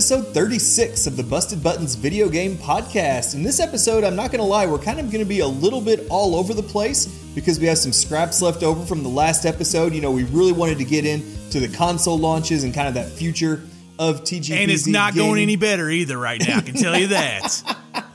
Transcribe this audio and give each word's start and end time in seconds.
Episode 0.00 0.28
36 0.28 1.06
of 1.06 1.18
the 1.18 1.22
Busted 1.22 1.62
Buttons 1.62 1.94
video 1.94 2.30
game 2.30 2.56
podcast. 2.56 3.34
In 3.34 3.42
this 3.42 3.60
episode, 3.60 4.02
I'm 4.02 4.16
not 4.16 4.32
going 4.32 4.40
to 4.40 4.46
lie, 4.46 4.64
we're 4.64 4.78
kind 4.78 4.98
of 4.98 5.10
going 5.10 5.22
to 5.22 5.28
be 5.28 5.40
a 5.40 5.46
little 5.46 5.82
bit 5.82 6.06
all 6.08 6.36
over 6.36 6.54
the 6.54 6.62
place 6.62 7.04
because 7.34 7.60
we 7.60 7.66
have 7.66 7.76
some 7.76 7.92
scraps 7.92 8.40
left 8.40 8.62
over 8.62 8.86
from 8.86 9.02
the 9.02 9.10
last 9.10 9.44
episode. 9.44 9.92
You 9.92 10.00
know, 10.00 10.10
we 10.10 10.24
really 10.24 10.52
wanted 10.52 10.78
to 10.78 10.86
get 10.86 11.04
into 11.04 11.60
the 11.60 11.68
console 11.68 12.16
launches 12.16 12.64
and 12.64 12.72
kind 12.72 12.88
of 12.88 12.94
that 12.94 13.10
future 13.10 13.62
of 13.98 14.22
TGP. 14.22 14.56
And 14.56 14.70
it's 14.70 14.86
not 14.86 15.12
gaming. 15.12 15.28
going 15.28 15.42
any 15.42 15.56
better 15.56 15.90
either 15.90 16.16
right 16.16 16.40
now, 16.48 16.56
I 16.56 16.60
can 16.62 16.76
tell 16.76 16.98
you 16.98 17.08
that. 17.08 17.76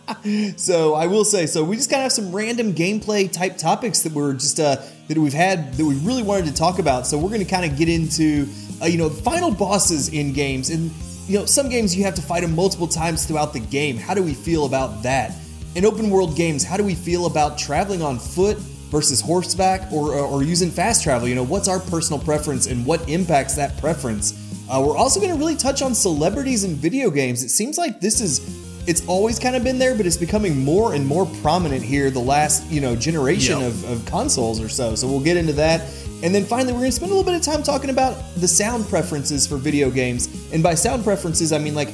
So 0.58 0.94
I 0.94 1.08
will 1.08 1.26
say, 1.26 1.46
so 1.46 1.64
we 1.64 1.76
just 1.76 1.90
kind 1.90 2.00
of 2.00 2.04
have 2.06 2.12
some 2.12 2.32
random 2.32 2.74
gameplay 2.74 3.32
type 3.32 3.58
topics 3.58 4.02
that 4.04 4.12
we're 4.12 4.34
just 4.34 4.60
uh, 4.60 4.78
that 5.08 5.18
we've 5.18 5.34
had 5.34 5.74
that 5.76 5.86
we 5.86 5.96
really 5.96 6.24
wanted 6.24 6.46
to 6.46 6.54
talk 6.54 6.80
about. 6.80 7.08
So 7.08 7.18
we're 7.18 7.30
going 7.30 7.44
to 7.44 7.50
kind 7.50 7.70
of 7.72 7.78
get 7.78 7.90
into 7.90 8.48
uh, 8.82 8.86
you 8.86 8.98
know 8.98 9.10
final 9.10 9.52
bosses 9.52 10.10
in 10.10 10.34
games, 10.34 10.70
and 10.70 10.92
you 11.28 11.40
know 11.40 11.46
some 11.46 11.70
games 11.70 11.96
you 11.96 12.04
have 12.04 12.16
to 12.16 12.22
fight 12.22 12.42
them 12.42 12.56
multiple 12.56 12.88
times 12.88 13.26
throughout 13.26 13.54
the 13.54 13.60
game. 13.60 13.98
How 13.98 14.14
do 14.14 14.24
we 14.24 14.34
feel 14.34 14.66
about 14.66 15.04
that? 15.04 15.34
In 15.76 15.86
open 15.86 16.10
world 16.10 16.36
games, 16.36 16.64
how 16.64 16.78
do 16.78 16.84
we 16.84 16.96
feel 16.96 17.26
about 17.26 17.58
traveling 17.58 18.02
on 18.02 18.18
foot 18.18 18.58
versus 18.58 19.20
horseback 19.20 19.92
or, 19.92 20.14
or, 20.14 20.26
or 20.26 20.44
using 20.44 20.70
fast 20.70 21.04
travel? 21.04 21.28
You 21.28 21.36
know, 21.36 21.44
what's 21.44 21.68
our 21.68 21.80
personal 21.80 22.20
preference 22.24 22.68
and 22.68 22.86
what 22.86 23.08
impacts 23.10 23.56
that 23.56 23.78
preference? 23.80 24.34
Uh, 24.70 24.84
we're 24.86 24.98
also 24.98 25.20
going 25.20 25.32
to 25.32 25.38
really 25.38 25.56
touch 25.56 25.82
on 25.82 25.94
celebrities 25.94 26.64
in 26.64 26.76
video 26.76 27.10
games. 27.10 27.44
It 27.44 27.50
seems 27.50 27.78
like 27.78 28.00
this 28.00 28.22
is 28.22 28.65
it's 28.88 29.06
always 29.08 29.40
kind 29.40 29.56
of 29.56 29.64
been 29.64 29.80
there, 29.80 29.96
but 29.96 30.06
it's 30.06 30.18
becoming 30.18 30.58
more 30.64 30.94
and 30.94 31.06
more 31.06 31.26
prominent 31.42 31.84
here 31.84 32.10
the 32.12 32.20
last 32.20 32.70
you 32.72 32.82
know 32.82 32.96
generation 32.96 33.60
Yep. 33.60 33.68
of, 33.68 33.92
of 33.92 34.06
consoles 34.06 34.62
or 34.62 34.70
so. 34.70 34.96
So 34.96 35.08
we'll 35.08 35.20
get 35.24 35.38
into 35.38 35.54
that. 35.54 35.82
And 36.24 36.34
then 36.34 36.46
finally, 36.46 36.72
we're 36.74 36.80
going 36.80 36.92
to 36.92 36.96
spend 36.96 37.12
a 37.12 37.16
little 37.16 37.30
bit 37.30 37.36
of 37.40 37.42
time 37.46 37.62
talking 37.62 37.90
about 37.90 38.16
the 38.36 38.48
sound 38.48 38.88
preferences 38.88 39.46
for 39.46 39.58
video 39.58 39.92
games. 39.92 40.28
And 40.54 40.64
by 40.64 40.74
sound 40.76 41.04
preferences, 41.04 41.52
I 41.52 41.58
mean 41.60 41.76
like 41.76 41.94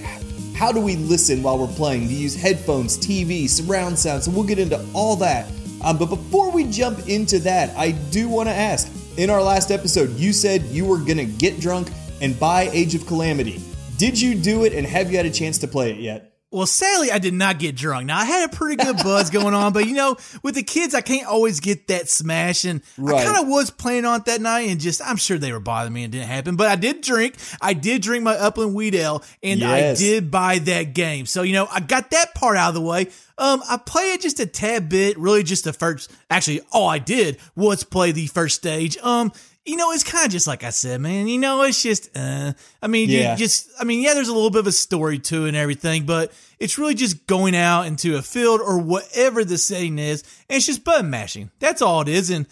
how 0.56 0.72
do 0.72 0.80
we 0.80 0.96
listen 0.96 1.42
while 1.42 1.58
we're 1.58 1.74
playing? 1.74 2.08
Do 2.08 2.14
you 2.14 2.20
use 2.20 2.36
headphones, 2.36 2.98
TV, 2.98 3.50
surround 3.50 3.98
sound? 3.98 4.24
So 4.24 4.32
we'll 4.32 4.44
get 4.44 4.60
into 4.60 4.80
all 4.94 5.16
that. 5.16 5.50
Um, 5.84 5.98
but 5.98 6.06
before 6.06 6.52
we 6.52 6.66
jump 6.66 7.08
into 7.08 7.40
that, 7.40 7.76
I 7.76 7.92
do 8.12 8.30
want 8.30 8.48
to 8.48 8.54
ask 8.54 8.88
in 9.18 9.32
our 9.32 9.42
last 9.42 9.72
episode, 9.72 10.12
you 10.12 10.32
said 10.32 10.62
you 10.66 10.86
were 10.86 11.00
going 11.00 11.18
to 11.18 11.26
get 11.26 11.60
drunk 11.60 11.90
and 12.22 12.40
buy 12.40 12.70
Age 12.74 12.94
of 12.94 13.08
Calamity. 13.08 13.60
Did 13.98 14.22
you 14.22 14.36
do 14.36 14.64
it 14.64 14.74
and 14.74 14.86
have 14.86 15.10
you 15.10 15.18
had 15.18 15.26
a 15.26 15.32
chance 15.32 15.58
to 15.60 15.68
play 15.68 15.92
it 15.92 16.00
yet? 16.00 16.31
Well, 16.52 16.66
sadly, 16.66 17.12
I 17.12 17.20
did 17.20 17.34
not 17.34 17.60
get 17.60 17.78
drunk. 17.78 18.08
Now, 18.08 18.20
I 18.20 18.26
had 18.26 18.52
a 18.52 18.54
pretty 18.56 18.76
good 18.84 18.98
buzz 18.98 19.30
going 19.32 19.54
on, 19.54 19.72
but 19.72 19.88
you 19.88 19.94
know, 19.94 20.18
with 20.44 20.56
the 20.56 20.64
kids, 20.64 20.94
I 20.94 21.00
can't 21.00 21.26
always 21.26 21.62
get 21.62 21.88
that 21.88 22.10
smash. 22.10 22.66
And 22.66 22.82
Right. 22.98 23.22
I 23.22 23.24
kind 23.26 23.42
of 23.42 23.48
was 23.48 23.70
planning 23.72 24.04
on 24.06 24.20
it 24.20 24.26
that 24.26 24.42
night, 24.42 24.68
and 24.70 24.80
just, 24.80 25.02
I'm 25.02 25.16
sure 25.16 25.38
they 25.38 25.54
were 25.54 25.62
bothering 25.62 25.94
me 25.94 26.04
and 26.04 26.14
it 26.14 26.18
didn't 26.18 26.30
happen. 26.30 26.58
But 26.58 26.68
I 26.68 26.76
did 26.76 27.00
drink. 27.02 27.36
I 27.62 27.74
did 27.74 28.02
drink 28.02 28.24
my 28.26 28.36
Upland 28.36 28.74
Wheat 28.76 28.96
Ale, 28.96 29.24
and 29.42 29.62
Yes. 29.62 29.98
I 29.98 30.04
did 30.04 30.30
buy 30.30 30.60
that 30.60 30.94
game. 30.94 31.26
So, 31.26 31.44
you 31.44 31.54
know, 31.54 31.68
I 31.72 31.80
got 31.80 32.12
that 32.12 32.36
part 32.36 32.58
out 32.58 32.70
of 32.70 32.76
the 32.76 32.82
way. 32.82 33.08
Um, 33.38 33.64
I 33.70 33.78
played 33.78 34.16
it 34.16 34.22
just 34.22 34.40
a 34.42 34.46
tad 34.46 34.90
bit, 34.90 35.18
really 35.18 35.44
just 35.44 35.64
the 35.64 35.74
first, 35.74 36.12
actually, 36.30 36.62
all 36.72 36.88
I 36.90 37.00
did 37.00 37.38
was 37.56 37.84
play 37.84 38.12
the 38.12 38.28
first 38.28 38.56
stage. 38.58 38.98
Um, 38.98 39.32
you 39.66 39.76
know, 39.76 39.92
it's 39.92 40.04
kind 40.04 40.26
of 40.26 40.32
just 40.32 40.48
like 40.48 40.64
I 40.64 40.72
said, 40.72 41.02
man. 41.02 41.28
You 41.28 41.38
know, 41.38 41.62
it's 41.64 41.82
just, 41.84 42.10
uh, 42.18 42.54
I 42.82 42.88
mean, 42.88 43.10
Yeah. 43.10 43.34
you 43.34 43.38
just, 43.38 43.70
I 43.80 43.84
mean, 43.84 44.02
yeah, 44.02 44.14
there's 44.16 44.28
a 44.28 44.34
little 44.34 44.50
bit 44.50 44.60
of 44.60 44.68
a 44.68 44.72
story 44.72 45.20
to 45.20 45.46
it 45.46 45.50
and 45.50 45.58
everything, 45.58 46.06
but 46.06 46.32
it's 46.60 46.78
really 46.80 46.96
just 46.96 47.28
going 47.28 47.56
out 47.56 47.86
into 47.86 48.16
a 48.18 48.22
field 48.22 48.60
or 48.62 48.80
whatever 48.80 49.44
the 49.44 49.58
setting 49.58 50.00
is, 50.00 50.24
and 50.50 50.58
it's 50.58 50.66
just 50.66 50.84
button 50.84 51.10
mashing. 51.10 51.52
That's 51.60 51.82
all 51.82 52.02
it 52.02 52.08
is. 52.08 52.30
And 52.32 52.48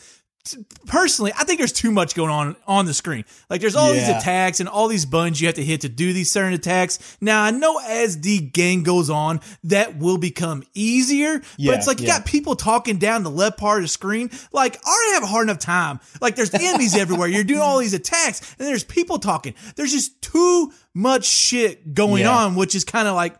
personally, 0.85 1.31
I 1.37 1.43
think 1.43 1.59
there's 1.59 1.73
too 1.73 1.91
much 1.91 2.15
going 2.15 2.29
on 2.29 2.55
on 2.67 2.85
the 2.85 2.93
screen. 2.93 3.25
Like 3.49 3.61
there's 3.61 3.75
all 3.75 3.91
these 3.91 4.07
attacks 4.09 4.59
and 4.59 4.69
all 4.69 4.87
these 4.87 5.05
buttons 5.05 5.39
you 5.39 5.47
have 5.47 5.55
to 5.55 5.63
hit 5.63 5.81
to 5.81 5.89
do 5.89 6.13
these 6.13 6.31
certain 6.31 6.53
attacks. 6.53 7.17
Now 7.21 7.43
I 7.43 7.51
know 7.51 7.79
as 7.85 8.21
the 8.21 8.39
game 8.39 8.83
goes 8.83 9.09
on, 9.09 9.41
that 9.65 9.97
will 9.97 10.17
become 10.17 10.63
easier. 10.73 11.41
Yeah, 11.57 11.71
but 11.71 11.77
it's 11.79 11.87
like 11.87 11.99
you 11.99 12.07
yeah. 12.07 12.19
got 12.19 12.25
people 12.25 12.55
talking 12.55 12.97
down 12.97 13.23
the 13.23 13.29
left 13.31 13.57
part 13.57 13.79
of 13.79 13.83
the 13.83 13.89
screen. 13.89 14.29
Like 14.51 14.79
I 14.85 14.89
already 14.89 15.13
have 15.15 15.23
a 15.23 15.27
hard 15.27 15.47
enough 15.47 15.59
time. 15.59 15.99
Like 16.21 16.35
there's 16.35 16.53
enemies 16.53 16.95
everywhere. 16.97 17.27
You're 17.27 17.43
doing 17.43 17.61
all 17.61 17.79
these 17.79 17.93
attacks, 17.93 18.55
and 18.57 18.67
there's 18.67 18.83
people 18.83 19.19
talking. 19.19 19.53
There's 19.75 19.91
just 19.91 20.21
too 20.21 20.71
much 20.93 21.25
shit 21.25 21.93
going 21.93 22.23
Yeah. 22.23 22.35
on, 22.35 22.55
which 22.55 22.75
is 22.75 22.83
kind 22.83 23.07
of 23.07 23.15
like 23.15 23.35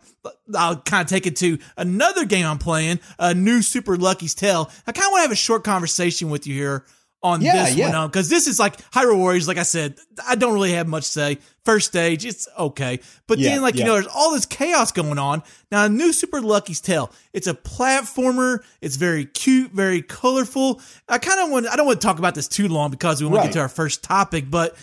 I'll 0.54 0.76
kind 0.76 1.02
of 1.02 1.08
take 1.08 1.26
it 1.26 1.36
to 1.36 1.58
another 1.76 2.24
game 2.24 2.46
I'm 2.46 2.58
playing, 2.58 3.00
a 3.18 3.32
new 3.34 3.62
Super 3.62 3.96
Lucky's 3.96 4.34
Tale. 4.34 4.70
I 4.86 4.92
kind 4.92 5.06
of 5.06 5.12
want 5.12 5.18
to 5.20 5.22
have 5.22 5.32
a 5.32 5.36
short 5.36 5.64
conversation 5.64 6.28
with 6.28 6.46
you 6.46 6.54
here 6.54 6.84
on 7.22 7.42
Yeah, 7.42 7.64
this 7.64 7.76
yeah. 7.76 7.88
Um, 7.88 7.94
one 7.94 8.08
because 8.08 8.28
this 8.28 8.46
is 8.46 8.58
like 8.58 8.76
Hyrule 8.90 9.16
Warriors. 9.18 9.46
Like 9.46 9.58
I 9.58 9.62
said, 9.62 9.96
I 10.26 10.34
don't 10.36 10.54
really 10.54 10.72
have 10.72 10.88
much 10.88 11.04
to 11.04 11.12
say. 11.12 11.38
First 11.64 11.88
stage, 11.88 12.24
it's 12.24 12.48
okay, 12.58 13.00
but 13.26 13.38
Yeah, 13.38 13.50
then 13.50 13.62
like 13.62 13.76
you 13.76 13.84
know, 13.84 13.92
there's 13.94 14.06
all 14.06 14.32
this 14.32 14.46
chaos 14.46 14.92
going 14.92 15.18
on. 15.18 15.42
Now, 15.70 15.84
a 15.84 15.88
new 15.88 16.12
Super 16.12 16.40
Lucky's 16.40 16.80
Tale. 16.80 17.12
It's 17.34 17.46
a 17.46 17.54
platformer. 17.54 18.60
It's 18.80 18.96
very 18.96 19.26
cute, 19.26 19.72
very 19.72 20.00
colorful. 20.02 20.80
I 21.08 21.18
kind 21.18 21.40
of 21.40 21.50
want. 21.50 21.66
I 21.68 21.76
don't 21.76 21.86
want 21.86 22.00
to 22.00 22.06
talk 22.06 22.18
about 22.18 22.34
this 22.34 22.48
too 22.48 22.68
long 22.68 22.90
because 22.90 23.20
we 23.22 23.28
want 23.28 23.42
to 23.42 23.48
get 23.48 23.54
to 23.54 23.60
our 23.60 23.68
first 23.68 24.02
topic, 24.02 24.50
but 24.50 24.74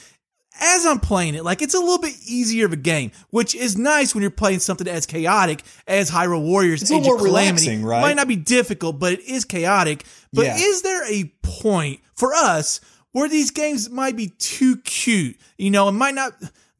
as 0.59 0.85
I'm 0.85 0.99
playing 0.99 1.35
it, 1.35 1.43
like 1.43 1.61
it's 1.61 1.73
a 1.73 1.79
little 1.79 1.99
bit 1.99 2.13
easier 2.25 2.65
of 2.65 2.73
a 2.73 2.77
game, 2.77 3.11
which 3.29 3.55
is 3.55 3.77
nice 3.77 4.13
when 4.15 4.21
you're 4.21 4.31
playing 4.31 4.59
something 4.59 4.87
as 4.87 5.05
chaotic 5.05 5.63
as 5.87 6.09
Hyrule 6.11 6.43
Warriors. 6.43 6.81
It's 6.81 6.91
a 6.91 6.95
little 6.97 7.09
more 7.13 7.17
Calamity. 7.17 7.49
relaxing, 7.67 7.85
right? 7.85 8.01
Might 8.01 8.15
not 8.15 8.27
be 8.27 8.35
difficult, 8.35 8.99
but 8.99 9.13
it 9.13 9.21
is 9.21 9.45
chaotic. 9.45 10.05
But 10.33 10.45
Yeah. 10.45 10.57
is 10.57 10.81
there 10.81 11.11
a 11.11 11.25
point 11.41 12.01
for 12.15 12.33
us 12.33 12.79
where 13.11 13.29
these 13.29 13.51
games 13.51 13.89
might 13.89 14.15
be 14.15 14.27
too 14.39 14.77
cute? 14.77 15.37
You 15.57 15.71
know, 15.71 15.87
it 15.89 15.93
might 15.93 16.15
not. 16.15 16.33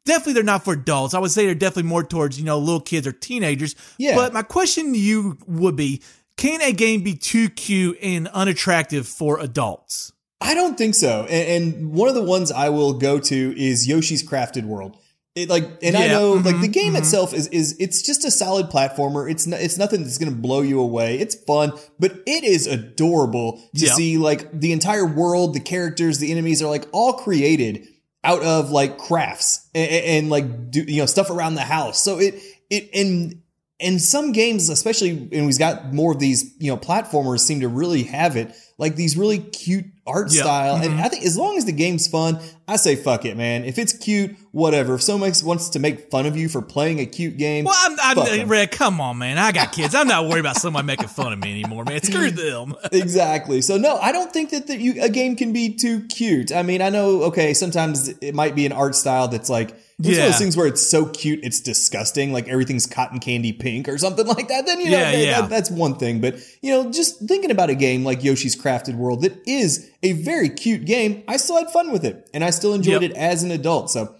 Definitely, 0.04 0.32
they're 0.34 0.42
not 0.42 0.64
for 0.64 0.72
adults. 0.72 1.12
I 1.12 1.18
would 1.18 1.30
say 1.30 1.44
they're 1.44 1.54
definitely 1.54 1.88
more 1.90 2.02
towards 2.02 2.38
you 2.38 2.44
know 2.44 2.58
little 2.58 2.80
kids 2.80 3.06
or 3.06 3.12
teenagers. 3.12 3.74
Yeah. 3.98 4.14
But 4.16 4.32
my 4.32 4.42
question 4.42 4.92
to 4.94 4.98
you 4.98 5.36
would 5.46 5.76
be: 5.76 6.02
Can 6.38 6.62
a 6.62 6.72
game 6.72 7.02
be 7.02 7.14
too 7.14 7.50
cute 7.50 7.98
and 8.02 8.26
unattractive 8.28 9.06
for 9.06 9.38
adults? 9.38 10.12
I 10.40 10.54
don't 10.54 10.78
think 10.78 10.94
so. 10.94 11.26
And, 11.28 11.64
and 11.74 11.92
one 11.92 12.08
of 12.08 12.14
the 12.14 12.22
ones 12.22 12.52
I 12.52 12.68
will 12.68 12.94
go 12.94 13.18
to 13.18 13.54
is 13.60 13.88
Yoshi's 13.88 14.22
Crafted 14.26 14.64
World. 14.64 14.96
It 15.34 15.48
like, 15.48 15.64
and 15.82 15.96
I 15.96 16.08
know 16.08 16.32
like 16.32 16.56
mhm, 16.56 16.60
the 16.62 16.68
game 16.68 16.96
itself 16.96 17.32
is 17.32 17.46
is 17.48 17.76
it's 17.78 18.02
just 18.02 18.24
a 18.24 18.30
solid 18.30 18.70
platformer. 18.70 19.30
It's 19.30 19.46
not, 19.46 19.60
it's 19.60 19.78
nothing 19.78 20.02
that's 20.02 20.18
going 20.18 20.32
to 20.32 20.36
blow 20.36 20.62
you 20.62 20.80
away. 20.80 21.18
It's 21.18 21.34
fun, 21.36 21.72
but 22.00 22.12
it 22.26 22.42
is 22.44 22.66
adorable 22.66 23.58
to 23.76 23.86
Yeah. 23.86 23.92
see 23.92 24.18
like 24.18 24.50
the 24.58 24.72
entire 24.72 25.06
world, 25.06 25.54
the 25.54 25.60
characters, 25.60 26.18
the 26.18 26.32
enemies 26.32 26.60
are 26.62 26.68
like 26.68 26.86
all 26.92 27.12
created 27.12 27.86
out 28.24 28.42
of 28.42 28.70
like 28.72 28.98
crafts 28.98 29.68
and, 29.74 29.88
and 29.90 30.30
like 30.30 30.70
do, 30.72 30.82
you 30.82 30.98
know 31.02 31.06
stuff 31.06 31.30
around 31.30 31.54
the 31.54 31.60
house. 31.62 32.02
So 32.02 32.18
it 32.18 32.34
it 32.68 32.90
and 32.94 33.42
and 33.78 34.02
some 34.02 34.32
games, 34.32 34.68
especially 34.70 35.10
and 35.30 35.46
we've 35.46 35.58
got 35.58 35.92
more 35.92 36.10
of 36.12 36.18
these, 36.18 36.52
you 36.58 36.72
know, 36.72 36.76
platformers 36.76 37.40
seem 37.40 37.60
to 37.60 37.68
really 37.68 38.02
have 38.04 38.36
it 38.36 38.56
like 38.78 38.94
these 38.94 39.16
really 39.16 39.38
cute 39.38 39.86
art 40.06 40.30
style. 40.30 40.78
Mhm. 40.78 40.84
And 40.86 41.00
I 41.00 41.08
think 41.08 41.24
as 41.26 41.36
long 41.36 41.58
as 41.58 41.64
the 41.64 41.72
game's 41.72 42.06
fun, 42.06 42.38
I 42.66 42.76
say 42.76 42.94
fuck 42.96 43.24
it, 43.24 43.36
man. 43.36 43.64
If 43.64 43.76
it's 43.78 43.92
cute, 43.92 44.36
whatever. 44.52 44.94
If 44.94 45.02
someone 45.02 45.32
wants 45.44 45.68
to 45.70 45.78
make 45.80 46.10
fun 46.10 46.26
of 46.26 46.36
you 46.36 46.48
for 46.48 46.62
playing 46.62 47.00
a 47.00 47.04
cute 47.06 47.36
game, 47.38 47.64
Well, 47.64 47.74
I'm, 47.76 47.96
I'm 48.18 48.40
'em. 48.40 48.48
Red. 48.48 48.70
Come 48.70 49.00
on, 49.00 49.18
man. 49.18 49.36
I 49.36 49.52
got 49.52 49.72
kids. 49.72 49.94
I'm 49.94 50.06
not 50.06 50.28
worried 50.28 50.40
about 50.40 50.56
somebody 50.60 50.86
making 50.86 51.08
fun 51.08 51.32
of 51.32 51.40
me 51.40 51.50
anymore, 51.50 51.84
man. 51.84 52.02
Screw 52.02 52.30
them. 52.30 52.74
exactly. 52.92 53.60
So 53.62 53.76
no, 53.76 53.96
I 53.98 54.12
don't 54.12 54.32
think 54.32 54.50
that 54.50 54.68
the, 54.68 54.76
you, 54.80 55.02
a 55.02 55.08
game 55.08 55.34
can 55.36 55.52
be 55.52 55.74
too 55.74 56.06
cute. 56.06 56.52
I 56.52 56.62
mean, 56.62 56.80
I 56.80 56.88
know, 56.90 57.24
okay, 57.24 57.52
sometimes 57.54 58.08
it 58.20 58.34
might 58.34 58.54
be 58.54 58.64
an 58.64 58.72
art 58.72 58.94
style 58.94 59.28
that's 59.28 59.50
like 59.50 59.74
it's 60.00 60.08
one 60.16 60.26
of 60.26 60.32
those 60.32 60.38
things 60.38 60.56
where 60.56 60.66
it's 60.66 60.86
so 60.88 61.06
cute 61.06 61.40
it's 61.42 61.60
disgusting, 61.60 62.32
like 62.32 62.48
everything's 62.48 62.86
cotton 62.86 63.18
candy 63.18 63.52
pink 63.52 63.88
or 63.88 63.98
something 63.98 64.26
like 64.36 64.48
that. 64.48 64.64
Then 64.66 64.80
you 64.80 64.90
know 64.90 64.98
Yeah, 64.98 65.10
that- 65.12 65.18
yeah. 65.24 65.40
that- 65.40 65.50
that's 65.50 65.70
one 65.70 65.96
thing. 65.96 66.20
But 66.20 66.36
you 66.62 66.70
know, 66.70 66.90
just 66.92 67.20
thinking 67.26 67.50
about 67.50 67.70
a 67.70 67.74
game 67.74 68.04
like 68.04 68.22
Yoshi's 68.22 68.54
Crafted 68.54 68.94
World 68.96 69.22
that 69.22 69.36
is 69.46 69.90
a 70.02 70.12
very 70.12 70.48
cute 70.48 70.84
game, 70.84 71.22
I 71.26 71.36
still 71.36 71.56
had 71.56 71.70
fun 71.70 71.90
with 71.92 72.04
it, 72.04 72.28
and 72.32 72.44
I 72.44 72.50
still 72.50 72.74
enjoyed 72.74 73.02
Yep. 73.02 73.10
it 73.10 73.16
as 73.16 73.42
an 73.42 73.50
adult. 73.50 73.90
So. 73.90 74.14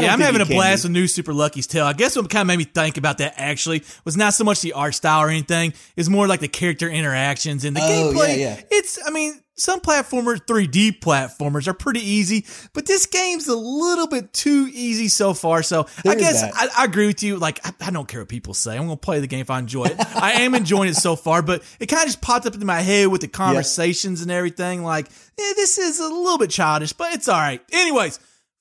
Yeah, 0.00 0.12
I'm 0.12 0.20
having 0.20 0.40
a 0.40 0.46
blast 0.46 0.82
be. 0.84 0.88
with 0.88 0.92
New 0.92 1.06
Super 1.06 1.32
Lucky's 1.34 1.66
Tale. 1.66 1.84
I 1.84 1.92
guess 1.92 2.16
what 2.16 2.28
kind 2.30 2.42
of 2.42 2.46
made 2.46 2.58
me 2.58 2.64
think 2.64 2.96
about 2.96 3.18
that 3.18 3.34
actually 3.36 3.82
was 4.04 4.16
not 4.16 4.34
so 4.34 4.44
much 4.44 4.60
the 4.60 4.72
art 4.72 4.94
style 4.94 5.20
or 5.24 5.28
anything. 5.28 5.74
It's 5.96 6.08
more 6.08 6.26
like 6.26 6.40
the 6.40 6.48
character 6.48 6.88
interactions 6.88 7.64
and 7.64 7.76
the 7.76 7.80
Oh, 7.82 8.12
gameplay. 8.14 8.38
yeah, 8.38 8.56
yeah. 8.56 8.60
It's, 8.70 8.98
I 9.06 9.10
mean, 9.10 9.40
some 9.54 9.80
platformers, 9.80 10.44
3D 10.46 10.98
platformers, 11.00 11.66
are 11.68 11.74
pretty 11.74 12.00
easy, 12.00 12.46
but 12.72 12.86
this 12.86 13.04
game's 13.06 13.48
a 13.48 13.54
little 13.56 14.06
bit 14.06 14.32
too 14.32 14.68
easy 14.72 15.08
so 15.08 15.34
far. 15.34 15.62
So 15.62 15.86
There 16.02 16.12
I 16.14 16.16
guess. 16.16 16.42
I, 16.42 16.68
I 16.78 16.84
agree 16.84 17.06
with 17.06 17.22
you. 17.22 17.36
Like, 17.36 17.60
I, 17.66 17.72
I 17.88 17.90
don't 17.90 18.08
care 18.08 18.20
what 18.20 18.28
people 18.30 18.54
say. 18.54 18.72
I'm 18.72 18.86
going 18.86 18.90
to 18.90 18.96
play 18.96 19.20
the 19.20 19.26
game 19.26 19.40
if 19.40 19.50
I 19.50 19.58
enjoy 19.58 19.84
it. 19.84 19.96
I 20.16 20.32
am 20.42 20.54
enjoying 20.54 20.88
it 20.88 20.96
so 20.96 21.16
far, 21.16 21.42
but 21.42 21.62
it 21.78 21.86
kind 21.86 22.00
of 22.02 22.06
just 22.06 22.22
popped 22.22 22.46
up 22.46 22.54
into 22.54 22.66
my 22.66 22.80
head 22.80 23.08
with 23.08 23.20
the 23.20 23.28
conversations 23.28 24.22
and 24.22 24.30
everything. 24.30 24.82
Like, 24.84 25.08
this 25.36 25.76
is 25.78 26.00
a 26.00 26.08
little 26.08 26.38
bit 26.38 26.50
childish, 26.50 26.92
but 26.94 27.12
it's 27.12 27.28
all 27.28 27.38
right. 27.38 27.60
Anyways. 27.72 28.18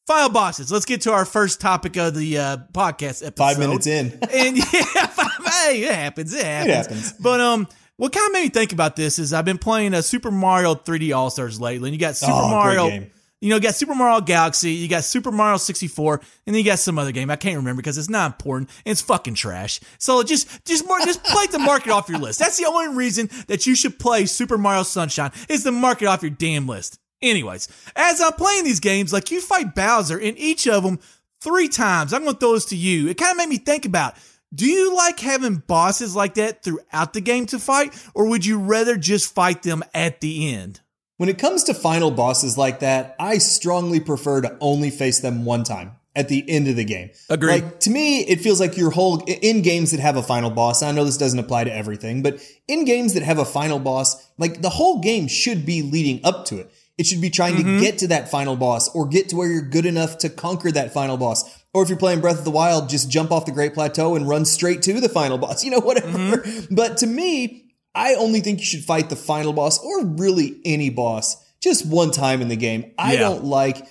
Final 0.07 0.29
bosses. 0.29 0.71
Let's 0.71 0.85
get 0.85 1.01
to 1.01 1.11
our 1.13 1.25
first 1.25 1.61
topic 1.61 1.95
of 1.95 2.15
the 2.15 2.37
uh, 2.37 2.57
podcast 2.73 3.25
episode. 3.25 3.37
Five 3.37 3.59
minutes 3.59 3.87
in. 3.87 4.17
and 4.33 4.57
yeah, 4.57 4.63
five, 5.07 5.45
hey, 5.65 5.83
it 5.83 5.93
happens. 5.93 6.33
It 6.33 6.43
happens. 6.43 6.75
happens. 6.75 7.13
But 7.13 7.39
um, 7.39 7.67
what 7.97 8.11
kind 8.11 8.25
of 8.27 8.33
made 8.33 8.43
me 8.43 8.49
think 8.49 8.73
about 8.73 8.95
this 8.95 9.19
is 9.19 9.31
I've 9.31 9.45
been 9.45 9.59
playing 9.59 9.93
a 9.93 10.01
Super 10.01 10.31
Mario 10.31 10.73
3D 10.75 11.15
All 11.15 11.29
Stars 11.29 11.61
lately, 11.61 11.89
and 11.89 11.93
you 11.93 11.99
got 11.99 12.15
Super 12.15 12.31
Oh, 12.33 12.49
Mario. 12.49 13.07
You 13.43 13.49
know, 13.49 13.55
you 13.55 13.61
got 13.61 13.73
Super 13.73 13.95
Mario 13.95 14.21
Galaxy, 14.21 14.71
you 14.73 14.87
got 14.87 15.03
Super 15.03 15.31
Mario 15.31 15.57
64, 15.57 16.13
and 16.45 16.53
then 16.53 16.55
you 16.55 16.63
got 16.63 16.77
some 16.77 16.99
other 16.99 17.11
game 17.11 17.31
I 17.31 17.35
can't 17.35 17.57
remember 17.57 17.81
because 17.81 17.97
it's 17.97 18.09
not 18.09 18.33
important 18.33 18.69
and 18.85 18.91
it's 18.91 19.01
fucking 19.01 19.33
trash. 19.33 19.79
So 19.97 20.21
just 20.21 20.63
just 20.63 20.85
more 20.85 20.99
just 20.99 21.23
play 21.23 21.47
the 21.47 21.57
market 21.57 21.91
off 21.91 22.07
your 22.07 22.19
list. 22.19 22.37
That's 22.37 22.57
the 22.57 22.67
only 22.67 22.95
reason 22.95 23.31
that 23.47 23.65
you 23.65 23.75
should 23.75 23.97
play 23.97 24.27
Super 24.27 24.59
Mario 24.59 24.83
Sunshine 24.83 25.31
is 25.49 25.63
to 25.63 25.71
mark 25.71 26.03
it 26.03 26.05
off 26.05 26.21
your 26.21 26.29
damn 26.29 26.67
list. 26.67 26.99
Anyways, 27.21 27.67
as 27.95 28.21
I'm 28.21 28.33
playing 28.33 28.63
these 28.63 28.79
games, 28.79 29.13
like 29.13 29.31
you 29.31 29.41
fight 29.41 29.75
Bowser 29.75 30.17
in 30.17 30.37
each 30.37 30.67
of 30.67 30.83
them 30.83 30.99
three 31.39 31.67
times. 31.67 32.13
I'm 32.13 32.23
gonna 32.23 32.37
throw 32.37 32.53
this 32.53 32.65
to 32.65 32.75
you. 32.75 33.07
It 33.09 33.17
kind 33.17 33.31
of 33.31 33.37
made 33.37 33.49
me 33.49 33.57
think 33.57 33.85
about 33.85 34.15
do 34.53 34.65
you 34.65 34.93
like 34.95 35.19
having 35.19 35.57
bosses 35.57 36.15
like 36.15 36.33
that 36.33 36.61
throughout 36.61 37.13
the 37.13 37.21
game 37.21 37.45
to 37.47 37.59
fight, 37.59 37.93
or 38.13 38.27
would 38.27 38.45
you 38.45 38.59
rather 38.59 38.97
just 38.97 39.33
fight 39.33 39.63
them 39.63 39.81
at 39.93 40.19
the 40.19 40.53
end? 40.53 40.81
When 41.17 41.29
it 41.29 41.39
comes 41.39 41.63
to 41.65 41.73
final 41.73 42.11
bosses 42.11 42.57
like 42.57 42.79
that, 42.79 43.15
I 43.19 43.37
strongly 43.37 43.99
prefer 43.99 44.41
to 44.41 44.57
only 44.59 44.89
face 44.89 45.19
them 45.19 45.45
one 45.45 45.63
time 45.63 45.91
at 46.15 46.27
the 46.27 46.43
end 46.49 46.67
of 46.67 46.75
the 46.75 46.83
game. 46.83 47.11
Agreed. 47.29 47.63
Like 47.63 47.79
to 47.81 47.89
me, 47.89 48.21
it 48.21 48.41
feels 48.41 48.59
like 48.59 48.75
your 48.75 48.91
whole 48.91 49.23
in 49.25 49.61
games 49.61 49.91
that 49.91 49.99
have 50.01 50.17
a 50.17 50.23
final 50.23 50.49
boss. 50.49 50.83
I 50.83 50.91
know 50.91 51.05
this 51.05 51.17
doesn't 51.17 51.39
apply 51.39 51.65
to 51.65 51.73
everything, 51.73 52.21
but 52.21 52.41
in 52.67 52.83
games 52.83 53.13
that 53.13 53.23
have 53.23 53.39
a 53.39 53.45
final 53.45 53.79
boss, 53.79 54.27
like 54.37 54.61
the 54.61 54.69
whole 54.69 54.99
game 54.99 55.27
should 55.27 55.65
be 55.65 55.81
leading 55.81 56.19
up 56.25 56.45
to 56.47 56.57
it. 56.57 56.71
It 57.01 57.07
should 57.07 57.19
be 57.19 57.31
trying 57.31 57.55
mm-hmm. 57.55 57.79
to 57.79 57.81
get 57.81 57.97
to 57.97 58.07
that 58.09 58.29
final 58.29 58.55
boss 58.55 58.87
or 58.93 59.07
get 59.07 59.29
to 59.29 59.35
where 59.35 59.51
you're 59.51 59.63
good 59.63 59.87
enough 59.87 60.19
to 60.19 60.29
conquer 60.29 60.71
that 60.71 60.93
final 60.93 61.17
boss. 61.17 61.43
Or 61.73 61.81
if 61.81 61.89
you're 61.89 61.97
playing 61.97 62.21
Breath 62.21 62.37
of 62.37 62.45
the 62.45 62.51
Wild, 62.51 62.89
just 62.89 63.09
jump 63.09 63.31
off 63.31 63.47
the 63.47 63.51
Great 63.51 63.73
Plateau 63.73 64.15
and 64.15 64.29
run 64.29 64.45
straight 64.45 64.83
to 64.83 65.01
the 65.01 65.09
final 65.09 65.39
boss, 65.39 65.63
you 65.65 65.71
know, 65.71 65.79
whatever. 65.79 66.07
Mm-hmm. 66.37 66.75
But 66.75 66.97
to 66.97 67.07
me, 67.07 67.73
I 67.95 68.13
only 68.13 68.41
think 68.41 68.59
you 68.59 68.65
should 68.65 68.83
fight 68.83 69.09
the 69.09 69.15
final 69.15 69.51
boss 69.51 69.83
or 69.83 70.05
really 70.05 70.61
any 70.63 70.91
boss 70.91 71.43
just 71.59 71.87
one 71.87 72.11
time 72.11 72.39
in 72.39 72.49
the 72.49 72.55
game. 72.55 72.91
I 72.99 73.13
yeah. 73.13 73.21
don't 73.21 73.45
like, 73.45 73.83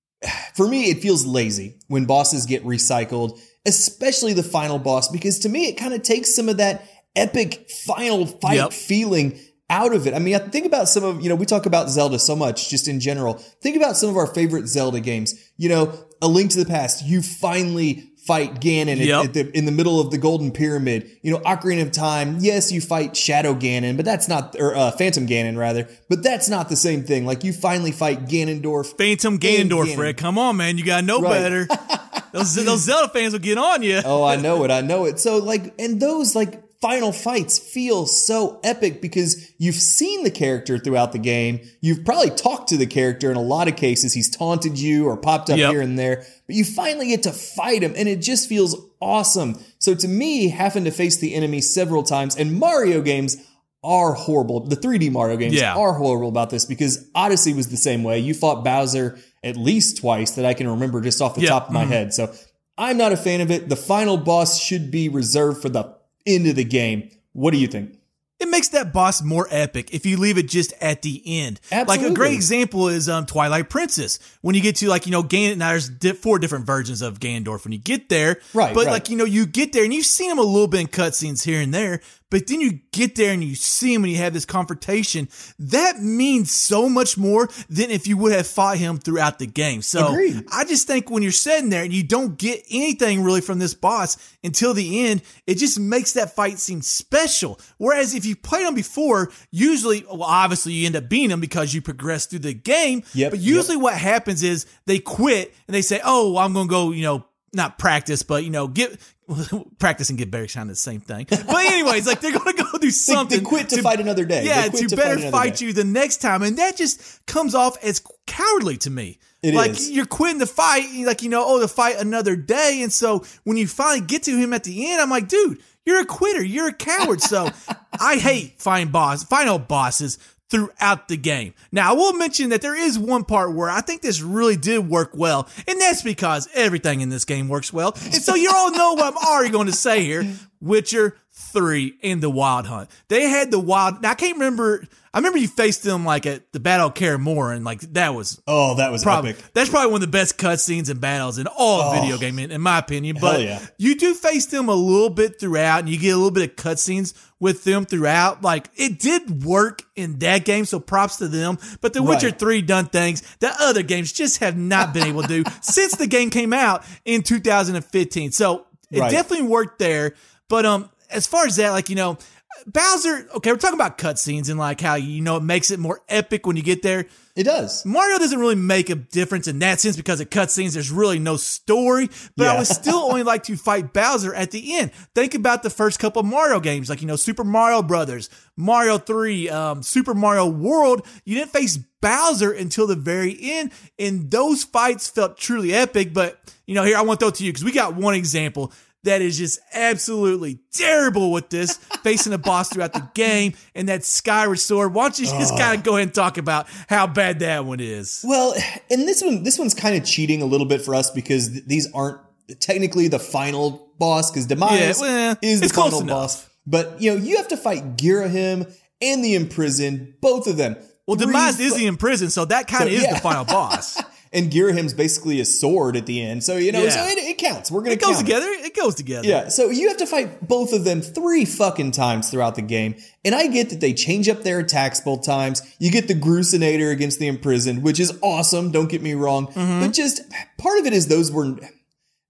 for 0.56 0.66
me, 0.66 0.90
it 0.90 1.00
feels 1.00 1.24
lazy 1.24 1.78
when 1.86 2.06
bosses 2.06 2.44
get 2.44 2.64
recycled, 2.64 3.40
especially 3.66 4.32
the 4.32 4.42
final 4.42 4.80
boss, 4.80 5.06
because 5.06 5.38
to 5.40 5.48
me, 5.48 5.68
it 5.68 5.74
kind 5.74 5.94
of 5.94 6.02
takes 6.02 6.34
some 6.34 6.48
of 6.48 6.56
that 6.56 6.88
epic 7.14 7.70
final 7.70 8.26
fight 8.26 8.54
yep. 8.56 8.72
feeling 8.72 9.38
out 9.70 9.94
of 9.94 10.06
it. 10.06 10.14
I 10.14 10.18
mean, 10.18 10.34
I 10.34 10.38
think 10.38 10.66
about 10.66 10.88
some 10.88 11.04
of, 11.04 11.20
you 11.20 11.28
know, 11.28 11.34
we 11.34 11.46
talk 11.46 11.66
about 11.66 11.90
Zelda 11.90 12.18
so 12.18 12.34
much 12.34 12.70
just 12.70 12.88
in 12.88 13.00
general. 13.00 13.34
Think 13.34 13.76
about 13.76 13.96
some 13.96 14.08
of 14.08 14.16
our 14.16 14.26
favorite 14.26 14.66
Zelda 14.66 15.00
games. 15.00 15.34
You 15.56 15.68
know, 15.68 16.06
A 16.22 16.28
Link 16.28 16.50
to 16.52 16.58
the 16.58 16.70
Past, 16.70 17.04
you 17.04 17.20
finally 17.22 18.08
fight 18.28 18.60
Ganon 18.60 18.98
yep. 18.98 19.20
at, 19.20 19.24
at 19.24 19.34
the, 19.34 19.58
in 19.58 19.64
the 19.64 19.72
middle 19.72 20.00
of 20.00 20.10
the 20.10 20.18
Golden 20.18 20.52
Pyramid. 20.52 21.10
You 21.22 21.32
know, 21.32 21.38
Ocarina 21.40 21.82
of 21.82 21.92
Time, 21.92 22.38
yes, 22.40 22.70
you 22.70 22.80
fight 22.80 23.16
Shadow 23.16 23.54
Ganon, 23.54 23.96
but 23.96 24.04
that's 24.04 24.28
not, 24.28 24.56
or 24.58 24.74
uh, 24.74 24.90
Phantom 24.92 25.26
Ganon 25.26 25.56
rather, 25.56 25.88
but 26.08 26.22
that's 26.22 26.48
not 26.48 26.68
the 26.68 26.76
same 26.76 27.04
thing. 27.04 27.26
Like 27.26 27.44
you 27.44 27.52
finally 27.52 27.92
fight 27.92 28.26
Ganondorf. 28.26 28.96
Phantom 28.98 29.38
Ganondorf, 29.38 29.94
Ganon. 29.94 30.16
Come 30.16 30.38
on, 30.38 30.56
man. 30.58 30.78
You 30.78 30.84
gotta 30.84 31.06
know 31.06 31.20
right. 31.20 31.30
better. 31.30 31.68
those, 32.32 32.54
those 32.54 32.82
Zelda 32.82 33.12
fans 33.12 33.32
will 33.32 33.40
get 33.40 33.58
on 33.58 33.82
you. 33.82 34.00
oh, 34.04 34.24
I 34.24 34.36
know 34.40 34.64
it. 34.64 34.70
I 34.70 34.80
know 34.82 35.06
it. 35.06 35.18
So 35.18 35.38
like, 35.38 35.74
and 35.78 36.00
those 36.00 36.34
like, 36.34 36.62
final 36.80 37.10
fights 37.10 37.58
feel 37.58 38.06
so 38.06 38.60
epic 38.62 39.02
because 39.02 39.52
you've 39.58 39.74
seen 39.74 40.22
the 40.22 40.30
character 40.30 40.78
throughout 40.78 41.12
the 41.12 41.18
game. 41.18 41.60
You've 41.80 42.04
probably 42.04 42.30
talked 42.30 42.68
to 42.68 42.76
the 42.76 42.86
character 42.86 43.30
in 43.30 43.36
a 43.36 43.42
lot 43.42 43.68
of 43.68 43.76
cases. 43.76 44.14
He's 44.14 44.30
taunted 44.30 44.78
you 44.78 45.06
or 45.06 45.16
popped 45.16 45.50
up 45.50 45.58
yep. 45.58 45.70
here 45.70 45.80
and 45.80 45.98
there, 45.98 46.24
but 46.46 46.56
you 46.56 46.64
finally 46.64 47.08
get 47.08 47.24
to 47.24 47.32
fight 47.32 47.82
him 47.82 47.94
and 47.96 48.08
it 48.08 48.20
just 48.20 48.48
feels 48.48 48.76
awesome. 49.00 49.58
So 49.78 49.94
to 49.94 50.08
me, 50.08 50.48
having 50.48 50.84
to 50.84 50.92
face 50.92 51.16
the 51.16 51.34
enemy 51.34 51.60
several 51.60 52.04
times 52.04 52.36
and 52.36 52.58
Mario 52.58 53.02
games 53.02 53.36
are 53.82 54.12
horrible. 54.12 54.60
The 54.60 54.76
3D 54.76 55.10
Mario 55.10 55.36
games 55.36 55.54
yeah. 55.54 55.74
are 55.74 55.94
horrible 55.94 56.28
about 56.28 56.50
this 56.50 56.64
because 56.64 57.08
Odyssey 57.14 57.54
was 57.54 57.68
the 57.68 57.76
same 57.76 58.04
way. 58.04 58.18
You 58.20 58.34
fought 58.34 58.64
Bowser 58.64 59.18
at 59.42 59.56
least 59.56 59.98
twice 59.98 60.32
that 60.32 60.44
I 60.44 60.54
can 60.54 60.68
remember 60.68 61.00
just 61.00 61.20
off 61.20 61.34
the 61.34 61.42
yep. 61.42 61.50
top 61.50 61.66
of 61.68 61.72
my 61.72 61.82
mm-hmm. 61.82 61.92
head. 61.92 62.14
So 62.14 62.32
I'm 62.76 62.96
not 62.96 63.12
a 63.12 63.16
fan 63.16 63.40
of 63.40 63.50
it. 63.50 63.68
The 63.68 63.76
final 63.76 64.16
boss 64.16 64.60
should 64.60 64.90
be 64.90 65.08
reserved 65.08 65.62
for 65.62 65.68
the 65.68 65.97
into 66.28 66.52
the 66.52 66.64
game. 66.64 67.10
What 67.32 67.52
do 67.52 67.58
you 67.58 67.68
think? 67.68 67.98
It 68.40 68.48
makes 68.48 68.68
that 68.68 68.92
boss 68.92 69.20
more 69.20 69.48
epic 69.50 69.92
if 69.92 70.06
you 70.06 70.16
leave 70.16 70.38
it 70.38 70.48
just 70.48 70.72
at 70.80 71.02
the 71.02 71.20
end. 71.26 71.60
Absolutely. 71.72 72.04
Like 72.04 72.12
a 72.12 72.14
great 72.14 72.34
example 72.34 72.86
is 72.86 73.08
um, 73.08 73.26
Twilight 73.26 73.68
Princess. 73.68 74.20
When 74.42 74.54
you 74.54 74.60
get 74.60 74.76
to 74.76 74.88
like 74.88 75.06
you 75.06 75.12
know 75.12 75.24
Gan, 75.24 75.58
now 75.58 75.70
there's 75.70 75.88
di- 75.88 76.12
four 76.12 76.38
different 76.38 76.64
versions 76.64 77.02
of 77.02 77.18
Ganondorf 77.18 77.64
when 77.64 77.72
you 77.72 77.80
get 77.80 78.08
there. 78.08 78.40
Right. 78.54 78.72
But 78.72 78.86
right. 78.86 78.92
like 78.92 79.10
you 79.10 79.16
know 79.16 79.24
you 79.24 79.44
get 79.44 79.72
there 79.72 79.82
and 79.82 79.92
you've 79.92 80.06
seen 80.06 80.30
him 80.30 80.38
a 80.38 80.42
little 80.42 80.68
bit 80.68 80.80
in 80.82 80.86
cutscenes 80.86 81.44
here 81.44 81.60
and 81.60 81.74
there. 81.74 82.00
But 82.30 82.46
then 82.46 82.60
you 82.60 82.80
get 82.92 83.14
there 83.14 83.32
and 83.32 83.42
you 83.42 83.54
see 83.54 83.94
him 83.94 84.04
and 84.04 84.12
you 84.12 84.18
have 84.18 84.34
this 84.34 84.44
confrontation. 84.44 85.28
That 85.58 86.00
means 86.00 86.50
so 86.52 86.88
much 86.88 87.16
more 87.16 87.48
than 87.70 87.90
if 87.90 88.06
you 88.06 88.16
would 88.18 88.32
have 88.32 88.46
fought 88.46 88.76
him 88.76 88.98
throughout 88.98 89.38
the 89.38 89.46
game. 89.46 89.80
So 89.82 90.08
Agreed. 90.08 90.44
I 90.52 90.64
just 90.64 90.86
think 90.86 91.10
when 91.10 91.22
you're 91.22 91.32
sitting 91.32 91.70
there 91.70 91.84
and 91.84 91.92
you 91.92 92.02
don't 92.02 92.36
get 92.36 92.62
anything 92.70 93.22
really 93.22 93.40
from 93.40 93.58
this 93.58 93.74
boss 93.74 94.16
until 94.44 94.74
the 94.74 95.06
end, 95.06 95.22
it 95.46 95.54
just 95.54 95.80
makes 95.80 96.12
that 96.12 96.34
fight 96.34 96.58
seem 96.58 96.82
special. 96.82 97.58
Whereas 97.78 98.14
if 98.14 98.26
you 98.26 98.36
played 98.36 98.66
him 98.66 98.74
before, 98.74 99.30
usually, 99.50 100.04
well, 100.04 100.24
obviously 100.24 100.74
you 100.74 100.86
end 100.86 100.96
up 100.96 101.08
beating 101.08 101.30
him 101.30 101.40
because 101.40 101.72
you 101.72 101.80
progress 101.80 102.26
through 102.26 102.40
the 102.40 102.54
game. 102.54 103.04
Yep, 103.14 103.30
but 103.30 103.40
usually 103.40 103.76
yep. 103.76 103.82
what 103.82 103.94
happens 103.94 104.42
is 104.42 104.66
they 104.86 104.98
quit 104.98 105.54
and 105.66 105.74
they 105.74 105.82
say, 105.82 106.00
oh, 106.04 106.36
I'm 106.36 106.52
going 106.52 106.68
to 106.68 106.70
go, 106.70 106.90
you 106.90 107.02
know, 107.02 107.24
not 107.52 107.78
practice, 107.78 108.22
but 108.22 108.44
you 108.44 108.50
know, 108.50 108.68
get 108.68 108.98
practice 109.78 110.10
and 110.10 110.18
get 110.18 110.30
better 110.30 110.46
kind 110.46 110.70
of 110.70 110.76
the 110.76 110.80
same 110.80 111.00
thing. 111.00 111.26
But 111.28 111.48
anyways, 111.48 112.06
like 112.06 112.20
they're 112.20 112.32
gonna 112.32 112.52
go 112.52 112.78
do 112.78 112.90
something. 112.90 113.38
They, 113.38 113.44
they 113.44 113.48
quit 113.48 113.68
to, 113.70 113.76
to, 113.76 113.82
fight 113.82 114.00
another 114.00 114.24
day. 114.24 114.44
Yeah, 114.44 114.68
to, 114.68 114.86
to, 114.86 114.96
better 114.96 115.18
fight, 115.18 115.30
fight 115.30 115.60
you 115.60 115.72
the 115.72 115.84
next 115.84 116.18
time, 116.18 116.42
and 116.42 116.58
that 116.58 116.76
just 116.76 117.24
comes 117.26 117.54
off 117.54 117.82
as 117.82 118.02
cowardly 118.26 118.76
to 118.78 118.90
me. 118.90 119.18
It 119.42 119.54
like 119.54 119.72
is. 119.72 119.90
you're 119.90 120.06
quitting 120.06 120.38
the 120.38 120.46
fight, 120.46 120.84
like 121.04 121.22
you 121.22 121.28
know, 121.28 121.44
oh, 121.46 121.60
to 121.60 121.68
fight 121.68 121.96
another 121.96 122.36
day, 122.36 122.80
and 122.82 122.92
so 122.92 123.24
when 123.44 123.56
you 123.56 123.66
finally 123.66 124.04
get 124.04 124.24
to 124.24 124.36
him 124.36 124.52
at 124.52 124.64
the 124.64 124.90
end, 124.90 125.00
I'm 125.00 125.10
like, 125.10 125.28
dude, 125.28 125.62
you're 125.86 126.00
a 126.00 126.06
quitter, 126.06 126.42
you're 126.42 126.68
a 126.68 126.74
coward. 126.74 127.20
So 127.20 127.48
I 128.00 128.16
hate 128.16 128.60
fighting 128.60 128.90
boss, 128.90 129.24
final 129.24 129.58
bosses 129.58 130.18
throughout 130.50 131.08
the 131.08 131.16
game. 131.16 131.54
Now, 131.70 131.90
I 131.90 131.92
will 131.94 132.14
mention 132.14 132.50
that 132.50 132.62
there 132.62 132.74
is 132.74 132.98
one 132.98 133.24
part 133.24 133.54
where 133.54 133.68
I 133.68 133.80
think 133.80 134.02
this 134.02 134.20
really 134.22 134.56
did 134.56 134.88
work 134.88 135.10
well, 135.14 135.48
and 135.66 135.80
that's 135.80 136.02
because 136.02 136.48
everything 136.54 137.00
in 137.00 137.08
this 137.08 137.24
game 137.24 137.48
works 137.48 137.72
well. 137.72 137.92
And 138.04 138.22
so 138.22 138.34
you 138.34 138.50
all 138.54 138.72
know 138.72 138.94
what 138.94 139.12
I'm 139.12 139.18
already 139.18 139.50
going 139.50 139.66
to 139.66 139.72
say 139.72 140.04
here. 140.04 140.26
Witcher 140.60 141.16
3 141.32 141.98
and 142.02 142.20
the 142.20 142.30
Wild 142.30 142.66
Hunt. 142.66 142.90
They 143.08 143.22
had 143.28 143.50
the 143.50 143.60
Wild, 143.60 144.02
now 144.02 144.10
I 144.10 144.14
can't 144.14 144.34
remember, 144.34 144.84
I 145.18 145.20
remember 145.20 145.38
you 145.38 145.48
faced 145.48 145.82
them 145.82 146.04
like 146.04 146.26
at 146.26 146.52
the 146.52 146.60
Battle 146.60 146.86
of 146.86 146.94
Kaer 146.94 147.16
and 147.16 147.64
like 147.64 147.80
that 147.94 148.14
was 148.14 148.40
oh 148.46 148.76
that 148.76 148.92
was 148.92 149.02
probably 149.02 149.30
epic. 149.30 149.46
that's 149.52 149.68
probably 149.68 149.90
one 149.90 149.96
of 149.96 150.02
the 150.02 150.12
best 150.12 150.38
cutscenes 150.38 150.90
and 150.90 151.00
battles 151.00 151.38
in 151.38 151.48
all 151.48 151.80
oh, 151.80 152.00
video 152.00 152.18
game 152.18 152.38
in, 152.38 152.52
in, 152.52 152.60
my 152.60 152.78
opinion. 152.78 153.16
But 153.20 153.40
yeah. 153.40 153.58
you 153.78 153.96
do 153.96 154.14
face 154.14 154.46
them 154.46 154.68
a 154.68 154.74
little 154.76 155.10
bit 155.10 155.40
throughout, 155.40 155.80
and 155.80 155.88
you 155.88 155.98
get 155.98 156.10
a 156.10 156.16
little 156.16 156.30
bit 156.30 156.48
of 156.48 156.54
cutscenes 156.54 157.14
with 157.40 157.64
them 157.64 157.84
throughout. 157.84 158.42
Like 158.42 158.70
it 158.76 159.00
did 159.00 159.42
work 159.42 159.82
in 159.96 160.20
that 160.20 160.44
game, 160.44 160.64
so 160.64 160.78
props 160.78 161.16
to 161.16 161.26
them. 161.26 161.58
But 161.80 161.94
The 161.94 162.02
Witcher 162.04 162.28
right. 162.28 162.38
Three 162.38 162.62
done 162.62 162.86
things 162.86 163.22
that 163.40 163.56
other 163.58 163.82
games 163.82 164.12
just 164.12 164.38
have 164.38 164.56
not 164.56 164.94
been 164.94 165.08
able 165.08 165.22
to 165.22 165.42
do 165.42 165.50
since 165.62 165.96
the 165.96 166.06
game 166.06 166.30
came 166.30 166.52
out 166.52 166.84
in 167.04 167.24
2015. 167.24 168.30
So 168.30 168.66
it 168.92 169.00
right. 169.00 169.10
definitely 169.10 169.48
worked 169.48 169.80
there. 169.80 170.14
But 170.48 170.64
um, 170.64 170.90
as 171.10 171.26
far 171.26 171.44
as 171.44 171.56
that, 171.56 171.70
like 171.70 171.88
you 171.88 171.96
know, 171.96 172.18
Bowser, 172.66 173.28
okay, 173.36 173.52
we're 173.52 173.58
talking 173.58 173.78
about 173.78 173.98
cutscenes 173.98 174.48
and 174.48 174.58
like 174.58 174.80
how 174.80 174.94
you 174.94 175.20
know 175.20 175.36
it 175.36 175.42
makes 175.42 175.70
it 175.70 175.78
more 175.78 176.02
epic 176.08 176.46
when 176.46 176.56
you 176.56 176.62
get 176.62 176.82
there. 176.82 177.06
It 177.36 177.44
does. 177.44 177.86
Mario 177.86 178.18
doesn't 178.18 178.38
really 178.38 178.56
make 178.56 178.90
a 178.90 178.96
difference 178.96 179.46
in 179.46 179.60
that 179.60 179.78
sense 179.78 179.96
because 179.96 180.20
of 180.20 180.28
cutscenes. 180.28 180.72
There's 180.72 180.90
really 180.90 181.20
no 181.20 181.36
story, 181.36 182.08
but 182.36 182.44
yeah. 182.44 182.52
I 182.52 182.58
would 182.58 182.66
still 182.66 182.96
only 182.96 183.22
like 183.22 183.44
to 183.44 183.56
fight 183.56 183.92
Bowser 183.92 184.34
at 184.34 184.50
the 184.50 184.76
end. 184.76 184.92
Think 185.14 185.34
about 185.34 185.62
the 185.62 185.70
first 185.70 186.00
couple 186.00 186.20
of 186.20 186.26
Mario 186.26 186.58
games, 186.58 186.88
like 186.88 187.00
you 187.00 187.06
know 187.06 187.16
Super 187.16 187.44
Mario 187.44 187.80
Brothers, 187.82 188.28
Mario 188.56 188.98
Three, 188.98 189.48
um, 189.48 189.82
Super 189.82 190.14
Mario 190.14 190.46
World. 190.46 191.06
You 191.24 191.36
didn't 191.36 191.52
face 191.52 191.76
Bowser 192.00 192.50
until 192.50 192.86
the 192.86 192.96
very 192.96 193.36
end, 193.40 193.72
and 193.98 194.30
those 194.30 194.64
fights 194.64 195.08
felt 195.08 195.36
truly 195.36 195.72
epic. 195.72 196.12
But 196.12 196.40
you 196.66 196.74
know, 196.74 196.82
here 196.82 196.96
I 196.96 197.02
want 197.02 197.20
to 197.20 197.26
throw 197.26 197.30
to 197.30 197.44
you 197.44 197.52
because 197.52 197.64
we 197.64 197.72
got 197.72 197.94
one 197.94 198.14
example 198.14 198.72
that 199.04 199.22
is 199.22 199.38
just 199.38 199.60
absolutely 199.72 200.60
terrible 200.72 201.32
with 201.32 201.50
this, 201.50 201.76
facing 202.02 202.32
a 202.32 202.38
boss 202.38 202.72
throughout 202.72 202.92
the 202.92 203.08
game 203.14 203.54
and 203.74 203.88
that 203.88 204.04
Skyward 204.04 204.58
Sword. 204.58 204.94
Why 204.94 205.04
don't 205.04 205.18
you 205.18 205.26
just 205.26 205.56
kind 205.56 205.78
of 205.78 205.84
go 205.84 205.96
ahead 205.96 206.08
and 206.08 206.14
talk 206.14 206.38
about 206.38 206.66
how 206.88 207.06
bad 207.06 207.40
that 207.40 207.64
one 207.64 207.80
is? 207.80 208.24
Well, 208.26 208.54
and 208.90 209.06
this 209.06 209.22
one, 209.22 209.42
this 209.42 209.58
one's 209.58 209.74
kind 209.74 209.96
of 209.96 210.04
cheating 210.04 210.42
a 210.42 210.46
little 210.46 210.66
bit 210.66 210.82
for 210.82 210.94
us 210.94 211.10
because 211.10 211.50
th- 211.50 211.64
these 211.66 211.90
aren't 211.92 212.20
technically 212.60 213.08
the 213.08 213.18
final 213.18 213.92
boss 213.98 214.30
because 214.30 214.46
Demise 214.46 214.80
yeah, 214.80 214.92
well, 215.00 215.38
is 215.42 215.60
the 215.60 215.68
final 215.68 216.04
boss. 216.04 216.48
But 216.66 217.00
you 217.00 217.14
know, 217.14 217.22
you 217.22 217.36
have 217.36 217.48
to 217.48 217.56
fight 217.56 217.96
Ghirahim 217.96 218.72
and 219.00 219.24
the 219.24 219.34
Imprisoned, 219.34 220.14
both 220.20 220.46
of 220.46 220.56
them. 220.56 220.76
Well, 221.06 221.16
Demise 221.16 221.58
is 221.60 221.76
the 221.76 221.86
Imprisoned, 221.86 222.32
so 222.32 222.44
that 222.46 222.68
kind 222.68 222.84
of 222.84 222.90
so, 222.90 222.96
is 222.96 223.02
yeah. 223.04 223.14
the 223.14 223.20
final 223.20 223.44
boss. 223.44 224.02
and 224.32 224.50
Ghirahim's 224.50 224.94
basically 224.94 225.40
a 225.40 225.44
sword 225.44 225.96
at 225.96 226.06
the 226.06 226.22
end. 226.22 226.44
So 226.44 226.56
you 226.56 226.72
know, 226.72 226.82
Yeah. 226.84 226.90
so 226.90 227.04
it, 227.06 227.18
it 227.18 227.38
counts. 227.38 227.70
We're 227.70 227.80
gonna 227.80 227.92
It 227.92 228.00
goes 228.00 228.16
count 228.16 228.26
together. 228.26 228.46
It 228.48 228.76
goes 228.76 228.94
together. 228.94 229.26
yeah, 229.28 229.48
so 229.48 229.70
you 229.70 229.88
have 229.88 229.96
to 229.98 230.06
fight 230.06 230.46
both 230.46 230.72
of 230.72 230.84
them 230.84 231.00
three 231.00 231.44
fucking 231.44 231.92
times 231.92 232.30
throughout 232.30 232.54
the 232.54 232.62
game. 232.62 232.94
And 233.24 233.34
I 233.34 233.46
get 233.46 233.70
that 233.70 233.80
they 233.80 233.92
change 233.92 234.28
up 234.28 234.42
their 234.42 234.58
attacks 234.60 235.00
both 235.00 235.24
times. 235.24 235.62
You 235.78 235.90
get 235.90 236.08
the 236.08 236.14
Groosenator 236.14 236.90
against 236.92 237.18
the 237.18 237.26
Imprisoned, 237.26 237.82
which 237.82 238.00
is 238.00 238.16
awesome, 238.22 238.70
don't 238.70 238.88
get 238.90 239.02
me 239.02 239.14
wrong. 239.14 239.48
Mm-hmm. 239.48 239.80
But 239.80 239.92
just 239.92 240.22
part 240.58 240.78
of 240.78 240.86
it 240.86 240.92
is 240.92 241.08
those 241.08 241.30
were 241.30 241.56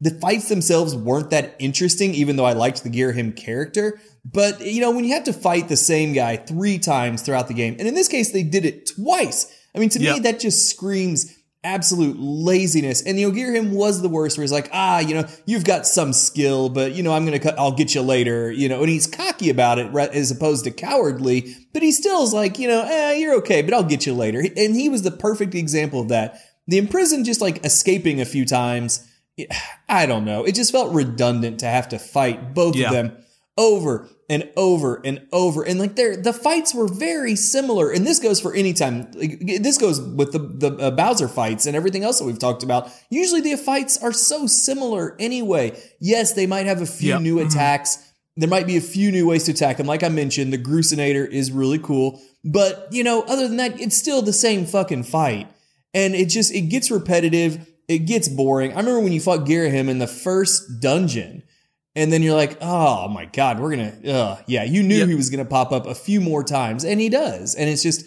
the 0.01 0.11
fights 0.11 0.49
themselves 0.49 0.95
weren't 0.95 1.31
that 1.31 1.57
interesting, 1.59 2.15
even 2.15 2.37
though 2.37 2.45
I 2.45 2.53
liked 2.53 2.85
the 2.85 2.91
Girahim 2.91 3.37
character. 3.37 4.01
But 4.25 4.61
you 4.65 4.81
know, 4.81 4.91
when 4.93 5.05
you 5.05 5.15
have 5.15 5.25
to 5.25 5.33
fight 5.33 5.69
the 5.69 5.77
same 5.77 6.13
guy 6.13 6.37
three 6.37 6.79
times 6.79 7.23
throughout 7.23 7.49
the 7.49 7.55
game, 7.55 7.77
and 7.79 7.89
in 7.89 7.95
this 7.95 8.09
case 8.09 8.31
they 8.33 8.43
did 8.43 8.65
it 8.65 8.89
twice. 8.95 9.53
I 9.75 9.81
mean, 9.81 9.91
to 9.91 9.99
me, 10.01 10.19
that 10.21 10.41
just 10.41 10.71
screams 10.71 11.37
absolute 11.65 12.17
laziness. 12.19 13.03
And 13.03 13.19
you 13.19 13.33
know, 13.33 13.71
was 13.71 14.01
the 14.01 14.09
worst, 14.09 14.39
where 14.39 14.43
he's 14.43 14.53
like, 14.53 14.71
ah, 14.73 15.01
you 15.01 15.15
know, 15.15 15.27
you've 15.47 15.65
got 15.65 15.87
some 15.87 16.13
skill, 16.13 16.69
but 16.69 16.93
you 16.93 17.03
know, 17.03 17.13
I'm 17.13 17.25
gonna, 17.25 17.39
cut, 17.39 17.59
I'll 17.59 17.73
get 17.73 17.95
you 17.95 18.03
later. 18.03 18.51
You 18.51 18.69
know, 18.69 18.81
and 18.81 18.89
he's 18.89 19.07
cocky 19.07 19.51
about 19.51 19.79
it, 19.79 19.95
as 19.95 20.31
opposed 20.31 20.65
to 20.65 20.71
cowardly. 20.71 21.55
But 21.73 21.83
he 21.83 21.93
still 21.93 22.23
is 22.23 22.33
like, 22.33 22.59
you 22.59 22.69
know, 22.69 22.83
eh, 22.87 23.15
you're 23.15 23.35
okay, 23.39 23.63
but 23.63 23.75
I'll 23.75 23.85
get 23.85 24.07
you 24.07 24.15
later. 24.15 24.41
And 24.41 24.75
he 24.75 24.89
was 24.89 25.03
the 25.03 25.11
perfect 25.11 25.55
example 25.55 26.01
of 26.01 26.09
that. 26.09 26.41
The 26.67 26.79
imprisoned 26.79 27.25
just 27.25 27.41
like 27.41 27.65
escaping 27.65 28.21
a 28.21 28.25
few 28.25 28.45
times. 28.45 29.07
I 29.89 30.07
don't 30.07 30.25
know. 30.25 30.45
It 30.45 30.55
just 30.55 30.73
felt 30.73 30.93
redundant 30.93 31.61
to 31.61 31.67
have 31.67 31.89
to 31.91 31.99
fight 31.99 32.55
both 32.55 32.75
Yeah. 32.77 32.89
of 32.89 32.93
them 32.93 33.17
over 33.57 34.09
and 34.29 34.49
over 34.57 35.01
and 35.05 35.27
over. 35.33 35.63
And 35.63 35.81
like 35.81 35.97
they're, 35.97 36.17
the 36.17 36.33
fights 36.33 36.75
were 36.75 36.87
very 36.87 37.35
similar. 37.35 37.91
And 37.91 38.07
this 38.07 38.19
goes 38.19 38.41
for 38.41 38.55
any 38.55 38.73
time. 38.75 39.11
Like, 39.15 39.39
this 39.41 39.79
goes 39.79 40.01
with 40.01 40.33
the, 40.33 40.39
the 40.39 40.77
uh, 40.77 40.91
Bowser 40.91 41.29
fights 41.29 41.67
and 41.67 41.75
everything 41.75 42.05
else 42.05 42.19
that 42.19 42.25
we've 42.25 42.39
talked 42.39 42.63
about. 42.63 42.91
Usually 43.09 43.41
the 43.41 43.57
fights 43.57 43.97
are 44.03 44.13
so 44.13 44.47
similar 44.47 45.17
anyway. 45.19 45.81
Yes, 46.01 46.35
they 46.35 46.47
might 46.47 46.67
have 46.67 46.83
a 46.83 46.87
few 46.87 47.11
Yep. 47.11 47.23
new 47.23 47.39
attacks. 47.41 47.99
There 48.37 48.49
might 48.49 48.67
be 48.67 48.77
a 48.77 48.83
few 48.83 49.11
new 49.11 49.27
ways 49.27 49.45
to 49.45 49.53
attack 49.53 49.79
them. 49.79 49.87
Like 49.87 50.03
I 50.03 50.11
mentioned, 50.11 50.53
the 50.53 50.59
Groosenator 50.59 51.27
is 51.29 51.51
really 51.51 51.79
cool. 51.79 52.21
But, 52.45 52.89
you 52.93 53.03
know, 53.03 53.23
other 53.23 53.49
than 53.49 53.57
that, 53.57 53.81
it's 53.81 53.97
still 53.97 54.23
the 54.23 54.33
same 54.33 54.65
fucking 54.67 55.05
fight. 55.05 55.49
And 55.95 56.15
it 56.15 56.29
just, 56.29 56.55
it 56.55 56.63
gets 56.63 56.91
repetitive. 56.91 57.67
It 57.89 58.01
gets 58.01 58.29
boring. 58.29 58.75
I 58.75 58.77
remember 58.77 59.01
when 59.01 59.13
you 59.13 59.21
fought 59.21 59.47
Ghirahim 59.47 59.89
in 59.89 59.99
the 59.99 60.07
first 60.07 60.81
dungeon. 60.81 61.43
And 61.99 62.13
then 62.13 62.23
you're 62.23 62.37
like, 62.37 62.57
oh 62.61 63.09
my 63.09 63.25
God, 63.27 63.59
we're 63.61 63.75
going 63.77 64.03
to, 64.03 64.13
uh, 64.13 64.39
yeah, 64.47 64.63
you 64.65 64.83
knew 64.83 64.99
Yep. 64.99 65.09
he 65.09 65.15
was 65.15 65.31
going 65.31 65.45
to 65.45 65.51
pop 65.51 65.73
up 65.73 65.87
a 65.87 65.95
few 65.95 66.21
more 66.21 66.43
times. 66.45 66.85
And 66.85 67.01
he 67.01 67.09
does. 67.09 67.55
And 67.55 67.69
it's 67.69 67.83
just, 67.83 68.05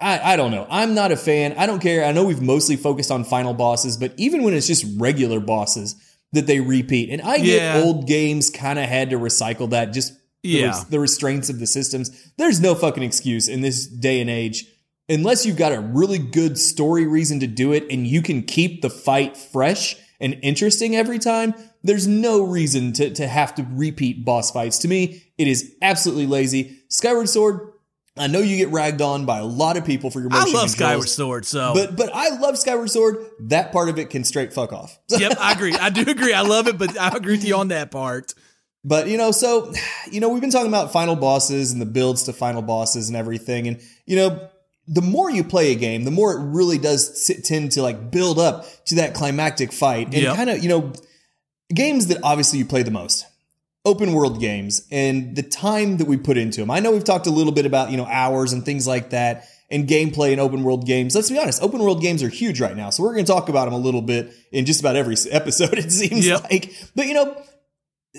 I, 0.00 0.32
I 0.32 0.36
don't 0.36 0.50
know. 0.50 0.66
I'm 0.70 0.94
not 0.94 1.12
a 1.12 1.16
fan. 1.16 1.54
I 1.58 1.66
don't 1.66 1.80
care. 1.80 2.04
I 2.04 2.12
know 2.12 2.24
we've 2.24 2.40
mostly 2.42 2.76
focused 2.76 3.10
on 3.10 3.24
final 3.24 3.54
bosses, 3.54 3.96
but 3.96 4.12
even 4.16 4.42
when 4.42 4.54
it's 4.54 4.66
just 4.66 4.84
regular 4.98 5.40
bosses 5.40 5.96
that 6.32 6.46
they 6.46 6.60
repeat, 6.60 7.10
and 7.10 7.20
I 7.20 7.38
get 7.38 7.82
old 7.84 8.06
games 8.06 8.48
kind 8.50 8.78
of 8.78 8.86
had 8.88 9.10
to 9.10 9.16
recycle 9.18 9.70
that 9.70 9.92
just 9.92 10.12
the, 10.42 10.48
Yeah. 10.48 10.66
res- 10.68 10.84
the 10.86 11.00
restraints 11.00 11.50
of 11.50 11.58
the 11.58 11.66
systems. 11.66 12.10
There's 12.38 12.60
no 12.60 12.74
fucking 12.74 13.02
excuse 13.02 13.48
in 13.48 13.60
this 13.60 13.86
day 13.86 14.20
and 14.20 14.30
age 14.30 14.66
unless 15.08 15.44
you've 15.44 15.56
got 15.56 15.72
a 15.72 15.80
really 15.80 16.18
good 16.18 16.56
story 16.58 17.06
reason 17.06 17.40
to 17.40 17.46
do 17.46 17.72
it 17.72 17.84
and 17.90 18.06
you 18.06 18.22
can 18.22 18.42
keep 18.42 18.82
the 18.82 18.88
fight 18.90 19.36
fresh 19.36 19.96
and 20.20 20.38
interesting 20.42 20.94
every 20.96 21.18
time, 21.18 21.52
there's 21.82 22.06
no 22.06 22.42
reason 22.42 22.92
to, 22.94 23.10
to 23.14 23.26
have 23.26 23.54
to 23.56 23.66
repeat 23.72 24.24
boss 24.24 24.50
fights. 24.50 24.78
To 24.78 24.88
me, 24.88 25.22
it 25.38 25.48
is 25.48 25.74
absolutely 25.82 26.26
lazy. 26.26 26.78
Skyward 26.88 27.28
Sword, 27.28 27.72
I 28.16 28.26
know 28.26 28.40
you 28.40 28.56
get 28.56 28.68
ragged 28.68 29.00
on 29.00 29.24
by 29.24 29.38
a 29.38 29.44
lot 29.44 29.76
of 29.76 29.84
people 29.84 30.10
for 30.10 30.20
your 30.20 30.28
I 30.32 30.40
motion 30.40 30.54
love 30.54 30.68
controls, 30.68 30.72
Skyward 30.72 31.08
Sword. 31.08 31.46
So 31.46 31.72
But 31.74 31.96
but 31.96 32.10
I 32.14 32.28
love 32.38 32.58
Skyward 32.58 32.90
Sword. 32.90 33.16
That 33.40 33.72
part 33.72 33.88
of 33.88 33.98
it 33.98 34.10
can 34.10 34.22
straight 34.24 34.52
fuck 34.52 34.72
off. 34.72 34.98
yep, 35.08 35.32
I 35.40 35.52
agree. 35.52 35.74
I 35.74 35.88
do 35.90 36.02
agree. 36.02 36.34
I 36.34 36.42
love 36.42 36.68
it, 36.68 36.78
but 36.78 36.98
I 36.98 37.08
agree 37.16 37.32
with 37.32 37.44
you 37.44 37.56
on 37.56 37.68
that 37.68 37.90
part. 37.90 38.34
But 38.84 39.08
you 39.08 39.16
know, 39.16 39.30
so 39.30 39.72
you 40.10 40.20
know, 40.20 40.28
we've 40.28 40.40
been 40.42 40.50
talking 40.50 40.68
about 40.68 40.92
final 40.92 41.16
bosses 41.16 41.72
and 41.72 41.80
the 41.80 41.86
builds 41.86 42.24
to 42.24 42.32
final 42.32 42.62
bosses 42.62 43.08
and 43.08 43.16
everything, 43.16 43.66
and 43.68 43.80
you 44.06 44.16
know, 44.16 44.48
the 44.88 45.00
more 45.02 45.30
you 45.30 45.42
play 45.44 45.72
a 45.72 45.74
game, 45.76 46.04
the 46.04 46.10
more 46.10 46.32
it 46.34 46.42
really 46.42 46.78
does 46.78 47.24
sit, 47.24 47.44
tend 47.44 47.72
to 47.72 47.82
like 47.82 48.10
build 48.10 48.38
up 48.38 48.66
to 48.86 48.96
that 48.96 49.14
climactic 49.14 49.72
fight, 49.72 50.06
and 50.08 50.14
Yep. 50.16 50.36
kind 50.36 50.50
of 50.50 50.62
you 50.62 50.68
know, 50.68 50.92
games 51.74 52.06
that 52.08 52.18
obviously 52.22 52.58
you 52.58 52.64
play 52.64 52.82
the 52.82 52.90
most, 52.90 53.26
open 53.84 54.12
world 54.12 54.40
games, 54.40 54.86
and 54.90 55.34
the 55.36 55.42
time 55.42 55.96
that 55.98 56.06
we 56.06 56.16
put 56.16 56.36
into 56.36 56.60
them. 56.60 56.70
I 56.70 56.80
know 56.80 56.92
we've 56.92 57.04
talked 57.04 57.26
a 57.26 57.30
little 57.30 57.52
bit 57.52 57.66
about 57.66 57.90
you 57.90 57.96
know 57.96 58.06
hours 58.06 58.52
and 58.52 58.64
things 58.64 58.86
like 58.86 59.10
that. 59.10 59.48
And 59.70 59.88
gameplay 59.88 60.32
in 60.34 60.38
open 60.38 60.64
world 60.64 60.84
games. 60.84 61.14
Let's 61.14 61.30
be 61.30 61.38
honest, 61.38 61.62
open 61.62 61.80
world 61.80 62.02
games 62.02 62.22
are 62.22 62.28
huge 62.28 62.60
right 62.60 62.76
now. 62.76 62.90
So 62.90 63.02
we're 63.02 63.14
going 63.14 63.24
to 63.24 63.32
talk 63.32 63.48
about 63.48 63.64
them 63.64 63.72
a 63.72 63.78
little 63.78 64.02
bit 64.02 64.30
in 64.52 64.66
just 64.66 64.80
about 64.80 64.96
every 64.96 65.16
episode, 65.30 65.72
it 65.78 65.90
seems 65.90 66.26
Yep. 66.26 66.42
like. 66.50 66.74
But 66.94 67.06
you 67.06 67.14
know, 67.14 67.42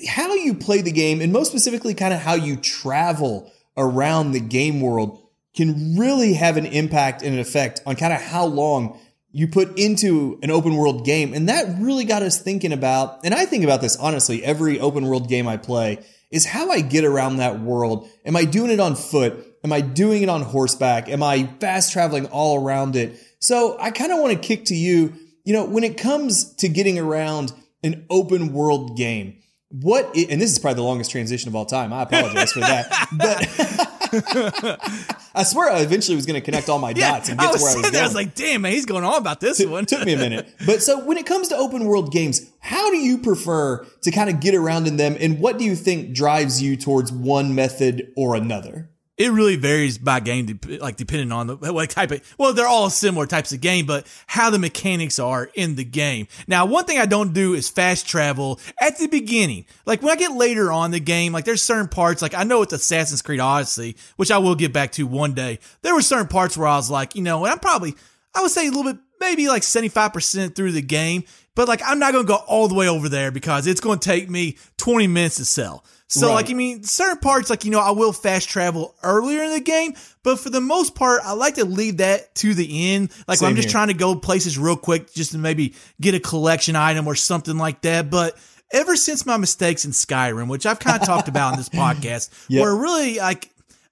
how 0.07 0.33
you 0.33 0.55
play 0.55 0.81
the 0.81 0.91
game 0.91 1.21
and 1.21 1.31
most 1.31 1.49
specifically 1.51 1.93
kind 1.93 2.11
of 2.11 2.19
how 2.19 2.33
you 2.33 2.55
travel 2.55 3.51
around 3.77 4.31
the 4.31 4.39
game 4.39 4.81
world 4.81 5.21
can 5.55 5.95
really 5.95 6.33
have 6.33 6.57
an 6.57 6.65
impact 6.65 7.21
and 7.21 7.35
an 7.35 7.39
effect 7.39 7.81
on 7.85 7.95
kind 7.95 8.13
of 8.13 8.19
how 8.19 8.45
long 8.45 8.99
you 9.33 9.47
put 9.47 9.77
into 9.77 10.39
an 10.43 10.51
open 10.51 10.77
world 10.77 11.05
game. 11.05 11.33
And 11.33 11.49
that 11.49 11.65
really 11.79 12.05
got 12.05 12.21
us 12.21 12.39
thinking 12.39 12.71
about, 12.71 13.19
and 13.25 13.33
I 13.33 13.45
think 13.45 13.63
about 13.63 13.81
this 13.81 13.97
honestly, 13.97 14.43
every 14.43 14.79
open 14.79 15.05
world 15.05 15.27
game 15.27 15.47
I 15.47 15.57
play 15.57 16.05
is 16.31 16.45
how 16.45 16.69
I 16.69 16.81
get 16.81 17.03
around 17.03 17.37
that 17.37 17.59
world. 17.59 18.07
Am 18.25 18.35
I 18.35 18.45
doing 18.45 18.71
it 18.71 18.79
on 18.79 18.95
foot? 18.95 19.33
Am 19.63 19.73
I 19.73 19.81
doing 19.81 20.21
it 20.21 20.29
on 20.29 20.43
horseback? 20.43 21.09
Am 21.09 21.23
I 21.23 21.47
fast 21.59 21.91
traveling 21.91 22.27
all 22.27 22.63
around 22.63 22.95
it? 22.95 23.19
So 23.39 23.75
I 23.79 23.91
kind 23.91 24.11
of 24.11 24.19
want 24.19 24.33
to 24.33 24.39
kick 24.39 24.65
to 24.65 24.75
you, 24.75 25.13
you 25.43 25.53
know, 25.53 25.65
when 25.65 25.83
it 25.83 25.97
comes 25.97 26.53
to 26.55 26.69
getting 26.69 26.99
around 26.99 27.53
an 27.83 28.05
open 28.09 28.53
world 28.53 28.95
game, 28.95 29.39
what 29.69 30.15
and 30.15 30.39
this 30.39 30.51
is 30.51 30.59
probably 30.59 30.75
the 30.75 30.83
longest 30.83 31.09
transition 31.09 31.49
of 31.49 31.55
all 31.55 31.65
time. 31.65 31.91
I 31.91 32.03
apologize 32.03 32.51
for 32.51 32.59
that. 32.59 33.07
But 33.11 33.89
I 35.35 35.43
swear 35.43 35.71
I 35.71 35.79
eventually 35.79 36.15
was 36.15 36.25
going 36.25 36.39
to 36.39 36.45
connect 36.45 36.69
all 36.69 36.79
my 36.79 36.93
dots 36.93 37.29
and 37.29 37.39
get 37.39 37.53
to 37.53 37.61
where 37.61 37.71
I 37.71 37.73
was 37.73 37.81
there. 37.81 37.91
going. 37.91 38.03
I 38.03 38.07
was 38.07 38.15
like, 38.15 38.35
damn, 38.35 38.61
man, 38.61 38.71
he's 38.71 38.85
going 38.85 39.03
on 39.03 39.15
about 39.15 39.39
this 39.39 39.63
one. 39.65 39.85
Took 39.85 40.05
me 40.05 40.13
a 40.13 40.17
minute. 40.17 40.49
But 40.65 40.81
so 40.81 41.03
when 41.03 41.17
it 41.17 41.25
comes 41.25 41.49
to 41.49 41.57
open 41.57 41.85
world 41.85 42.11
games, 42.11 42.41
how 42.59 42.89
do 42.89 42.97
you 42.97 43.17
prefer 43.17 43.85
to 44.01 44.11
kind 44.11 44.29
of 44.29 44.39
get 44.39 44.55
around 44.55 44.87
in 44.87 44.97
them 44.97 45.17
and 45.19 45.39
what 45.39 45.57
do 45.57 45.65
you 45.65 45.75
think 45.75 46.13
drives 46.13 46.61
you 46.61 46.77
towards 46.77 47.11
one 47.11 47.53
method 47.53 48.13
or 48.15 48.35
another? 48.35 48.89
It 49.23 49.31
really 49.31 49.55
varies 49.55 49.97
by 49.97 50.19
game, 50.19 50.59
like 50.81 50.97
depending 50.97 51.31
on 51.31 51.47
the 51.47 51.55
what 51.55 51.89
type 51.89 52.11
of. 52.11 52.35
Well, 52.37 52.51
they're 52.51 52.67
all 52.67 52.89
similar 52.89 53.25
types 53.25 53.53
of 53.53 53.61
game, 53.61 53.85
but 53.85 54.05
how 54.27 54.49
the 54.49 54.59
mechanics 54.59 55.17
are 55.17 55.49
in 55.53 55.75
the 55.75 55.85
game. 55.85 56.27
Now, 56.45 56.65
one 56.65 56.83
thing 56.83 56.97
I 56.99 57.05
don't 57.05 57.33
do 57.33 57.53
is 57.53 57.69
fast 57.69 58.05
travel 58.05 58.59
at 58.81 58.97
the 58.97 59.07
beginning. 59.07 59.65
Like 59.85 60.01
when 60.01 60.11
I 60.11 60.17
get 60.17 60.33
later 60.33 60.73
on 60.73 60.91
the 60.91 60.99
game, 60.99 61.31
like 61.31 61.45
there's 61.45 61.61
certain 61.61 61.87
parts. 61.87 62.21
Like 62.21 62.33
I 62.33 62.43
know 62.43 62.63
it's 62.63 62.73
Assassin's 62.73 63.21
Creed 63.21 63.39
Odyssey, 63.39 63.95
which 64.17 64.29
I 64.29 64.39
will 64.39 64.55
get 64.55 64.73
back 64.73 64.91
to 64.93 65.07
one 65.07 65.31
day. 65.31 65.59
There 65.83 65.95
were 65.95 66.01
certain 66.01 66.27
parts 66.27 66.57
where 66.57 66.67
I 66.67 66.75
was 66.75 66.91
like, 66.91 67.15
you 67.15 67.21
know, 67.21 67.45
and 67.45 67.53
I'm 67.53 67.59
probably, 67.59 67.95
I 68.35 68.41
would 68.41 68.51
say 68.51 68.67
a 68.67 68.71
little 68.71 68.91
bit, 68.91 69.01
maybe 69.21 69.47
like 69.47 69.63
75 69.63 70.11
percent 70.11 70.53
through 70.53 70.73
the 70.73 70.81
game, 70.81 71.23
but 71.55 71.69
like 71.69 71.79
I'm 71.85 71.97
not 71.97 72.11
going 72.11 72.25
to 72.25 72.27
go 72.27 72.43
all 72.45 72.67
the 72.67 72.75
way 72.75 72.89
over 72.89 73.07
there 73.07 73.31
because 73.31 73.67
it's 73.67 73.79
going 73.79 73.99
to 73.99 74.05
take 74.05 74.29
me 74.29 74.57
20 74.79 75.07
minutes 75.07 75.37
to 75.37 75.45
sell. 75.45 75.85
So 76.15 76.27
Right. 76.27 76.33
like 76.35 76.49
I 76.51 76.53
mean, 76.53 76.83
certain 76.83 77.17
parts 77.17 77.49
like 77.49 77.65
you 77.65 77.71
know 77.71 77.79
I 77.79 77.89
will 77.91 78.13
fast 78.13 78.47
travel 78.47 78.93
earlier 79.01 79.41
in 79.43 79.51
the 79.51 79.59
game, 79.59 79.93
but 80.21 80.39
for 80.39 80.51
the 80.51 80.61
most 80.61 80.93
part, 80.93 81.21
I 81.23 81.33
like 81.33 81.55
to 81.55 81.65
leave 81.65 81.97
that 81.97 82.35
to 82.35 82.53
the 82.53 82.93
end. 82.93 83.11
Like 83.27 83.41
I'm 83.41 83.55
just 83.55 83.69
here. 83.69 83.71
trying 83.71 83.87
to 83.87 83.95
go 83.95 84.15
places 84.15 84.57
real 84.57 84.75
quick, 84.77 85.11
just 85.13 85.31
to 85.31 85.39
maybe 85.39 85.73
get 85.99 86.13
a 86.13 86.19
collection 86.19 86.75
item 86.75 87.07
or 87.07 87.15
something 87.15 87.57
like 87.57 87.81
that. 87.81 88.11
But 88.11 88.37
ever 88.71 88.95
since 88.95 89.25
my 89.25 89.37
mistakes 89.37 89.85
in 89.85 89.91
Skyrim, 89.91 90.49
which 90.49 90.65
I've 90.67 90.79
kind 90.79 91.01
of 91.01 91.07
talked 91.07 91.27
about 91.29 91.53
in 91.53 91.57
this 91.57 91.69
podcast, 91.83 92.29
Yep. 92.47 92.61
where 92.61 92.75
really 92.75 93.17
like 93.17 93.49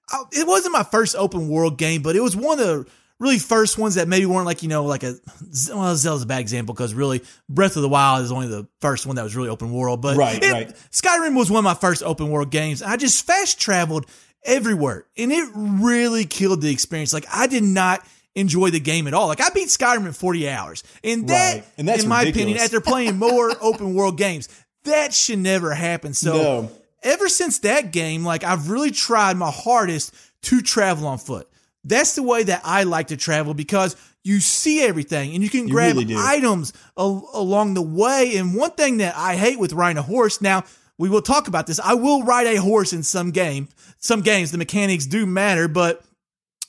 I, 0.08 0.22
it 0.30 0.46
wasn't 0.46 0.74
my 0.74 0.84
first 0.84 1.16
open 1.16 1.48
world 1.48 1.76
game, 1.76 2.02
but 2.02 2.14
it 2.14 2.20
was 2.22 2.36
one 2.36 2.60
of 2.60 2.66
the 2.66 2.86
really 3.22 3.38
first 3.38 3.78
ones 3.78 3.94
that 3.94 4.08
maybe 4.08 4.26
weren't 4.26 4.46
like 4.46 4.62
you 4.62 4.68
know 4.68 4.84
like 4.84 5.02
a 5.04 5.14
well 5.72 5.94
Zelda's 5.96 6.22
a 6.24 6.26
bad 6.26 6.40
example 6.40 6.74
because 6.74 6.92
really 6.92 7.22
Breath 7.48 7.76
of 7.76 7.82
the 7.82 7.88
Wild 7.88 8.24
is 8.24 8.32
only 8.32 8.48
the 8.48 8.66
first 8.80 9.06
one 9.06 9.16
that 9.16 9.22
was 9.22 9.36
really 9.36 9.48
open 9.48 9.72
world, 9.72 10.02
but 10.02 10.16
Right, 10.16 10.42
it- 10.42 10.52
right. 10.52 10.68
Skyrim 10.90 11.36
was 11.36 11.50
one 11.50 11.58
of 11.60 11.64
my 11.64 11.74
first 11.74 12.02
open 12.02 12.28
world 12.30 12.50
games. 12.50 12.82
I 12.82 12.96
just 12.96 13.24
fast 13.24 13.60
traveled 13.60 14.06
everywhere 14.44 15.06
and 15.16 15.30
it 15.32 15.48
really 15.54 16.24
killed 16.24 16.60
the 16.62 16.70
experience. 16.72 17.12
Like 17.12 17.26
I 17.32 17.46
did 17.46 17.62
not 17.62 18.04
enjoy 18.34 18.70
the 18.70 18.80
game 18.80 19.06
at 19.06 19.14
all. 19.14 19.28
Like 19.28 19.40
I 19.40 19.50
beat 19.50 19.68
Skyrim 19.68 20.06
in 20.06 20.12
40 20.12 20.48
hours. 20.48 20.82
And 21.04 21.28
that, 21.28 21.54
Right. 21.54 21.64
And 21.78 21.86
that's 21.86 22.02
in 22.02 22.08
my 22.08 22.22
opinion, 22.22 22.58
after 22.58 22.80
playing 22.80 23.18
more 23.18 23.52
open 23.62 23.94
world 23.94 24.18
games, 24.18 24.48
that 24.84 25.14
should 25.14 25.38
never 25.38 25.72
happen. 25.74 26.12
So 26.14 26.32
No. 26.32 26.70
ever 27.04 27.28
since 27.28 27.60
that 27.60 27.92
game, 27.92 28.24
like 28.24 28.42
I've 28.42 28.68
really 28.70 28.90
tried 28.90 29.36
my 29.36 29.50
hardest 29.52 30.12
to 30.44 30.60
travel 30.60 31.06
on 31.06 31.18
foot. 31.18 31.46
That's 31.84 32.14
the 32.14 32.22
way 32.22 32.42
that 32.44 32.60
I 32.64 32.84
like 32.84 33.08
to 33.08 33.16
travel 33.16 33.54
because 33.54 33.96
you 34.24 34.38
see 34.40 34.80
everything 34.82 35.34
and 35.34 35.42
you 35.42 35.50
can 35.50 35.66
grab 35.68 35.96
really 35.96 36.14
items 36.16 36.72
al- 36.96 37.28
along 37.34 37.74
the 37.74 37.82
way. 37.82 38.36
And 38.36 38.54
one 38.54 38.70
thing 38.72 38.98
that 38.98 39.14
I 39.16 39.34
hate 39.36 39.58
with 39.58 39.72
riding 39.72 39.98
a 39.98 40.02
horse, 40.02 40.40
now 40.40 40.62
we 40.96 41.08
will 41.08 41.22
talk 41.22 41.48
about 41.48 41.66
this. 41.66 41.80
I 41.80 41.94
will 41.94 42.22
ride 42.22 42.46
a 42.46 42.56
horse 42.60 42.92
in 42.92 43.02
some 43.02 43.32
game. 43.32 43.68
Some 43.98 44.20
games, 44.20 44.52
the 44.52 44.58
mechanics 44.58 45.06
do 45.06 45.26
matter, 45.26 45.66
but 45.66 46.04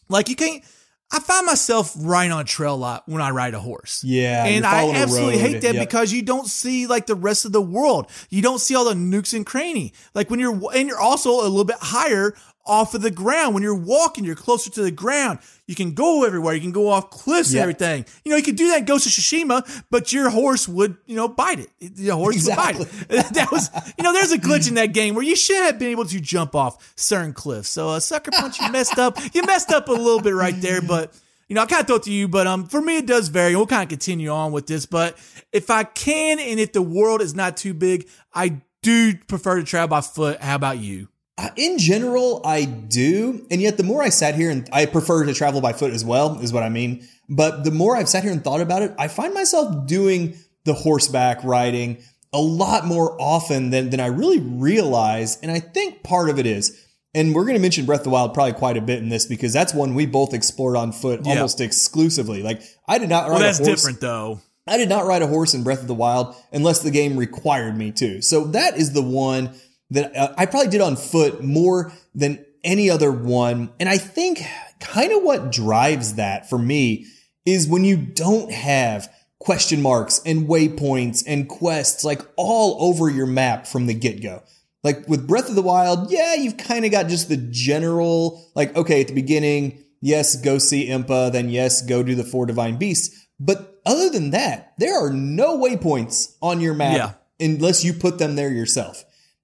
like 0.09 0.29
you 0.29 0.35
can't. 0.35 0.63
I 1.11 1.19
find 1.19 1.45
myself 1.45 1.93
riding 1.99 2.31
on 2.31 2.41
a 2.41 2.43
trail 2.43 2.73
a 2.73 2.75
lot 2.75 3.03
when 3.07 3.21
I 3.21 3.29
ride 3.29 3.53
a 3.53 3.59
horse. 3.59 4.03
Yeah, 4.03 4.45
And 4.45 4.65
I 4.65 4.89
absolutely 4.95 5.37
hate 5.37 5.61
that 5.61 5.75
Yep. 5.75 5.87
because 5.87 6.11
you 6.11 6.23
don't 6.23 6.47
see 6.47 6.87
like 6.87 7.05
the 7.05 7.13
rest 7.13 7.45
of 7.45 7.51
the 7.51 7.61
world. 7.61 8.09
You 8.31 8.41
don't 8.41 8.57
see 8.57 8.73
all 8.73 8.85
the 8.85 8.95
nooks 8.95 9.31
and 9.33 9.45
cranny. 9.45 9.93
Like 10.15 10.31
when 10.31 10.39
you're, 10.39 10.59
and 10.73 10.89
you're 10.89 10.99
also 10.99 11.29
a 11.41 11.43
little 11.43 11.65
bit 11.65 11.75
higher 11.79 12.33
off 12.65 12.93
of 12.93 13.01
the 13.01 13.11
ground. 13.11 13.53
When 13.53 13.63
you're 13.63 13.75
walking, 13.75 14.23
you're 14.23 14.35
closer 14.35 14.69
to 14.71 14.81
the 14.81 14.91
ground. 14.91 15.39
You 15.67 15.75
can 15.75 15.93
go 15.93 16.23
everywhere. 16.23 16.53
You 16.53 16.61
can 16.61 16.71
go 16.71 16.89
off 16.89 17.09
cliffs 17.09 17.51
and 17.51 17.59
everything. 17.59 18.05
You 18.23 18.31
know, 18.31 18.37
you 18.37 18.43
could 18.43 18.55
do 18.55 18.69
that 18.69 18.79
in 18.79 18.85
Ghost 18.85 19.05
of 19.05 19.11
Tsushima, 19.11 19.83
but 19.89 20.11
your 20.11 20.29
horse 20.29 20.67
would, 20.67 20.97
you 21.05 21.15
know, 21.15 21.27
bite 21.27 21.59
it. 21.59 21.69
Your 21.97 22.15
horse 22.15 22.45
would 22.45 22.55
bite 22.55 22.79
it. 22.79 22.89
that 23.33 23.49
was, 23.51 23.69
you 23.97 24.03
know, 24.03 24.13
there's 24.13 24.31
a 24.31 24.37
glitch 24.37 24.67
in 24.67 24.75
that 24.75 24.87
game 24.93 25.15
where 25.15 25.23
you 25.23 25.35
should 25.35 25.63
have 25.63 25.79
been 25.79 25.89
able 25.89 26.05
to 26.05 26.19
jump 26.19 26.55
off 26.55 26.93
certain 26.95 27.33
cliffs. 27.33 27.69
So, 27.69 27.89
uh, 27.89 27.99
Sucker 27.99 28.31
Punch, 28.31 28.59
you 28.59 28.71
messed 28.71 28.99
up. 28.99 29.17
You 29.33 29.43
messed 29.43 29.71
up 29.71 29.87
a 29.87 29.93
little 29.93 30.21
bit 30.21 30.33
right 30.33 30.59
there, 30.59 30.81
but 30.81 31.13
you 31.47 31.55
know, 31.55 31.61
I 31.61 31.65
kind 31.65 31.81
of 31.81 31.87
throw 31.87 31.97
it 31.97 32.03
to 32.03 32.11
you, 32.11 32.27
but 32.27 32.47
um, 32.47 32.65
for 32.65 32.81
me, 32.81 32.97
it 32.97 33.05
does 33.05 33.27
vary. 33.27 33.55
We'll 33.55 33.67
kind 33.67 33.83
of 33.83 33.89
continue 33.89 34.29
on 34.29 34.51
with 34.51 34.67
this, 34.67 34.85
but 34.85 35.17
if 35.51 35.69
I 35.69 35.83
can, 35.83 36.39
and 36.39 36.59
if 36.59 36.73
the 36.73 36.81
world 36.81 37.21
is 37.21 37.35
not 37.35 37.57
too 37.57 37.73
big, 37.73 38.07
I 38.33 38.61
do 38.81 39.15
prefer 39.27 39.57
to 39.57 39.63
travel 39.63 39.89
by 39.89 40.01
foot. 40.01 40.41
How 40.41 40.55
about 40.55 40.79
you? 40.79 41.09
Uh, 41.37 41.49
In 41.55 41.77
general, 41.79 42.41
I 42.45 42.65
do. 42.65 43.45
And 43.49 43.61
yet, 43.61 43.77
the 43.77 43.83
more 43.83 44.03
I 44.03 44.09
sat 44.09 44.35
here 44.35 44.49
and 44.51 44.69
I 44.71 44.85
prefer 44.85 45.25
to 45.25 45.33
travel 45.33 45.61
by 45.61 45.73
foot 45.73 45.91
as 45.93 46.05
well, 46.05 46.39
is 46.39 46.53
what 46.53 46.63
I 46.63 46.69
mean. 46.69 47.07
But 47.29 47.63
the 47.63 47.71
more 47.71 47.95
I've 47.95 48.09
sat 48.09 48.23
here 48.23 48.31
and 48.31 48.43
thought 48.43 48.61
about 48.61 48.81
it, 48.83 48.93
I 48.99 49.07
find 49.07 49.33
myself 49.33 49.87
doing 49.87 50.35
the 50.65 50.73
horseback 50.73 51.43
riding 51.43 51.97
a 52.31 52.39
lot 52.39 52.85
more 52.85 53.19
often 53.21 53.69
than, 53.71 53.89
than 53.89 53.99
I 53.99 54.07
really 54.07 54.39
realize. 54.39 55.37
And 55.41 55.51
I 55.51 55.59
think 55.59 56.03
part 56.03 56.29
of 56.29 56.39
it 56.39 56.45
is, 56.45 56.79
and 57.15 57.33
we're 57.35 57.43
going 57.45 57.55
to 57.55 57.61
mention 57.61 57.85
Breath 57.85 57.99
of 58.01 58.05
the 58.05 58.09
Wild 58.11 58.33
probably 58.33 58.53
quite 58.53 58.77
a 58.77 58.81
bit 58.81 58.99
in 58.99 59.09
this 59.09 59.25
because 59.25 59.53
that's 59.53 59.73
one 59.73 59.93
we 59.93 60.05
both 60.05 60.33
explored 60.33 60.75
on 60.75 60.91
foot 60.91 61.21
Yeah. 61.23 61.33
almost 61.33 61.61
exclusively. 61.61 62.41
Like, 62.43 62.61
I 62.87 62.97
did 62.97 63.09
not 63.09 63.23
ride 63.23 63.31
Well, 63.31 63.39
that's 63.39 63.59
a 63.59 63.63
horse. 63.63 63.81
different 63.81 64.01
though. 64.01 64.41
I 64.65 64.77
did 64.77 64.89
not 64.89 65.05
ride 65.05 65.21
a 65.21 65.27
horse 65.27 65.53
in 65.53 65.63
Breath 65.63 65.81
of 65.81 65.87
the 65.87 65.93
Wild 65.93 66.35
unless 66.51 66.79
the 66.79 66.89
game 66.91 67.17
required 67.17 67.77
me 67.77 67.91
to. 67.93 68.21
So 68.21 68.45
that 68.45 68.77
is 68.77 68.93
the 68.93 69.01
one 69.01 69.51
that 69.93 70.15
uh, 70.15 70.33
I 70.37 70.45
probably 70.45 70.69
did 70.69 70.81
on 70.81 70.95
foot 70.95 71.43
more 71.43 71.91
than 72.13 72.45
any 72.63 72.89
other 72.89 73.11
one. 73.11 73.71
And 73.79 73.89
I 73.89 73.97
think 73.97 74.41
kind 74.79 75.11
of 75.11 75.23
what 75.23 75.51
drives 75.51 76.15
that 76.15 76.49
for 76.49 76.57
me 76.57 77.07
is 77.45 77.67
when 77.67 77.83
you 77.83 77.97
don't 77.97 78.51
have 78.51 79.09
question 79.39 79.81
marks 79.81 80.21
and 80.25 80.47
waypoints 80.47 81.23
and 81.27 81.49
quests 81.49 82.03
like 82.03 82.21
all 82.37 82.77
over 82.89 83.09
your 83.09 83.25
map 83.25 83.67
from 83.67 83.87
the 83.87 83.93
get 83.93 84.21
go. 84.21 84.41
Like 84.83 85.07
with 85.07 85.27
Breath 85.27 85.49
of 85.49 85.55
the 85.55 85.61
Wild, 85.61 86.11
yeah, 86.11 86.33
you've 86.33 86.57
kind 86.57 86.85
of 86.85 86.91
got 86.91 87.07
just 87.07 87.29
the 87.29 87.37
general, 87.37 88.45
like, 88.55 88.75
okay, 88.75 89.01
at 89.01 89.07
the 89.07 89.13
beginning, 89.13 89.83
yes, 90.01 90.35
go 90.35 90.57
see 90.57 90.87
Impa, 90.89 91.31
then 91.31 91.49
yes, 91.49 91.81
go 91.81 92.03
do 92.03 92.15
the 92.15 92.23
four 92.23 92.45
divine 92.45 92.77
beasts. 92.77 93.27
But 93.39 93.81
other 93.85 94.09
than 94.09 94.31
that, 94.31 94.73
there 94.77 94.97
are 95.05 95.09
no 95.11 95.57
waypoints 95.57 96.35
on 96.41 96.61
your 96.61 96.73
map 96.73 96.97
Yeah. 96.97 97.45
unless 97.45 97.83
you 97.83 97.93
put 97.93 98.19
them 98.19 98.35
there 98.35 98.51
yourself. 98.51 99.03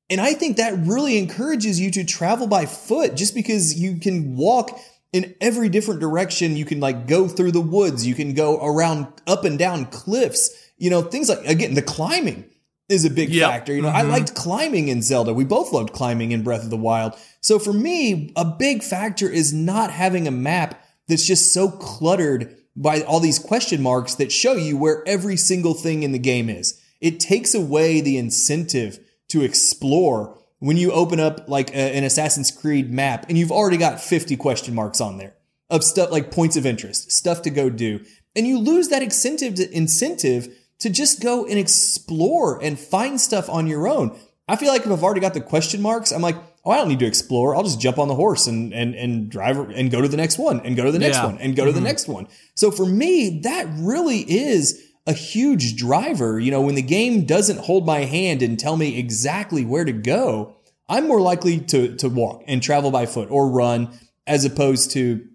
And 0.10 0.20
I 0.20 0.34
think 0.34 0.58
that 0.58 0.78
really 0.78 1.18
encourages 1.18 1.80
you 1.80 1.92
to 1.92 2.04
travel 2.04 2.48
by 2.48 2.66
foot 2.66 3.16
just 3.16 3.36
because 3.36 3.80
you 3.80 4.00
can 4.00 4.36
walk 4.36 4.80
in 5.14 5.36
every 5.40 5.70
different 5.70 6.00
direction. 6.00 6.58
You 6.58 6.66
can 6.66 6.80
like 6.80 7.08
go 7.08 7.28
through 7.28 7.52
the 7.52 7.62
woods. 7.62 8.06
You 8.06 8.16
can 8.16 8.34
go 8.34 8.64
around 8.64 9.08
up 9.28 9.46
and 9.46 9.58
down 9.58 9.86
cliffs. 9.86 10.50
You 10.78 10.90
know, 10.90 11.02
things 11.02 11.30
like, 11.30 11.46
again, 11.46 11.74
the 11.74 11.82
climbing 11.82 12.46
is 12.88 13.06
a 13.06 13.10
big 13.10 13.30
Yep. 13.30 13.50
factor. 13.50 13.74
You 13.74 13.84
know, 13.84 13.90
I 13.90 14.02
mm-hmm. 14.02 14.12
liked 14.12 14.36
climbing 14.36 14.88
in 14.88 15.02
Zelda. 15.02 15.34
We 15.34 15.44
both 15.44 15.72
loved 15.72 15.94
climbing 15.94 16.32
in 16.32 16.42
Breath 16.42 16.64
of 16.64 16.72
the 16.72 16.78
Wild. 16.78 17.14
So 17.42 17.60
for 17.60 17.74
me, 17.74 18.34
a 18.36 18.46
big 18.46 18.82
factor 18.82 19.30
is 19.30 19.54
not 19.54 19.92
having 19.92 20.28
a 20.28 20.32
map 20.32 20.84
that's 21.08 21.26
just 21.26 21.54
so 21.54 21.70
cluttered 21.70 22.56
by 22.76 23.02
all 23.02 23.20
these 23.20 23.40
question 23.40 23.82
marks 23.82 24.16
that 24.16 24.32
show 24.32 24.54
you 24.54 24.78
where 24.78 25.04
every 25.06 25.38
single 25.38 25.74
thing 25.74 26.02
in 26.02 26.14
the 26.14 26.20
game 26.20 26.50
is. 26.50 26.82
It 27.02 27.20
takes 27.20 27.54
away 27.54 28.02
the 28.02 28.18
incentive 28.18 29.00
to 29.30 29.42
explore 29.42 30.38
when 30.60 30.78
you 30.78 30.92
open 30.92 31.20
up 31.20 31.48
like 31.48 31.72
a- 31.72 31.96
an 31.96 32.04
Assassin's 32.04 32.52
Creed 32.52 32.92
map 32.92 33.26
and 33.30 33.38
you've 33.38 33.52
already 33.52 33.78
got 33.78 34.02
50 34.02 34.36
question 34.36 34.76
marks 34.76 35.00
on 35.00 35.18
there 35.18 35.34
of 35.70 35.84
stuff 35.84 36.12
like 36.12 36.32
points 36.32 36.58
of 36.58 36.66
interest, 36.66 37.12
stuff 37.12 37.42
to 37.44 37.50
go 37.50 37.70
do. 37.70 38.04
And 38.36 38.48
you 38.48 38.60
lose 38.60 38.90
that 38.90 39.02
incentive 39.02 39.56
to, 39.56 39.72
incentive 39.76 40.56
to 40.80 40.90
just 40.90 41.22
go 41.22 41.46
and 41.46 41.60
explore 41.60 42.62
and 42.62 42.80
find 42.80 43.20
stuff 43.20 43.50
on 43.50 43.68
your 43.68 43.88
own. 43.88 44.18
I 44.48 44.56
feel 44.56 44.70
like 44.70 44.86
if 44.86 44.92
I've 44.92 45.04
already 45.04 45.20
got 45.20 45.34
the 45.34 45.42
question 45.42 45.82
marks, 45.82 46.12
I'm 46.12 46.22
like, 46.22 46.36
oh, 46.66 46.72
I 46.72 46.78
don't 46.78 46.90
need 46.90 47.00
to 47.00 47.06
explore. 47.06 47.56
I'll 47.56 47.64
just 47.64 47.80
jump 47.80 48.00
on 48.00 48.08
the 48.08 48.16
horse 48.16 48.48
and 48.48 48.74
and 48.74 48.96
and 48.96 49.30
drive 49.30 49.58
and 49.58 49.92
go 49.92 50.02
to 50.02 50.08
the 50.08 50.18
next 50.18 50.40
one 50.40 50.62
and 50.62 50.76
go 50.76 50.86
to 50.86 50.92
the 50.92 51.00
next 51.00 51.18
Yeah. 51.18 51.26
one 51.26 51.38
and 51.38 51.56
go 51.56 51.66
to 51.66 51.72
the 51.72 51.78
mm-hmm. 51.78 51.86
next 51.86 52.08
one. 52.08 52.28
So 52.56 52.72
for 52.72 52.86
me, 52.86 53.42
that 53.44 53.68
really 53.78 54.20
is 54.20 54.89
a 55.08 55.14
huge 55.14 55.76
driver. 55.76 56.40
You 56.40 56.52
know, 56.52 56.62
when 56.62 56.76
the 56.76 56.82
game 56.82 57.26
doesn't 57.26 57.60
hold 57.60 57.86
my 57.86 58.00
hand 58.00 58.42
and 58.42 58.60
tell 58.60 58.78
me 58.78 58.98
exactly 58.98 59.66
where 59.66 59.86
to 59.86 59.94
go, 59.94 60.56
I'm 60.88 61.08
more 61.08 61.22
likely 61.22 61.60
to 61.60 61.96
to 61.98 62.10
walk 62.10 62.44
and 62.48 62.62
travel 62.62 62.92
by 62.92 63.06
foot 63.06 63.30
or 63.32 63.50
run 63.50 63.90
as 64.28 64.46
opposed 64.46 64.92
to 64.92 65.26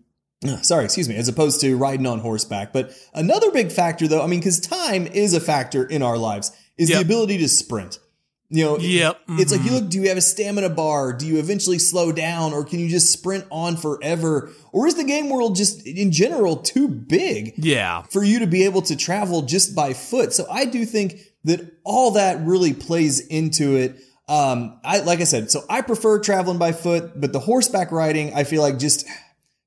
uh, 0.47 0.61
sorry, 0.61 0.85
excuse 0.85 1.09
me, 1.09 1.17
as 1.17 1.29
opposed 1.29 1.61
to 1.63 1.77
riding 1.77 2.07
on 2.07 2.21
horseback. 2.21 2.73
But 2.73 2.93
another 3.15 3.51
big 3.51 3.73
factor 3.73 4.07
though, 4.07 4.23
I 4.23 4.27
mean, 4.27 4.41
because 4.41 4.61
time 4.61 5.07
is 5.07 5.33
a 5.33 5.41
factor 5.41 5.85
in 5.85 6.03
our 6.03 6.19
lives, 6.19 6.53
is 6.77 6.89
the 6.89 7.01
ability 7.01 7.39
to 7.39 7.49
sprint. 7.49 7.99
You 8.55 8.65
know, 8.65 8.79
Yep. 8.79 9.19
it's 9.31 9.51
like 9.51 9.65
you 9.65 9.73
look, 9.73 9.89
do 9.89 10.01
you 10.01 10.09
have 10.11 10.17
a 10.17 10.21
stamina 10.21 10.69
bar? 10.69 11.13
Do 11.13 11.27
you 11.27 11.39
eventually 11.39 11.81
slow 11.81 12.13
down 12.13 12.53
or 12.53 12.65
can 12.65 12.79
you 12.79 12.89
just 12.89 13.11
sprint 13.13 13.45
on 13.51 13.77
forever? 13.77 14.53
Or 14.73 14.87
is 14.87 14.95
the 14.95 15.03
game 15.03 15.29
world 15.29 15.57
just 15.57 15.85
in 15.87 16.13
general 16.13 16.59
too 16.59 16.87
big? 16.87 17.55
Yeah. 17.57 18.03
for 18.11 18.23
you 18.23 18.39
to 18.39 18.47
be 18.47 18.63
able 18.65 18.83
to 18.83 18.95
travel 18.97 19.43
just 19.43 19.75
by 19.75 19.93
foot. 19.93 20.33
So 20.33 20.47
I 20.49 20.67
do 20.67 20.85
think 20.85 21.19
that 21.43 21.61
all 21.83 22.13
that 22.13 22.47
really 22.47 22.73
plays 22.75 23.19
into 23.27 23.75
it. 23.77 23.97
Um, 24.29 24.79
I 24.85 25.01
like 25.01 25.21
I 25.21 25.25
said, 25.25 25.51
so 25.51 25.65
I 25.69 25.81
prefer 25.83 26.21
traveling 26.21 26.59
by 26.59 26.71
foot, 26.73 27.21
but 27.21 27.33
the 27.33 27.41
horseback 27.41 27.91
riding, 27.91 28.35
I 28.35 28.45
feel 28.45 28.63
like 28.63 28.79
just 28.79 29.05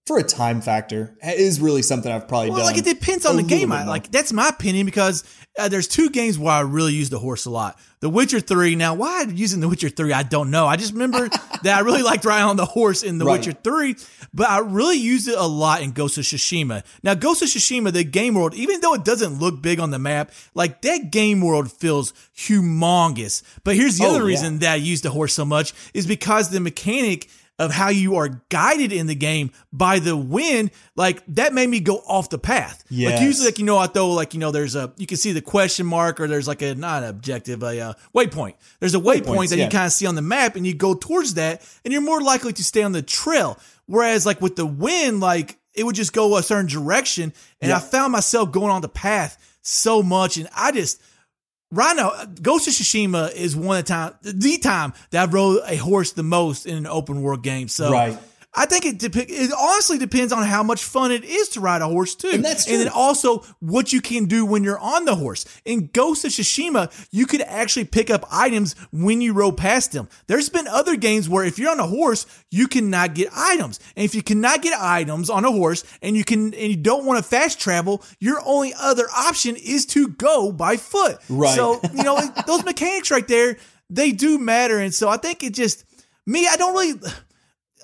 for 0.08 0.17
a 0.17 0.24
time 0.24 0.62
factor 0.62 1.15
is 1.22 1.60
really 1.60 1.82
something 1.82 2.10
I've 2.12 2.28
probably 2.28 2.50
Well, 2.50 2.60
done. 2.60 2.65
like 2.67 2.78
it 2.78 2.86
depends 2.86 3.26
on 3.26 3.36
the 3.36 3.43
game. 3.43 3.72
I, 3.72 3.84
like 3.86 4.10
that's 4.10 4.32
my 4.34 4.48
opinion 4.48 4.86
because 4.86 5.24
uh, 5.60 5.67
there's 5.67 5.88
two 5.88 6.10
games 6.10 6.39
where 6.39 6.54
I 6.54 6.62
really 6.62 6.93
use 6.93 7.10
the 7.10 7.20
horse 7.20 7.46
a 7.46 7.50
lot. 7.50 7.78
The 8.00 8.10
Witcher 8.10 8.39
Three. 8.39 8.76
Now, 8.76 8.93
why 8.93 9.22
I'm 9.24 9.36
using 9.36 9.60
the 9.60 9.67
Witcher 9.67 9.89
Three, 9.89 10.13
I 10.13 10.24
don't 10.24 10.50
know. 10.52 10.65
I 10.65 10.78
just 10.78 10.93
remember 10.93 11.28
that 11.63 11.78
I 11.78 11.80
really 11.82 12.04
liked 12.04 12.24
riding 12.26 12.48
on 12.48 12.56
the 12.56 12.65
horse 12.65 13.04
in 13.04 13.17
the 13.17 13.26
Right. 13.26 13.39
Witcher 13.39 13.52
Three, 13.63 13.96
but 14.34 14.50
I 14.50 14.60
really 14.60 14.98
used 14.98 15.28
it 15.28 15.36
a 15.38 15.46
lot 15.48 15.82
in 15.82 15.91
Ghost 15.91 16.17
of 16.17 16.24
Tsushima. 16.24 16.84
Now, 17.04 17.13
Ghost 17.15 17.41
of 17.41 17.50
Tsushima, 17.50 17.91
the 17.91 18.04
game 18.06 18.36
world, 18.36 18.54
even 18.54 18.80
though 18.82 18.93
it 18.93 19.04
doesn't 19.04 19.39
look 19.39 19.62
big 19.62 19.80
on 19.80 19.91
the 19.91 20.00
map, 20.00 20.32
like 20.54 20.82
that 20.84 21.12
game 21.12 21.41
world 21.41 21.72
feels 21.72 22.13
humongous. 22.36 23.41
But 23.63 23.76
here's 23.76 23.98
the 23.98 24.06
Oh, 24.06 24.12
other 24.12 24.20
yeah. 24.20 24.26
reason 24.28 24.60
that 24.60 24.74
I 24.74 24.76
use 24.76 25.02
the 25.02 25.10
horse 25.10 25.34
so 25.34 25.43
much 25.46 25.74
is 25.93 26.08
because 26.08 26.50
the 26.50 26.60
mechanic 26.60 27.30
of 27.60 27.72
how 27.72 27.89
you 27.89 28.17
are 28.17 28.41
guided 28.50 28.91
in 28.91 29.08
the 29.08 29.15
game 29.15 29.52
by 29.74 30.00
the 30.00 30.15
wind, 30.15 30.72
like 30.96 31.24
that 31.28 31.54
made 31.54 31.67
me 31.67 31.80
go 31.80 31.98
off 32.08 32.30
the 32.30 32.38
path. 32.38 32.84
Like 33.12 33.22
usually, 33.22 33.48
like 33.48 33.60
you 33.60 33.65
know, 33.65 33.78
I 33.78 33.88
throw 33.88 34.12
like 34.12 34.34
you 34.34 34.39
know, 34.39 34.52
there's 34.52 34.76
a 34.76 34.93
you 34.98 35.08
can 35.08 35.17
see 35.17 35.32
the 35.32 35.41
question 35.41 35.86
mark 35.86 36.20
or 36.20 36.28
there's 36.28 36.48
like 36.48 36.62
a 36.62 36.76
not 36.76 37.04
an 37.04 37.10
objective, 37.10 37.63
a 37.63 37.80
uh, 37.80 37.93
waypoint. 38.15 38.54
There's 38.80 38.96
a 38.96 39.00
waypoint 39.00 39.24
Waypoints, 39.26 39.50
that 39.50 39.58
yeah. 39.58 39.65
you 39.65 39.72
kind 39.72 39.86
of 39.86 39.91
see 39.91 40.06
on 40.06 40.15
the 40.15 40.22
map, 40.22 40.56
and 40.56 40.65
you 40.67 40.74
go 40.74 40.93
towards 40.93 41.34
that, 41.36 41.67
and 41.84 41.91
you're 41.91 42.02
more 42.02 42.22
likely 42.22 42.54
to 42.54 42.63
stay 42.63 42.84
on 42.84 42.91
the 42.91 43.02
trail. 43.02 43.58
Whereas 43.86 44.26
like 44.26 44.41
with 44.41 44.56
the 44.56 44.65
wind, 44.65 45.20
like 45.20 45.58
it 45.74 45.84
would 45.84 45.96
just 45.96 46.13
go 46.13 46.38
a 46.38 46.43
certain 46.43 46.67
direction, 46.67 47.34
and 47.62 47.72
I 47.72 47.80
found 47.80 48.12
myself 48.12 48.52
going 48.52 48.72
on 48.72 48.82
the 48.82 48.89
path 48.89 49.58
so 49.62 50.04
much, 50.04 50.38
and 50.38 50.48
I 50.56 50.72
just. 50.72 51.02
Right 51.69 51.95
now, 51.97 52.10
uh, 52.12 52.25
Ghost 52.41 52.67
of 52.67 52.73
Tsushima 52.73 53.34
is 53.34 53.56
one 53.56 53.80
of 53.80 53.86
the 53.86 53.89
time, 53.89 54.13
the 54.21 54.58
time 54.58 54.93
that 55.12 55.23
I've 55.23 55.34
rode 55.34 55.62
a 55.65 55.75
horse 55.75 56.13
the 56.13 56.23
most 56.23 56.65
in 56.65 56.77
an 56.77 56.88
open 56.88 57.21
world 57.21 57.43
game. 57.43 57.67
So 57.67 57.91
Right. 57.91 58.17
I 58.58 58.65
think 58.65 58.86
it 58.86 58.98
dep- 58.98 59.30
it 59.30 59.52
honestly 59.54 60.00
depends 60.00 60.34
on 60.34 60.43
how 60.43 60.63
much 60.63 60.84
fun 60.84 61.12
it 61.12 61.24
is 61.24 61.50
to 61.50 61.60
ride 61.60 61.84
a 61.84 61.88
horse 61.88 62.15
too. 62.15 62.32
And 62.34 62.43
that's 62.43 62.67
And 62.67 62.82
then 62.82 62.89
also 62.89 63.46
what 63.60 63.93
you 63.93 64.02
can 64.02 64.26
do 64.26 64.46
when 64.48 64.63
you're 64.63 64.80
on 64.80 65.06
the 65.06 65.15
horse. 65.15 65.46
In 65.63 65.91
Ghost 65.93 66.26
of 66.26 66.32
Tsushima, 66.32 66.91
you 67.12 67.28
could 67.28 67.41
actually 67.41 67.86
pick 67.86 68.10
up 68.10 68.26
items 68.32 68.76
when 68.91 69.22
you 69.22 69.34
rode 69.34 69.58
past 69.58 69.91
them. 69.91 70.10
There's 70.26 70.50
been 70.50 70.67
other 70.67 70.96
games 70.96 71.30
where 71.30 71.46
if 71.46 71.60
you're 71.60 71.70
on 71.70 71.80
a 71.80 71.86
horse, 71.86 72.26
you 72.50 72.67
cannot 72.67 73.13
get 73.13 73.30
items. 73.36 73.80
And 73.96 74.04
if 74.04 74.15
you 74.15 74.24
cannot 74.24 74.63
get 74.63 74.74
items 74.74 75.30
on 75.30 75.46
a 75.46 75.52
horse 75.52 75.84
and 76.02 76.17
you 76.17 76.24
can 76.24 76.54
and 76.56 76.72
you 76.72 76.78
don't 76.78 77.06
want 77.06 77.24
to 77.24 77.30
fast 77.30 77.60
travel, 77.60 78.04
your 78.20 78.41
only 78.43 78.74
other 78.74 79.06
option 79.15 79.56
is 79.56 79.86
to 79.88 80.08
go 80.08 80.52
by 80.52 80.78
foot. 80.78 81.20
Right. 81.30 81.56
So, 81.56 81.80
you 81.93 82.04
know, 82.04 82.20
those 82.48 82.65
mechanics 82.65 83.12
right 83.12 83.28
there, 83.28 83.58
they 83.91 84.12
do 84.12 84.39
matter. 84.39 84.80
And 84.80 84.93
so 84.93 85.10
I 85.10 85.17
think 85.17 85.43
it 85.43 85.54
just 85.54 85.86
me, 86.26 86.48
I 86.48 86.58
don't 86.58 86.74
really 86.74 87.00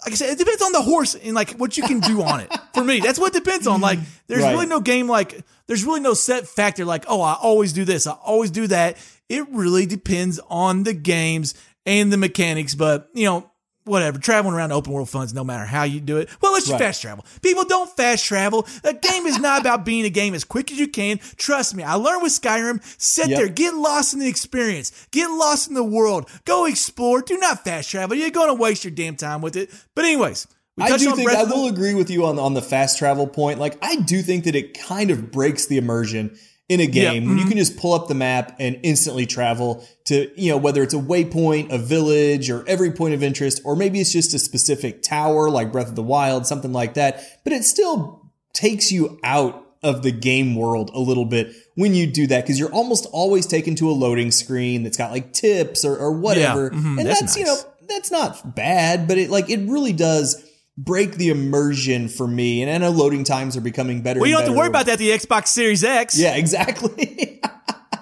like 0.06 0.14
I 0.14 0.16
said, 0.16 0.30
it 0.30 0.38
depends 0.38 0.62
on 0.62 0.72
the 0.72 0.82
horse 0.82 1.16
and 1.16 1.34
like 1.34 1.52
what 1.52 1.78
you 1.78 1.84
can 1.84 2.00
do 2.00 2.22
on 2.24 2.40
it. 2.42 2.52
For 2.74 2.84
me, 2.84 3.00
that's 3.00 3.20
what 3.20 3.36
it 3.36 3.44
depends 3.44 3.68
on. 3.68 3.82
Like, 3.82 4.00
there's 4.28 4.44
Right. 4.44 4.52
really 4.52 4.66
no 4.66 4.80
game 4.80 5.08
like 5.08 5.44
there's 5.68 5.84
really 5.86 6.02
no 6.02 6.14
set 6.14 6.48
factor 6.48 6.84
like, 6.86 7.06
oh, 7.08 7.22
I 7.22 7.34
always 7.42 7.74
do 7.74 7.86
this, 7.86 8.06
I 8.08 8.12
always 8.12 8.52
do 8.52 8.68
that. 8.68 8.98
It 9.30 9.48
really 9.50 9.86
depends 9.86 10.40
on 10.50 10.84
the 10.84 10.94
games 10.94 11.54
and 11.86 12.12
the 12.12 12.18
mechanics. 12.18 12.76
But 12.76 13.10
you 13.14 13.26
know, 13.26 13.50
whatever, 13.86 14.18
traveling 14.20 14.54
around 14.56 14.72
open 14.72 14.94
world 14.94 15.10
funds, 15.10 15.34
no 15.34 15.44
matter 15.44 15.66
how 15.66 15.84
you 15.84 16.00
do 16.00 16.18
it. 16.18 16.30
Well, 16.42 16.54
let's 16.54 16.66
just 16.66 16.74
Right. 16.80 16.88
fast 16.88 17.02
travel. 17.02 17.26
People 17.42 17.66
don't 17.66 17.90
fast 17.96 18.26
travel. 18.26 18.66
A 18.84 18.94
game 18.94 19.26
is 19.26 19.40
not 19.40 19.62
about 19.62 19.86
being 19.86 20.06
a 20.06 20.10
game 20.10 20.34
as 20.34 20.44
quick 20.44 20.72
as 20.72 20.80
you 20.80 20.88
can. 20.88 21.20
Trust 21.38 21.76
me, 21.76 21.84
I 21.84 21.96
learned 21.96 22.24
with 22.24 22.32
Skyrim. 22.32 22.82
Sit 22.98 23.30
Yep. 23.30 23.38
there, 23.38 23.48
get 23.50 23.74
lost 23.76 24.14
in 24.14 24.20
the 24.20 24.28
experience, 24.28 24.92
get 25.12 25.28
lost 25.30 25.68
in 25.68 25.74
the 25.74 25.84
world, 25.84 26.30
go 26.46 26.66
explore. 26.66 27.22
Do 27.22 27.38
not 27.38 27.64
fast 27.64 27.90
travel. 27.90 28.16
You're 28.18 28.30
going 28.30 28.48
to 28.48 28.54
waste 28.54 28.84
your 28.84 28.92
damn 28.92 29.16
time 29.16 29.42
with 29.42 29.56
it. 29.56 29.70
But 29.96 30.06
anyways, 30.06 30.48
we 30.78 30.86
I 30.86 30.98
do 30.98 31.16
think 31.16 31.30
I 31.30 31.44
will 31.44 31.68
agree 31.68 31.94
with 31.94 32.10
you 32.10 32.26
on 32.26 32.40
on 32.40 32.54
the 32.56 32.62
fast 32.62 32.98
travel 32.98 33.28
point. 33.28 33.60
Like 33.60 33.78
I 33.82 33.98
do 33.98 34.22
think 34.22 34.46
that 34.46 34.56
it 34.56 34.80
kind 34.80 35.12
of 35.12 35.32
breaks 35.32 35.66
the 35.68 35.78
immersion 35.78 36.38
in 36.74 36.80
a 36.80 36.88
game 36.88 37.28
when 37.28 37.38
you 37.38 37.46
can 37.46 37.58
just 37.58 37.78
pull 37.78 37.94
up 37.94 38.08
the 38.08 38.16
map 38.16 38.56
and 38.60 38.80
instantly 38.84 39.26
travel 39.26 39.86
to 40.06 40.30
you 40.36 40.52
know 40.52 40.58
whether 40.58 40.84
it's 40.84 40.94
a 40.94 40.98
waypoint, 40.98 41.72
a 41.72 41.78
village, 41.78 42.50
or 42.50 42.68
every 42.68 42.92
point 42.92 43.14
of 43.14 43.24
interest, 43.24 43.62
or 43.64 43.76
maybe 43.76 44.02
it's 44.02 44.12
just 44.12 44.34
a 44.34 44.40
specific 44.40 45.02
tower 45.02 45.50
like 45.50 45.72
Breath 45.72 45.90
of 45.90 45.96
the 45.96 46.04
Wild, 46.04 46.46
something 46.46 46.74
like 46.74 46.96
that. 46.96 47.24
But 47.44 47.54
it 47.54 47.64
still 47.64 48.22
takes 48.54 48.92
you 48.92 49.20
out 49.24 49.60
of 49.82 50.02
the 50.02 50.12
game 50.12 50.56
world 50.56 50.90
a 50.94 51.00
little 51.00 51.26
bit 51.26 51.54
when 51.76 51.94
you 51.94 52.08
do 52.08 52.26
that 52.28 52.44
because 52.44 52.58
you're 52.58 52.72
almost 52.72 53.06
always 53.12 53.46
taken 53.46 53.76
to 53.76 53.90
a 53.90 53.92
loading 53.92 54.32
screen 54.32 54.84
that's 54.84 54.98
got 54.98 55.12
like 55.12 55.34
tips 55.34 55.84
or, 55.84 55.98
or 55.98 56.12
whatever, 56.12 56.70
mhm, 56.72 57.00
and 57.00 57.08
that's 57.08 57.20
that's 57.20 57.38
you 57.38 57.46
know 57.46 57.58
that's 57.88 58.10
not 58.12 58.56
bad, 58.56 59.08
but 59.08 59.18
it 59.18 59.30
like 59.30 59.50
it 59.50 59.60
really 59.70 59.92
does 59.94 60.42
break 60.78 61.16
the 61.18 61.30
immersion 61.30 62.08
for 62.08 62.28
me. 62.28 62.62
And 62.64 62.72
I 62.72 62.78
know 62.80 62.90
loading 62.92 63.24
times 63.24 63.56
are 63.58 63.62
becoming 63.62 64.02
better. 64.02 64.20
well, 64.20 64.28
you 64.28 64.34
don't 64.36 64.42
and 64.44 64.50
have 64.50 64.56
to 64.56 64.60
worry 64.60 64.68
about 64.68 64.86
that. 64.88 64.98
The 65.00 65.12
Xbox 65.12 65.48
Series 65.48 65.84
X. 65.84 66.18
Yeah, 66.18 66.36
exactly. 66.36 67.42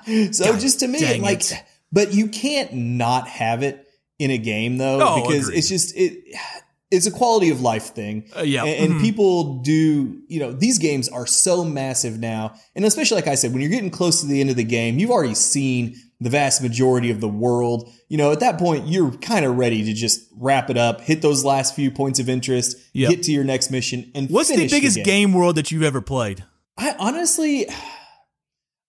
so 0.32 0.58
just 0.58 0.80
to 0.80 0.88
me, 0.88 1.20
like, 1.20 1.42
it. 1.52 1.64
but 1.92 2.14
you 2.14 2.28
can't 2.28 2.74
not 2.74 3.28
have 3.28 3.64
it 3.64 3.86
in 4.20 4.32
a 4.32 4.38
game 4.38 4.78
though, 4.78 5.00
Oh, 5.02 5.22
because 5.24 5.46
agreed. 5.48 5.58
it's 5.58 5.70
just 5.70 5.96
it. 5.98 6.24
It's 6.90 7.06
a 7.08 7.12
quality 7.12 7.50
of 7.52 7.62
life 7.62 7.94
thing. 7.96 8.30
Uh, 8.38 8.42
yeah. 8.42 8.66
And, 8.66 8.92
and 8.92 9.00
Mhm. 9.00 9.02
people 9.02 9.60
do, 9.62 10.20
you 10.28 10.40
know, 10.42 10.52
these 10.52 10.78
games 10.78 11.08
are 11.08 11.26
so 11.26 11.64
massive 11.64 12.20
now. 12.20 12.54
And 12.76 12.84
especially, 12.84 13.16
like 13.16 13.28
I 13.28 13.36
said, 13.36 13.54
when 13.54 13.62
you're 13.62 13.72
getting 13.72 13.90
close 13.90 14.20
to 14.20 14.28
the 14.28 14.42
end 14.42 14.50
of 14.50 14.58
the 14.58 14.66
game, 14.66 15.00
you've 15.00 15.10
already 15.10 15.34
seen 15.34 15.96
the 16.22 16.30
vast 16.30 16.62
majority 16.62 17.10
of 17.12 17.20
the 17.20 17.28
world. 17.28 17.92
You 18.08 18.18
know, 18.18 18.32
at 18.32 18.40
that 18.40 18.58
point, 18.60 18.88
you're 18.88 19.12
kind 19.12 19.44
of 19.44 19.58
ready 19.58 19.84
to 19.84 19.94
just 19.94 20.30
wrap 20.38 20.70
it 20.70 20.78
up, 20.78 21.02
hit 21.02 21.22
those 21.22 21.44
last 21.44 21.76
few 21.76 21.92
points 21.92 22.20
of 22.20 22.30
interest, 22.30 22.78
Yep. 22.94 23.10
get 23.10 23.24
to 23.24 23.32
your 23.32 23.44
next 23.44 23.72
mission, 23.72 24.10
and 24.16 24.30
What's 24.30 24.50
the 24.50 24.68
biggest 24.70 24.98
game. 24.98 25.04
game 25.06 25.34
world 25.34 25.56
that 25.58 25.72
you've 25.72 25.84
ever 25.84 26.00
played? 26.00 26.44
I 26.78 26.96
honestly, 27.00 27.68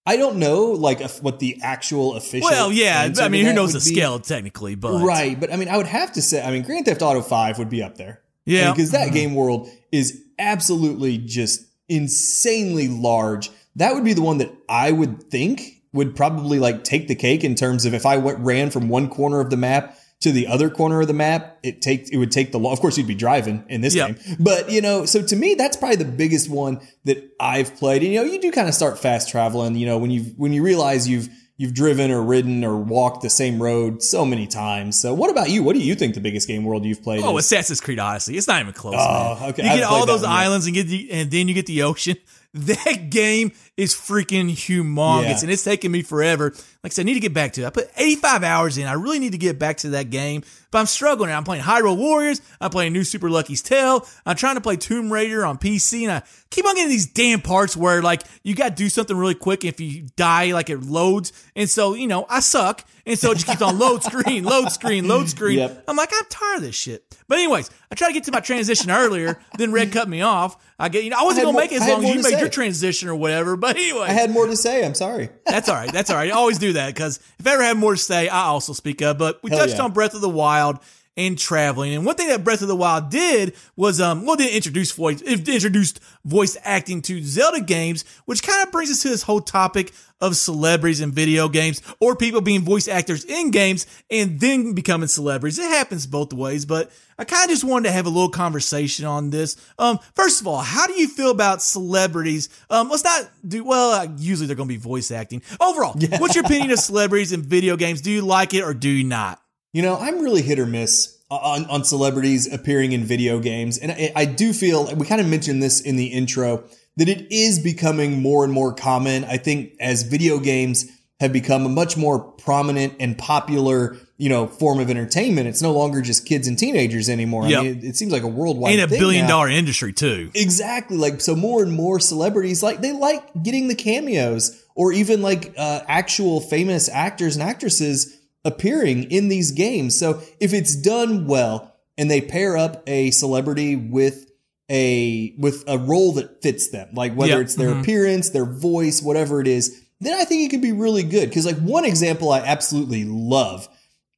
I 0.04 0.16
don't 0.16 0.36
know, 0.36 0.66
like 0.66 1.00
what 1.20 1.38
the 1.38 1.58
actual 1.62 2.14
official. 2.16 2.50
Well, 2.50 2.72
yeah. 2.72 3.10
I 3.20 3.28
mean, 3.28 3.46
who 3.46 3.52
knows 3.52 3.72
the 3.72 3.78
be. 3.78 3.94
scale 3.94 4.18
technically, 4.18 4.74
but 4.74 5.02
Right, 5.02 5.38
but 5.38 5.52
I 5.52 5.56
mean, 5.56 5.68
I 5.68 5.76
would 5.76 5.86
have 5.86 6.12
to 6.12 6.22
say, 6.22 6.42
I 6.42 6.50
mean, 6.50 6.62
Grand 6.62 6.84
Theft 6.86 7.02
Auto 7.02 7.22
Five 7.22 7.58
would 7.58 7.68
be 7.70 7.82
up 7.82 7.96
there. 7.96 8.20
Yeah. 8.44 8.64
Mm-hmm. 8.64 8.72
because 8.74 8.90
that 8.90 9.12
game 9.12 9.34
world 9.34 9.70
is 9.92 10.20
absolutely 10.38 11.16
just 11.18 11.62
insanely 11.88 12.88
large. 12.88 13.50
That 13.76 13.94
would 13.94 14.04
be 14.04 14.12
the 14.14 14.22
one 14.22 14.38
that 14.38 14.52
I 14.68 14.90
would 14.90 15.30
think 15.30 15.71
would 15.92 16.16
probably 16.16 16.58
like 16.58 16.84
take 16.84 17.08
the 17.08 17.14
cake 17.14 17.44
in 17.44 17.54
terms 17.54 17.84
of 17.84 17.94
if 17.94 18.06
I 18.06 18.16
went 18.16 18.38
ran 18.38 18.70
from 18.70 18.88
one 18.88 19.08
corner 19.08 19.40
of 19.40 19.50
the 19.50 19.56
map 19.56 19.98
to 20.20 20.30
the 20.32 20.46
other 20.46 20.70
corner 20.70 21.00
of 21.00 21.08
the 21.08 21.12
map, 21.14 21.58
it 21.62 21.82
take 21.82 22.12
it 22.12 22.16
would 22.16 22.30
take 22.30 22.52
the 22.52 22.58
long. 22.58 22.72
Of 22.72 22.80
course, 22.80 22.96
you'd 22.96 23.06
be 23.08 23.14
driving 23.14 23.64
in 23.68 23.80
this 23.80 23.94
Yeah. 23.94 24.12
game, 24.12 24.36
but 24.38 24.70
you 24.70 24.80
know, 24.80 25.04
so 25.04 25.22
to 25.22 25.36
me, 25.36 25.54
that's 25.54 25.76
probably 25.76 25.96
the 25.96 26.04
biggest 26.04 26.48
one 26.48 26.80
that 27.04 27.28
I've 27.40 27.74
played. 27.76 28.02
And 28.02 28.12
you 28.12 28.20
know, 28.24 28.30
you 28.30 28.40
do 28.40 28.52
kind 28.52 28.68
of 28.68 28.74
start 28.74 28.98
fast 28.98 29.28
traveling. 29.28 29.74
You 29.74 29.86
know, 29.86 29.98
when 29.98 30.10
you 30.10 30.22
when 30.36 30.52
you 30.52 30.62
realize 30.62 31.08
you've 31.08 31.28
you've 31.58 31.74
driven 31.74 32.10
or 32.10 32.22
ridden 32.22 32.64
or 32.64 32.76
walked 32.78 33.22
the 33.22 33.30
same 33.30 33.62
road 33.62 34.02
so 34.02 34.24
many 34.24 34.46
times. 34.46 34.98
So, 34.98 35.12
what 35.12 35.30
about 35.30 35.50
you? 35.50 35.62
What 35.62 35.74
do 35.74 35.80
you 35.82 35.94
think 35.94 36.14
the 36.14 36.20
biggest 36.20 36.48
game 36.48 36.64
world 36.64 36.84
you've 36.84 37.02
played? 37.02 37.22
Oh, 37.22 37.36
is? 37.36 37.44
Assassin's 37.44 37.80
Creed 37.80 37.98
Odyssey. 37.98 38.36
It's 38.36 38.48
not 38.48 38.60
even 38.62 38.72
close. 38.72 38.94
Oh, 38.98 39.38
man. 39.40 39.50
okay. 39.50 39.62
You 39.64 39.68
get 39.80 39.82
all 39.84 40.06
those 40.06 40.22
yet. 40.22 40.30
islands 40.30 40.66
and 40.66 40.74
get 40.74 40.86
the, 40.86 41.10
and 41.12 41.30
then 41.30 41.48
you 41.48 41.54
get 41.54 41.66
the 41.66 41.82
ocean. 41.82 42.16
That 42.54 43.08
game 43.10 43.52
is 43.78 43.94
freaking 43.94 44.50
humongous, 44.50 45.22
Yeah. 45.24 45.38
and 45.42 45.50
it's 45.50 45.64
taken 45.64 45.90
me 45.90 46.02
forever. 46.02 46.52
Like 46.82 46.90
I 46.90 46.94
said, 46.94 47.02
I 47.02 47.06
need 47.06 47.14
to 47.14 47.20
get 47.20 47.32
back 47.32 47.52
to 47.52 47.62
it. 47.62 47.66
I 47.66 47.70
put 47.70 47.90
85 47.96 48.42
hours 48.42 48.76
in. 48.76 48.88
I 48.88 48.94
really 48.94 49.20
need 49.20 49.32
to 49.32 49.38
get 49.38 49.56
back 49.56 49.76
to 49.78 49.90
that 49.90 50.10
game, 50.10 50.42
but 50.72 50.78
I'm 50.78 50.86
struggling. 50.86 51.30
I'm 51.30 51.44
playing 51.44 51.62
Hyrule 51.62 51.96
Warriors. 51.96 52.40
I'm 52.60 52.70
playing 52.70 52.92
New 52.92 53.04
Super 53.04 53.30
Lucky's 53.30 53.62
Tale. 53.62 54.04
I'm 54.26 54.34
trying 54.34 54.56
to 54.56 54.60
play 54.60 54.76
Tomb 54.76 55.12
Raider 55.12 55.46
on 55.46 55.58
PC, 55.58 56.02
and 56.02 56.10
I 56.10 56.22
keep 56.50 56.66
on 56.66 56.74
getting 56.74 56.90
these 56.90 57.06
damn 57.06 57.40
parts 57.40 57.76
where 57.76 58.02
like 58.02 58.22
you 58.42 58.56
got 58.56 58.70
to 58.70 58.74
do 58.74 58.88
something 58.88 59.16
really 59.16 59.36
quick. 59.36 59.64
If 59.64 59.80
you 59.80 60.06
die, 60.16 60.52
like 60.52 60.70
it 60.70 60.82
loads, 60.82 61.32
and 61.54 61.70
so 61.70 61.94
you 61.94 62.08
know 62.08 62.26
I 62.28 62.40
suck, 62.40 62.84
and 63.06 63.16
so 63.16 63.30
it 63.30 63.34
just 63.34 63.46
keeps 63.46 63.62
on 63.62 63.78
load 63.78 64.02
screen, 64.02 64.42
load 64.44 64.72
screen, 64.72 65.06
load 65.06 65.28
screen. 65.28 65.58
Yep. 65.58 65.84
I'm 65.86 65.96
like, 65.96 66.10
I'm 66.12 66.24
tired 66.28 66.56
of 66.56 66.62
this 66.62 66.74
shit. 66.74 67.04
But 67.28 67.38
anyways, 67.38 67.70
I 67.92 67.94
tried 67.94 68.08
to 68.08 68.14
get 68.14 68.24
to 68.24 68.32
my 68.32 68.40
transition 68.40 68.90
earlier, 68.90 69.38
then 69.56 69.70
Red 69.70 69.92
cut 69.92 70.08
me 70.08 70.22
off. 70.22 70.56
I 70.78 70.88
get, 70.88 71.04
you 71.04 71.10
know, 71.10 71.16
I 71.20 71.22
wasn't 71.22 71.44
gonna 71.44 71.52
more- 71.52 71.62
make 71.62 71.70
it 71.70 71.80
as 71.80 71.88
long 71.88 72.04
as 72.04 72.08
you 72.10 72.16
made 72.16 72.24
say. 72.24 72.40
your 72.40 72.48
transition 72.48 73.08
or 73.08 73.14
whatever. 73.14 73.56
But 73.56 73.76
anyway, 73.76 74.06
I 74.08 74.12
had 74.12 74.30
more 74.32 74.46
to 74.46 74.56
say. 74.56 74.84
I'm 74.84 74.94
sorry. 74.94 75.28
that's 75.46 75.68
all 75.68 75.76
right. 75.76 75.92
That's 75.92 76.10
all 76.10 76.16
right. 76.16 76.28
I 76.28 76.34
always 76.34 76.58
do 76.58 76.71
that 76.72 76.94
because 76.94 77.18
if 77.38 77.46
I 77.46 77.52
ever 77.54 77.62
have 77.62 77.76
more 77.76 77.92
to 77.92 77.98
say, 77.98 78.28
I 78.28 78.44
also 78.44 78.72
speak 78.72 79.02
up. 79.02 79.18
But 79.18 79.42
we 79.42 79.50
Hell 79.50 79.60
touched 79.60 79.76
yeah. 79.76 79.82
on 79.82 79.92
Breath 79.92 80.14
of 80.14 80.20
the 80.20 80.28
Wild 80.28 80.78
and 81.16 81.38
traveling. 81.38 81.94
And 81.94 82.06
one 82.06 82.16
thing 82.16 82.28
that 82.28 82.44
Breath 82.44 82.62
of 82.62 82.68
the 82.68 82.76
Wild 82.76 83.10
did 83.10 83.54
was, 83.76 84.00
um, 84.00 84.24
well, 84.24 84.36
didn't 84.36 84.54
introduce 84.54 84.92
voice, 84.92 85.20
it 85.20 85.48
introduced 85.48 86.00
voice 86.24 86.56
acting 86.62 87.02
to 87.02 87.22
Zelda 87.22 87.60
games, 87.60 88.04
which 88.24 88.42
kind 88.42 88.66
of 88.66 88.72
brings 88.72 88.90
us 88.90 89.02
to 89.02 89.08
this 89.08 89.22
whole 89.22 89.40
topic 89.40 89.92
of 90.22 90.36
celebrities 90.36 91.00
in 91.00 91.10
video 91.10 91.48
games 91.48 91.82
or 91.98 92.14
people 92.14 92.40
being 92.40 92.62
voice 92.62 92.86
actors 92.86 93.24
in 93.24 93.50
games 93.50 93.86
and 94.10 94.38
then 94.38 94.72
becoming 94.72 95.08
celebrities. 95.08 95.58
It 95.58 95.68
happens 95.68 96.06
both 96.06 96.32
ways, 96.32 96.64
but 96.64 96.92
I 97.18 97.24
kind 97.24 97.44
of 97.44 97.50
just 97.50 97.64
wanted 97.64 97.88
to 97.88 97.92
have 97.92 98.06
a 98.06 98.08
little 98.08 98.30
conversation 98.30 99.04
on 99.04 99.30
this. 99.30 99.56
Um, 99.78 99.98
first 100.14 100.40
of 100.40 100.46
all, 100.46 100.60
how 100.60 100.86
do 100.86 100.94
you 100.94 101.08
feel 101.08 101.30
about 101.30 101.60
celebrities? 101.60 102.48
Um, 102.70 102.88
let's 102.88 103.04
not 103.04 103.28
do 103.46 103.64
well. 103.64 103.90
Uh, 103.90 104.06
usually 104.16 104.46
they're 104.46 104.56
going 104.56 104.68
to 104.68 104.74
be 104.74 104.80
voice 104.80 105.10
acting. 105.10 105.42
Overall, 105.60 105.94
yeah. 105.98 106.18
what's 106.18 106.36
your 106.36 106.44
opinion 106.44 106.70
of 106.70 106.78
celebrities 106.78 107.32
in 107.32 107.42
video 107.42 107.76
games? 107.76 108.00
Do 108.00 108.10
you 108.10 108.22
like 108.22 108.54
it 108.54 108.62
or 108.62 108.74
do 108.74 108.88
you 108.88 109.04
not? 109.04 109.41
You 109.72 109.82
know, 109.82 109.96
I'm 109.98 110.20
really 110.20 110.42
hit 110.42 110.58
or 110.58 110.66
miss 110.66 111.18
on, 111.30 111.64
on 111.66 111.84
celebrities 111.84 112.52
appearing 112.52 112.92
in 112.92 113.04
video 113.04 113.40
games. 113.40 113.78
And 113.78 113.90
I, 113.92 114.12
I 114.14 114.24
do 114.26 114.52
feel, 114.52 114.94
we 114.94 115.06
kind 115.06 115.20
of 115.20 115.26
mentioned 115.26 115.62
this 115.62 115.80
in 115.80 115.96
the 115.96 116.06
intro, 116.06 116.64
that 116.96 117.08
it 117.08 117.32
is 117.32 117.58
becoming 117.58 118.20
more 118.20 118.44
and 118.44 118.52
more 118.52 118.74
common. 118.74 119.24
I 119.24 119.38
think 119.38 119.72
as 119.80 120.02
video 120.02 120.38
games 120.38 120.90
have 121.20 121.32
become 121.32 121.64
a 121.64 121.68
much 121.70 121.96
more 121.96 122.18
prominent 122.18 122.96
and 123.00 123.16
popular, 123.16 123.96
you 124.18 124.28
know, 124.28 124.46
form 124.46 124.78
of 124.78 124.90
entertainment, 124.90 125.48
it's 125.48 125.62
no 125.62 125.72
longer 125.72 126.02
just 126.02 126.26
kids 126.26 126.48
and 126.48 126.58
teenagers 126.58 127.08
anymore. 127.08 127.48
Yep. 127.48 127.58
I 127.58 127.62
mean, 127.62 127.78
it, 127.78 127.84
it 127.84 127.96
seems 127.96 128.12
like 128.12 128.24
a 128.24 128.28
worldwide 128.28 128.78
And 128.78 128.82
a 128.82 128.88
billion 128.88 129.26
dollar 129.26 129.48
industry 129.48 129.94
too. 129.94 130.30
Exactly. 130.34 130.98
Like 130.98 131.22
so 131.22 131.34
more 131.34 131.62
and 131.62 131.72
more 131.72 131.98
celebrities 131.98 132.62
like 132.62 132.82
they 132.82 132.92
like 132.92 133.22
getting 133.42 133.68
the 133.68 133.74
cameos 133.74 134.62
or 134.74 134.92
even 134.92 135.22
like 135.22 135.54
uh, 135.56 135.80
actual 135.88 136.40
famous 136.42 136.90
actors 136.90 137.36
and 137.36 137.42
actresses 137.42 138.18
appearing 138.44 139.04
in 139.04 139.28
these 139.28 139.50
games. 139.52 139.98
So 139.98 140.20
if 140.40 140.52
it's 140.52 140.74
done 140.76 141.26
well 141.26 141.74
and 141.96 142.10
they 142.10 142.20
pair 142.20 142.56
up 142.56 142.82
a 142.86 143.10
celebrity 143.10 143.76
with 143.76 144.26
a 144.70 145.34
with 145.38 145.64
a 145.66 145.78
role 145.78 146.12
that 146.14 146.42
fits 146.42 146.68
them, 146.70 146.88
like 146.94 147.14
whether 147.14 147.32
Yep. 147.32 147.40
it's 147.42 147.54
their 147.56 147.78
appearance, 147.78 148.30
their 148.30 148.46
voice, 148.46 149.02
whatever 149.02 149.40
it 149.40 149.46
is, 149.46 149.80
then 150.00 150.18
I 150.18 150.24
think 150.24 150.42
it 150.42 150.50
could 150.50 150.62
be 150.62 150.72
really 150.72 151.02
good. 151.02 151.32
Cuz 151.32 151.44
like 151.46 151.58
one 151.58 151.84
example 151.84 152.30
I 152.32 152.40
absolutely 152.40 153.04
love 153.04 153.68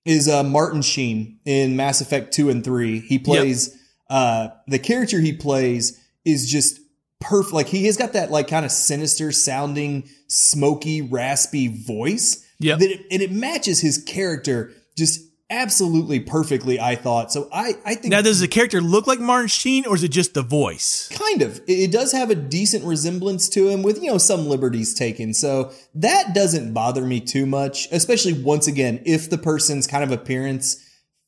is 0.04 0.28
uh, 0.28 0.42
Martin 0.42 0.82
Sheen 0.82 1.38
in 1.44 1.76
Mass 1.76 2.00
Effect 2.00 2.32
2 2.34 2.50
and 2.50 2.62
3. 2.62 3.00
He 3.00 3.18
plays 3.18 3.74
uh, 4.10 4.48
the 4.68 4.78
character 4.78 5.18
he 5.20 5.32
plays 5.32 5.98
is 6.24 6.48
just 6.50 6.78
perfect. 7.20 7.54
Like 7.54 7.68
he 7.68 7.86
has 7.86 7.96
got 7.96 8.12
that 8.12 8.30
like 8.30 8.46
kind 8.48 8.64
of 8.66 8.70
sinister 8.70 9.32
sounding, 9.32 10.08
smoky, 10.28 11.00
raspy 11.02 11.68
voice. 11.68 12.43
That 12.76 12.90
it, 12.90 13.06
and 13.10 13.22
it 13.22 13.30
matches 13.32 13.80
his 13.80 13.98
character 13.98 14.72
just 14.96 15.20
absolutely 15.50 16.20
perfectly. 16.20 16.80
I 16.80 16.96
thought 16.96 17.30
so. 17.32 17.48
I 17.52 17.74
I 17.84 17.94
think 17.94 18.06
Now, 18.12 18.22
does 18.22 18.40
the 18.40 18.48
character 18.48 18.80
look 18.80 19.06
like 19.06 19.20
Martin 19.20 19.48
Sheen 19.48 19.86
or 19.86 19.94
is 19.94 20.02
it 20.02 20.08
just 20.10 20.34
the 20.34 20.42
voice? 20.42 21.08
kind 21.12 21.42
of 21.42 21.58
it, 21.68 21.72
it 21.72 21.92
does 21.92 22.12
have 22.12 22.30
a 22.30 22.34
decent 22.34 22.84
resemblance 22.84 23.48
to 23.50 23.68
him 23.68 23.82
with 23.82 24.02
you 24.02 24.10
know 24.10 24.18
some 24.18 24.46
liberties 24.48 24.94
taken 24.94 25.32
so 25.34 25.70
that 25.94 26.34
doesn't 26.34 26.72
bother 26.72 27.02
me 27.04 27.20
too 27.20 27.44
much 27.46 27.86
especially 27.92 28.32
once 28.32 28.66
again 28.66 29.00
if 29.04 29.28
the 29.30 29.38
person's 29.38 29.86
kind 29.86 30.02
of 30.02 30.10
appearance 30.10 30.76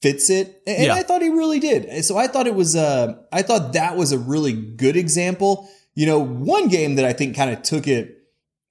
fits 0.02 0.28
it 0.30 0.60
and 0.66 0.86
Yeah. 0.86 0.94
i 0.94 1.02
thought 1.02 1.22
he 1.22 1.28
really 1.28 1.60
did 1.60 2.04
so 2.04 2.16
i 2.16 2.26
thought 2.26 2.46
it 2.46 2.54
was 2.54 2.74
uh 2.76 3.14
i 3.32 3.42
thought 3.42 3.72
that 3.74 3.96
was 3.96 4.12
a 4.12 4.18
really 4.18 4.52
good 4.52 4.96
example 4.96 5.68
you 5.94 6.06
know 6.06 6.18
one 6.18 6.68
game 6.68 6.96
that 6.96 7.04
i 7.04 7.12
think 7.12 7.36
kind 7.36 7.50
of 7.50 7.62
took 7.62 7.86
it 7.86 8.15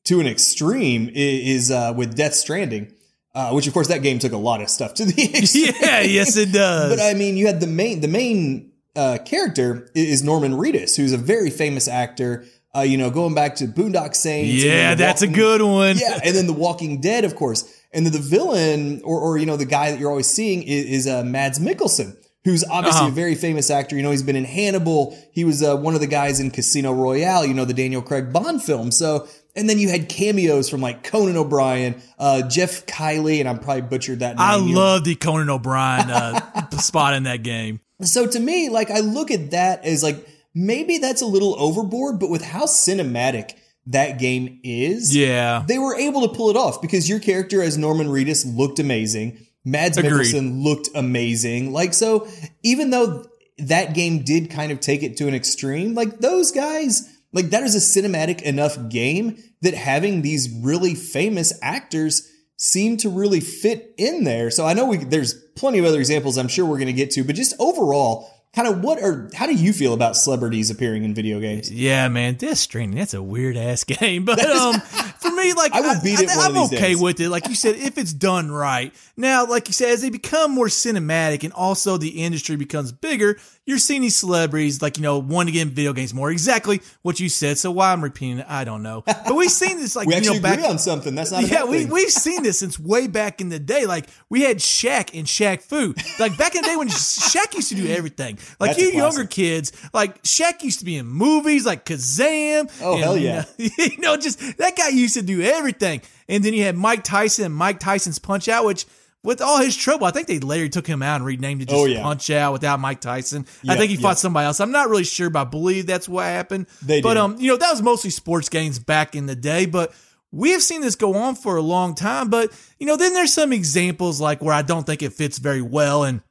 to 0.06 0.20
an 0.20 0.28
extreme 0.28 1.10
is 1.14 1.70
uh 1.72 1.94
with 1.96 2.16
death 2.16 2.34
stranding 2.34 2.92
uh, 3.34 3.52
which 3.52 3.68
of 3.68 3.74
course 3.74 3.90
that 3.90 4.02
game 4.02 4.18
took 4.18 4.32
a 4.32 4.38
lot 4.38 4.62
of 4.62 4.70
stuff 4.70 4.94
to 4.94 5.04
the 5.06 5.24
extreme 5.38 5.74
Yeah, 5.82 6.00
yes, 6.02 6.38
it 6.38 6.54
does. 6.54 6.96
but 6.96 7.04
I 7.04 7.14
mean, 7.14 7.36
you 7.36 7.48
had 7.48 7.60
the 7.60 7.68
main 7.68 8.00
the 8.00 8.08
main 8.08 8.72
uh, 8.96 9.18
character 9.26 9.90
is 9.94 10.24
Norman 10.24 10.54
Reedus, 10.54 10.96
who's 10.96 11.12
a 11.12 11.18
very 11.18 11.50
famous 11.50 11.90
actor. 11.90 12.46
Uh, 12.74 12.80
you 12.82 12.98
know, 12.98 13.10
going 13.10 13.34
back 13.36 13.56
to 13.58 13.66
Boondock 13.66 14.16
Saints. 14.16 14.64
yeah, 14.64 14.96
that's 14.96 15.22
a 15.22 15.28
good 15.28 15.62
one. 15.62 15.98
Yeah, 15.98 16.20
and 16.24 16.34
then 16.36 16.46
The 16.48 16.54
Walking 16.54 17.02
Dead, 17.02 17.26
of 17.26 17.36
course, 17.36 17.64
and 17.94 18.06
then 18.06 18.14
the 18.14 18.20
villain, 18.20 19.02
or 19.04 19.20
or 19.20 19.38
you 19.38 19.46
know, 19.46 19.58
the 19.58 19.66
guy 19.66 19.92
that 19.92 20.00
you're 20.00 20.10
always 20.10 20.28
seeing 20.28 20.64
is, 20.64 20.86
is 20.86 21.08
uh, 21.08 21.24
Mads 21.26 21.60
Mikkelsen, 21.60 22.16
who's 22.46 22.64
obviously 22.64 23.02
Uh-huh. 23.02 23.10
a 23.10 23.14
very 23.16 23.36
famous 23.36 23.70
actor. 23.70 23.98
You 23.98 24.04
know, 24.04 24.12
he's 24.12 24.24
been 24.24 24.38
in 24.38 24.46
Hannibal. 24.46 25.18
He 25.34 25.44
was 25.44 25.62
uh, 25.62 25.76
one 25.76 25.94
of 25.94 26.00
the 26.00 26.08
guys 26.08 26.40
in 26.40 26.52
Casino 26.52 26.94
Royale. 26.94 27.46
You 27.46 27.54
know, 27.54 27.66
the 27.66 27.74
Daniel 27.74 28.02
Craig 28.02 28.32
Bond 28.32 28.62
film. 28.64 28.92
So, 28.92 29.28
and 29.56 29.70
then 29.70 29.80
you 29.80 29.90
had 29.90 30.10
cameos 30.10 30.70
from 30.70 30.82
like 30.82 31.04
Conan 31.04 31.38
O'Brien, 31.38 32.02
uh, 32.20 32.48
Geoff 32.48 32.86
Keighley, 32.86 33.40
and 33.40 33.48
I'm 33.50 33.60
probably 33.60 33.82
butchered 33.84 34.20
that. 34.20 34.36
Name. 34.38 34.40
I 34.40 34.56
love 34.56 35.04
the 35.04 35.16
Conan 35.16 35.50
O'Brien 35.50 36.10
uh, 36.10 36.70
spot 36.78 37.14
in 37.14 37.24
that 37.24 37.44
game. 37.44 37.80
So 38.02 38.28
to 38.28 38.40
me, 38.40 38.70
like 38.70 38.92
I 38.92 39.00
look 39.00 39.32
at 39.32 39.52
that 39.52 39.86
as 39.86 40.04
like 40.04 40.28
maybe 40.54 40.98
that's 40.98 41.22
a 41.22 41.26
little 41.26 41.56
overboard, 41.60 42.20
but 42.20 42.30
with 42.30 42.44
how 42.44 42.66
cinematic 42.66 43.52
that 43.88 44.18
game 44.20 44.60
is, 44.64 45.16
Yeah. 45.16 45.64
they 45.68 45.78
were 45.78 45.96
able 45.96 46.28
to 46.28 46.36
pull 46.36 46.50
it 46.50 46.58
off 46.58 46.82
because 46.82 47.08
your 47.08 47.20
character 47.20 47.62
as 47.62 47.78
Norman 47.78 48.08
Reedus 48.08 48.44
looked 48.46 48.80
amazing. 48.80 49.38
Mads 49.64 49.98
Agreed. 49.98 50.12
Mikkelsen 50.34 50.64
looked 50.64 50.90
amazing. 50.96 51.72
Like 51.72 51.94
so, 51.94 52.28
even 52.64 52.90
though 52.90 53.26
that 53.60 53.94
game 53.94 54.24
did 54.24 54.50
kind 54.52 54.72
of 54.72 54.80
take 54.80 55.02
it 55.04 55.18
to 55.18 55.28
an 55.28 55.34
extreme, 55.36 55.94
like 55.96 56.20
those 56.20 56.52
guys, 56.52 57.08
like 57.36 57.52
that 57.52 57.62
is 57.64 57.76
a 57.76 58.00
cinematic 58.02 58.42
enough 58.42 58.90
game 58.90 59.38
that 59.62 59.76
having 59.76 60.24
these 60.24 60.50
really 60.64 60.96
famous 60.96 61.54
actors 61.62 62.32
seem 62.58 62.96
to 62.98 63.10
really 63.10 63.42
fit 63.42 63.94
in 63.98 64.24
there. 64.24 64.50
So 64.50 64.66
I 64.66 64.74
know 64.74 64.86
we 64.86 64.98
there's 64.98 65.34
plenty 65.56 65.78
of 65.80 65.86
other 65.86 66.00
examples 66.00 66.38
I'm 66.38 66.48
sure 66.48 66.66
we're 66.66 66.78
going 66.78 66.88
to 66.88 66.94
get 66.94 67.12
to, 67.12 67.24
but 67.24 67.36
just 67.36 67.54
overall, 67.60 68.30
kind 68.56 68.68
of 68.70 68.82
what 68.82 69.02
are 69.04 69.30
how 69.36 69.46
do 69.46 69.54
you 69.54 69.74
feel 69.74 69.94
about 69.94 70.16
celebrities 70.16 70.72
appearing 70.72 71.04
in 71.04 71.14
video 71.14 71.40
games? 71.42 71.70
Yeah, 71.70 72.08
man, 72.08 72.36
Death 72.36 72.58
Stranding, 72.58 72.98
that's 72.98 73.14
a 73.14 73.22
weird 73.22 73.58
ass 73.58 73.84
game. 74.00 74.24
But 74.24 74.40
um 74.46 74.80
for 74.80 75.32
me, 75.32 75.52
like 75.54 75.74
I 75.74 75.82
will 75.82 76.02
beat 76.02 76.20
it 76.22 76.28
one 76.28 76.40
I'm 76.40 76.56
of 76.56 76.70
these 76.70 76.80
okay 76.80 76.94
days. 76.94 77.02
with 77.02 77.20
it. 77.20 77.30
Like 77.30 77.50
you 77.50 77.56
said, 77.56 77.76
if 77.76 77.98
it's 77.98 78.14
done 78.14 78.50
right. 78.52 78.94
Now, 79.18 79.46
like 79.46 79.68
you 79.68 79.74
said, 79.74 79.90
as 79.90 80.02
they 80.02 80.10
become 80.10 80.52
more 80.52 80.68
cinematic 80.68 81.44
and 81.44 81.52
also 81.52 81.98
the 81.98 82.24
industry 82.24 82.56
becomes 82.56 82.92
bigger, 82.94 83.38
you're 83.66 83.80
seeing 83.80 84.02
these 84.02 84.16
celebrities 84.16 84.82
like, 84.82 84.98
you 84.98 85.04
know, 85.04 85.18
wanting 85.18 85.48
to 85.48 85.52
get 85.54 85.68
in 85.68 85.74
video 85.74 85.92
games 85.92 86.14
more. 86.14 86.30
Exactly 86.30 86.82
what 87.02 87.20
you 87.20 87.30
said. 87.30 87.58
So 87.58 87.72
why 87.72 87.92
I'm 87.92 88.04
repeating 88.04 88.40
it, 88.40 88.46
I 88.48 88.64
don't 88.64 88.84
know. 88.84 89.04
But 89.06 89.36
we've 89.36 89.50
seen 89.50 89.78
this 89.78 89.96
like 89.96 90.08
We 90.08 90.14
you 90.14 90.20
actually 90.20 90.38
know 90.38 90.44
back 90.44 90.60
agree 90.60 90.70
on 90.70 90.78
something. 90.78 91.16
That's 91.16 91.32
not 91.32 91.50
yeah, 91.50 91.64
we, 91.64 91.86
we've 91.86 92.12
seen 92.12 92.44
this 92.44 92.60
since 92.60 92.80
way 92.80 93.08
back 93.08 93.42
in 93.42 93.50
the 93.50 93.58
day. 93.58 93.88
Like, 93.88 94.06
we 94.30 94.42
had 94.44 94.58
Shaq 94.58 95.18
and 95.18 95.26
Shaq 95.26 95.64
Fu. 95.64 95.96
Like, 96.20 96.38
back 96.38 96.56
in 96.56 96.62
the 96.62 96.68
day 96.68 96.76
when 96.76 96.88
Shaq 96.90 97.56
used 97.56 97.70
to 97.70 97.76
do 97.76 97.88
everything. 97.88 98.38
Like, 98.60 98.78
That's 98.78 98.82
you 98.82 98.90
younger 98.90 99.26
kids, 99.26 99.72
like, 99.94 100.22
Shaq 100.22 100.62
used 100.62 100.80
to 100.80 100.86
be 100.86 100.98
in 100.98 101.08
movies 101.08 101.66
like 101.66 101.86
Kazam. 101.86 102.72
Oh, 102.82 102.94
and, 102.94 103.04
hell 103.04 103.18
yeah. 103.18 103.46
You 103.58 103.98
know, 103.98 104.18
just 104.18 104.58
that 104.58 104.76
guy 104.78 104.90
used 104.90 105.16
to 105.16 105.22
do 105.22 105.42
everything. 105.42 106.02
And 106.28 106.44
then 106.44 106.54
you 106.54 106.64
had 106.64 106.76
Mike 106.76 107.04
Tyson, 107.04 107.46
and 107.46 107.56
Mike 107.56 107.80
Tyson's 107.80 108.20
Punch 108.20 108.48
Out, 108.48 108.66
which. 108.66 108.86
With 109.26 109.42
all 109.42 109.60
his 109.60 109.76
trouble, 109.76 110.06
I 110.06 110.12
think 110.12 110.28
they 110.28 110.40
later 110.40 110.70
took 110.70 110.88
him 110.88 111.02
out 111.02 111.18
and 111.18 111.26
renamed 111.26 111.64
it 111.64 111.70
just 111.70 111.76
Oh, 111.82 111.86
yeah. 111.86 112.02
Punch 112.04 112.30
Out 112.30 112.54
without 112.54 112.80
Mike 112.80 113.02
Tyson. 113.02 113.46
I 113.68 113.76
think 113.76 113.90
he 113.90 113.96
yeah. 113.98 114.02
fought 114.02 114.20
somebody 114.20 114.46
else. 114.46 114.60
I'm 114.60 114.72
not 114.72 114.88
really 114.90 115.04
sure, 115.04 115.30
but 115.30 115.42
I 115.42 115.44
believe 115.50 115.88
that's 115.88 116.08
what 116.08 116.26
happened. 116.26 116.68
They 116.82 117.02
but 117.02 117.16
did. 117.16 117.20
um, 117.20 117.36
you 117.40 117.50
know, 117.50 117.58
that 117.58 117.72
was 117.72 117.82
mostly 117.82 118.12
sports 118.12 118.50
games 118.50 118.80
back 118.80 119.16
in 119.16 119.26
the 119.26 119.36
day. 119.36 119.66
But 119.66 119.94
we 120.32 120.52
have 120.52 120.62
seen 120.62 120.82
this 120.82 120.96
go 120.96 121.16
on 121.16 121.36
for 121.36 121.58
a 121.58 121.62
long 121.62 121.96
time. 121.96 122.30
But 122.30 122.52
you 122.80 122.86
know, 122.86 122.98
then 122.98 123.14
there's 123.14 123.34
some 123.34 123.52
examples 123.52 124.22
like 124.22 124.42
where 124.42 124.54
I 124.54 124.62
don't 124.62 124.86
think 124.86 125.02
it 125.02 125.14
fits 125.14 125.40
very 125.40 125.62
well, 125.62 126.04
and 126.04 126.22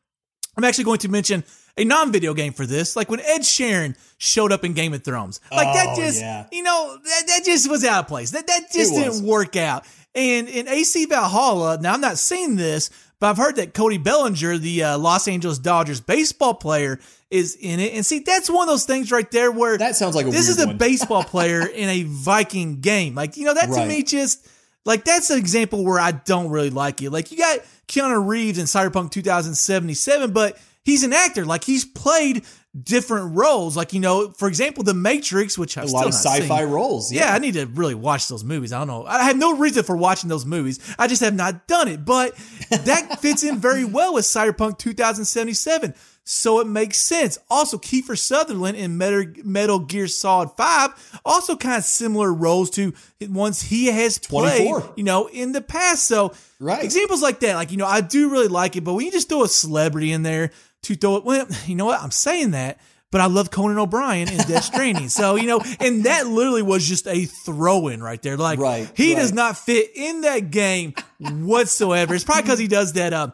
I'm 0.57 0.65
actually 0.65 0.85
going 0.85 0.99
to 1.01 1.09
mention 1.09 1.43
a 1.77 1.85
non-video 1.85 2.35
game 2.35 2.53
for 2.53 2.67
this, 2.67 2.95
like 2.95 3.11
when 3.11 3.19
Ed 3.19 3.41
Sheeran 3.41 3.97
showed 4.19 4.53
up 4.53 4.65
in 4.65 4.75
Game 4.75 4.95
of 4.95 5.03
Thrones. 5.03 5.41
Like 5.51 5.75
that 5.75 5.89
Oh, 5.91 5.97
just, 6.01 6.21
yeah. 6.21 6.47
you 6.53 6.63
know, 6.63 6.97
that, 7.03 7.23
that 7.27 7.45
just 7.45 7.69
was 7.69 7.85
out 7.85 8.05
of 8.05 8.09
place. 8.09 8.31
That 8.31 8.47
that 8.47 8.71
just 8.73 8.95
didn't 8.95 9.25
work 9.27 9.57
out. 9.57 9.85
And 10.15 10.49
in 10.49 10.69
AC 10.69 11.07
Valhalla, 11.07 11.79
now 11.81 11.93
I'm 11.95 12.01
not 12.01 12.19
seeing 12.19 12.57
this, 12.57 12.91
but 13.19 13.31
I've 13.31 13.37
heard 13.37 13.57
that 13.57 13.75
Cody 13.75 13.99
Bellinger, 13.99 14.59
the 14.59 14.85
uh, 14.85 14.99
Los 14.99 15.27
Angeles 15.27 15.59
Dodgers 15.59 16.01
baseball 16.01 16.55
player, 16.55 17.01
is 17.31 17.57
in 17.61 17.81
it. 17.81 17.95
And 17.95 18.07
see, 18.07 18.21
that's 18.21 18.49
one 18.49 18.69
of 18.69 18.73
those 18.73 18.85
things 18.85 19.11
right 19.11 19.29
there 19.31 19.51
where 19.51 19.77
That 19.77 19.97
sounds 19.97 20.15
like 20.15 20.27
this 20.27 20.49
is 20.49 20.61
a 20.61 20.73
baseball 20.73 21.25
player 21.25 21.67
in 21.67 21.89
a 21.89 22.03
Viking 22.05 22.81
game. 22.81 23.15
Like, 23.17 23.37
you 23.37 23.45
know, 23.45 23.55
that 23.55 23.67
to 23.67 23.73
Right. 23.73 23.89
me 23.89 24.03
just 24.05 24.47
like 24.85 25.05
that's 25.05 25.31
an 25.31 25.39
example 25.39 25.85
where 25.85 25.99
I 25.99 26.13
don't 26.13 26.51
really 26.51 26.71
like 26.71 27.03
it. 27.03 27.11
Like 27.11 27.33
you 27.33 27.39
got 27.39 27.59
Keanu 27.89 28.25
Reeves 28.25 28.59
in 28.59 28.67
Cyberpunk 28.67 29.11
2077, 29.11 30.33
but 30.33 30.57
he's 30.85 31.03
an 31.03 31.13
actor. 31.13 31.45
Like 31.45 31.65
he's 31.65 31.85
played 31.85 32.45
different 32.83 33.37
roles. 33.37 33.77
Like, 33.77 33.93
you 33.93 34.01
know, 34.01 34.31
for 34.31 34.49
example, 34.49 34.83
The 34.83 34.95
Matrix, 34.95 35.57
which 35.57 35.79
I've 35.79 35.89
a 35.89 35.93
lot 35.93 36.07
of 36.07 36.15
sci-fi 36.15 36.61
seen. 36.63 36.71
roles. 36.71 37.13
Yeah, 37.13 37.33
I 37.33 37.39
need 37.39 37.55
to 37.55 37.67
really 37.67 37.95
watch 37.95 38.29
those 38.29 38.43
movies. 38.43 38.73
I 38.73 38.79
don't 38.79 38.89
know. 38.89 39.05
I 39.07 39.23
have 39.25 39.37
no 39.37 39.57
reason 39.57 39.85
for 39.85 39.97
watching 39.97 40.29
those 40.29 40.45
movies. 40.45 40.81
I 40.99 41.07
just 41.07 41.23
have 41.23 41.35
not 41.35 41.67
done 41.69 41.89
it. 41.89 42.05
But 42.05 42.35
that 42.71 43.19
fits 43.23 43.43
in 43.45 43.59
very 43.59 43.85
well 43.85 44.15
with 44.15 44.25
Cyberpunk 44.25 44.79
2077. 44.79 45.95
So 46.27 46.61
it 46.61 46.67
makes 46.67 46.97
sense. 46.99 47.39
Also, 47.51 47.77
Kiefer 47.77 48.19
Sutherland 48.19 48.79
in 48.79 48.97
Metal, 48.97 49.27
Metal 49.45 49.79
Gear 49.79 50.07
Solid 50.09 50.51
5, 50.57 51.21
also 51.25 51.55
kind 51.55 51.77
of 51.77 51.85
similar 51.85 52.33
roles 52.33 52.71
to 52.71 52.95
ones 53.29 53.61
he 53.61 53.87
has 53.89 54.17
played, 54.19 54.67
24. 54.69 54.95
you 54.97 55.05
know, 55.05 55.27
in 55.27 55.53
the 55.53 55.61
past. 55.61 56.07
So 56.09 56.33
Right. 56.59 56.83
examples 56.83 57.21
like 57.21 57.41
that, 57.41 57.57
like, 57.57 57.71
you 57.73 57.77
know, 57.77 57.87
I 57.87 58.01
do 58.01 58.31
really 58.31 58.49
like 58.49 58.75
it, 58.75 58.85
but 58.85 58.95
when 58.95 59.05
you 59.05 59.13
just 59.13 59.29
throw 59.29 59.43
a 59.45 59.49
celebrity 59.49 60.13
in 60.13 60.23
there 60.23 60.51
to 60.85 60.95
throw 60.95 61.17
it, 61.17 61.25
well, 61.25 61.47
you 61.67 61.75
know 61.75 61.87
what? 61.87 62.01
I'm 62.01 62.11
saying 62.11 62.53
that 62.53 62.79
but 63.15 63.21
I 63.21 63.27
love 63.27 63.49
Conan 63.53 63.79
O'Brien 63.79 64.29
in 64.29 64.39
Death 64.39 64.65
Stranding. 64.75 65.09
so, 65.09 65.37
you 65.37 65.47
know, 65.47 65.61
and 65.79 66.03
that 66.03 66.27
literally 66.27 66.63
was 66.63 66.85
just 66.85 67.07
a 67.07 67.27
throw 67.27 67.87
in 67.87 68.03
right 68.03 68.21
there. 68.21 68.37
Like, 68.37 68.59
Right, 68.59 68.91
he 68.97 69.15
does 69.15 69.33
not 69.33 69.57
fit 69.57 69.91
in 69.95 70.23
that 70.23 70.51
game 70.51 70.95
whatsoever. 71.21 72.17
It's 72.17 72.25
probably 72.25 72.43
because 72.43 72.59
he 72.59 72.67
does 72.67 72.95
that, 72.95 73.13
uh, 73.13 73.29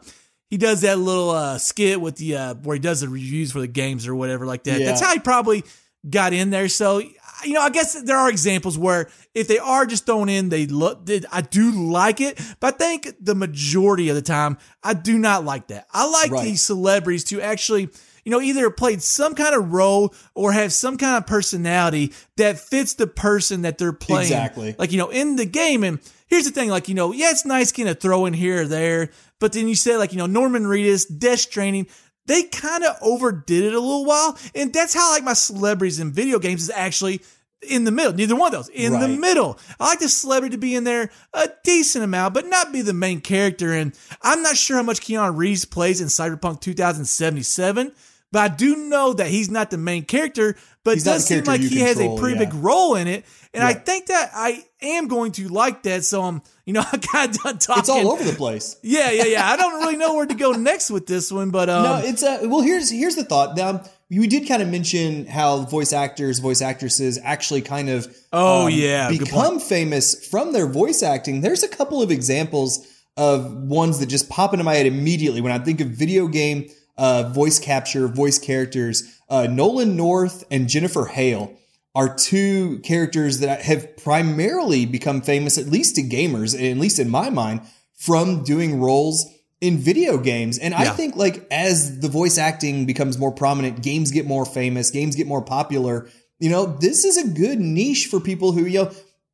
he 0.51 0.57
does 0.57 0.81
that 0.81 0.99
little 0.99 1.31
uh, 1.31 1.57
skit 1.57 1.99
with 1.99 2.17
the 2.17 2.35
uh, 2.35 2.53
where 2.61 2.75
he 2.75 2.79
does 2.79 3.01
the 3.01 3.09
reviews 3.09 3.51
for 3.53 3.59
the 3.59 3.67
games 3.67 4.07
or 4.07 4.13
whatever 4.13 4.45
like 4.45 4.65
that. 4.65 4.81
Yeah. 4.81 4.85
That's 4.85 5.01
how 5.01 5.13
he 5.13 5.19
probably 5.19 5.63
got 6.07 6.31
in 6.31 6.51
there. 6.51 6.67
So 6.67 7.01
you 7.45 7.53
know, 7.53 7.61
I 7.61 7.69
guess 7.69 8.01
there 8.01 8.17
are 8.17 8.29
examples 8.29 8.77
where 8.77 9.09
if 9.33 9.47
they 9.47 9.57
are 9.59 9.85
just 9.85 10.05
thrown 10.05 10.29
in, 10.29 10.49
they 10.49 10.65
look. 10.67 11.07
I 11.31 11.41
do 11.41 11.71
like 11.71 12.21
it, 12.21 12.39
but 12.59 12.75
I 12.75 12.77
think 12.77 13.13
the 13.19 13.35
majority 13.35 14.09
of 14.09 14.15
the 14.15 14.21
time, 14.21 14.57
I 14.83 14.93
do 14.93 15.17
not 15.17 15.45
like 15.45 15.67
that. 15.67 15.87
I 15.91 16.09
like 16.09 16.31
Right. 16.31 16.45
these 16.45 16.61
celebrities 16.63 17.23
to 17.25 17.41
actually. 17.41 17.89
You 18.23 18.29
know, 18.29 18.39
either 18.39 18.69
played 18.69 19.01
some 19.01 19.33
kind 19.33 19.55
of 19.55 19.73
role 19.73 20.13
or 20.35 20.51
have 20.51 20.71
some 20.71 20.95
kind 20.95 21.17
of 21.17 21.25
personality 21.25 22.13
that 22.37 22.59
fits 22.59 22.93
the 22.93 23.07
person 23.07 23.63
that 23.63 23.79
they're 23.79 23.91
playing. 23.93 24.27
Exactly. 24.27 24.75
Like, 24.77 24.91
you 24.91 24.99
know, 24.99 25.09
in 25.09 25.37
the 25.37 25.45
game. 25.47 25.83
And 25.83 25.97
here's 26.27 26.45
the 26.45 26.51
thing, 26.51 26.69
like, 26.69 26.87
you 26.87 26.93
know, 26.93 27.13
yeah, 27.13 27.31
it's 27.31 27.47
nice 27.47 27.71
getting 27.71 27.91
a 27.91 27.95
throw 27.95 28.27
in 28.27 28.33
here 28.33 28.61
or 28.61 28.67
there, 28.67 29.09
but 29.39 29.53
then 29.53 29.67
you 29.67 29.73
say, 29.73 29.97
like, 29.97 30.11
you 30.11 30.19
know, 30.19 30.27
Norman 30.27 30.65
Reedus, 30.65 31.07
Death 31.17 31.39
Stranding, 31.39 31.87
they 32.31 32.43
kind 32.43 32.83
of 32.83 32.97
overdid 33.01 33.65
it 33.65 33.73
a 33.73 33.79
little 33.79 34.05
while. 34.05 34.37
And 34.55 34.73
that's 34.73 34.93
how 34.93 35.09
I 35.09 35.15
like 35.15 35.23
my 35.23 35.33
celebrities 35.33 35.99
in 35.99 36.11
video 36.11 36.39
games 36.39 36.63
is 36.63 36.69
actually 36.69 37.21
in 37.61 37.83
the 37.83 37.91
middle. 37.91 38.13
Neither 38.13 38.35
one 38.35 38.47
of 38.47 38.53
those. 38.53 38.69
In 38.69 38.99
the 38.99 39.07
middle. 39.07 39.59
I 39.79 39.89
like 39.89 39.99
the 39.99 40.09
celebrity 40.09 40.55
to 40.55 40.59
be 40.59 40.75
in 40.75 40.83
there 40.83 41.11
a 41.33 41.49
decent 41.63 42.03
amount, 42.03 42.33
but 42.33 42.47
not 42.47 42.71
be 42.71 42.81
the 42.81 42.93
main 42.93 43.21
character. 43.21 43.73
And 43.73 43.93
I'm 44.21 44.41
not 44.41 44.57
sure 44.57 44.77
how 44.77 44.83
much 44.83 45.01
Keanu 45.01 45.35
Reeves 45.35 45.65
plays 45.65 46.01
in 46.01 46.07
Cyberpunk 46.07 46.61
2077. 46.61 47.91
But 48.31 48.51
I 48.51 48.55
do 48.55 48.87
know 48.87 49.13
that 49.13 49.27
he's 49.27 49.51
not 49.51 49.71
the 49.71 49.77
main 49.77 50.05
character, 50.05 50.55
but 50.83 50.93
He's 50.95 51.05
not 51.05 51.13
does 51.13 51.25
seem 51.25 51.43
like 51.43 51.61
you 51.61 51.69
he 51.69 51.79
has 51.79 51.99
a 51.99 52.15
pretty 52.17 52.39
yeah. 52.39 52.45
big 52.45 52.53
role 52.53 52.95
in 52.95 53.07
it. 53.07 53.25
And 53.53 53.61
I 53.61 53.73
think 53.73 54.07
that 54.07 54.31
I 54.33 54.63
am 54.81 55.09
going 55.09 55.33
to 55.33 55.49
like 55.49 55.83
that. 55.83 56.05
So 56.05 56.23
I'm, 56.23 56.41
you 56.65 56.71
know, 56.71 56.83
I 56.91 56.97
got 56.97 57.33
done 57.33 57.57
talking. 57.57 57.81
It's 57.81 57.89
all 57.89 58.09
over 58.09 58.23
the 58.23 58.33
place. 58.33 58.77
Yeah, 58.81 59.11
yeah, 59.11 59.25
yeah. 59.25 59.49
I 59.49 59.57
don't 59.57 59.81
really 59.81 59.97
know 59.97 60.15
where 60.15 60.25
to 60.25 60.33
go 60.33 60.51
next 60.53 60.89
with 60.89 61.07
this 61.07 61.29
one, 61.31 61.51
but 61.51 61.69
um, 61.69 61.83
No, 61.83 61.97
it's 61.97 62.23
uh, 62.23 62.39
well. 62.43 62.61
Here's 62.61 62.89
here's 62.89 63.15
the 63.15 63.25
thought. 63.25 63.57
Now 63.57 63.83
we 64.09 64.27
did 64.27 64.47
kind 64.47 64.61
of 64.61 64.69
mention 64.69 65.25
how 65.25 65.63
voice 65.63 65.91
actors, 65.91 66.39
voice 66.39 66.61
actresses 66.61 67.19
actually 67.21 67.61
kind 67.61 67.89
of 67.89 68.15
Oh, 68.31 68.67
yeah, 68.67 69.09
become 69.09 69.59
famous 69.59 70.25
from 70.27 70.53
their 70.53 70.67
voice 70.67 71.03
acting. 71.03 71.41
There's 71.41 71.63
a 71.63 71.67
couple 71.67 72.01
of 72.01 72.11
examples 72.11 72.87
of 73.17 73.53
ones 73.53 73.99
that 73.99 74.05
just 74.05 74.29
pop 74.29 74.53
into 74.53 74.63
my 74.63 74.75
head 74.75 74.85
immediately 74.85 75.41
when 75.41 75.51
I 75.51 75.59
think 75.59 75.81
of 75.81 75.89
video 75.89 76.27
game 76.27 76.69
uh, 77.01 77.23
voice 77.29 77.57
capture, 77.57 78.07
voice 78.07 78.37
characters. 78.37 79.19
Uh, 79.27 79.47
Nolan 79.49 79.97
North 79.97 80.43
and 80.51 80.69
Jennifer 80.69 81.05
Hale 81.05 81.57
are 81.95 82.15
two 82.15 82.77
characters 82.83 83.39
that 83.39 83.63
have 83.63 83.97
primarily 83.97 84.85
become 84.85 85.21
famous, 85.21 85.57
at 85.57 85.65
least 85.65 85.95
to 85.95 86.03
gamers, 86.03 86.53
at 86.53 86.77
least 86.77 86.99
in 86.99 87.09
my 87.09 87.31
mind, 87.31 87.61
from 87.95 88.43
doing 88.43 88.79
roles 88.79 89.25
in 89.59 89.79
video 89.79 90.19
games. 90.19 90.59
And 90.59 90.75
I 90.75 90.89
think 90.89 91.15
like 91.15 91.47
as 91.49 92.01
the 92.01 92.07
voice 92.07 92.37
acting 92.37 92.85
becomes 92.85 93.17
more 93.17 93.31
prominent, 93.31 93.81
games 93.81 94.11
get 94.11 94.27
more 94.27 94.45
famous, 94.45 94.91
games 94.91 95.15
get 95.15 95.25
more 95.25 95.41
popular. 95.41 96.07
You 96.39 96.51
know, 96.51 96.67
this 96.67 97.03
is 97.03 97.17
a 97.17 97.27
good 97.27 97.59
niche 97.59 98.09
for 98.11 98.19
people 98.19 98.51
who, 98.51 98.65
you 98.65 98.83
know, 98.83 98.91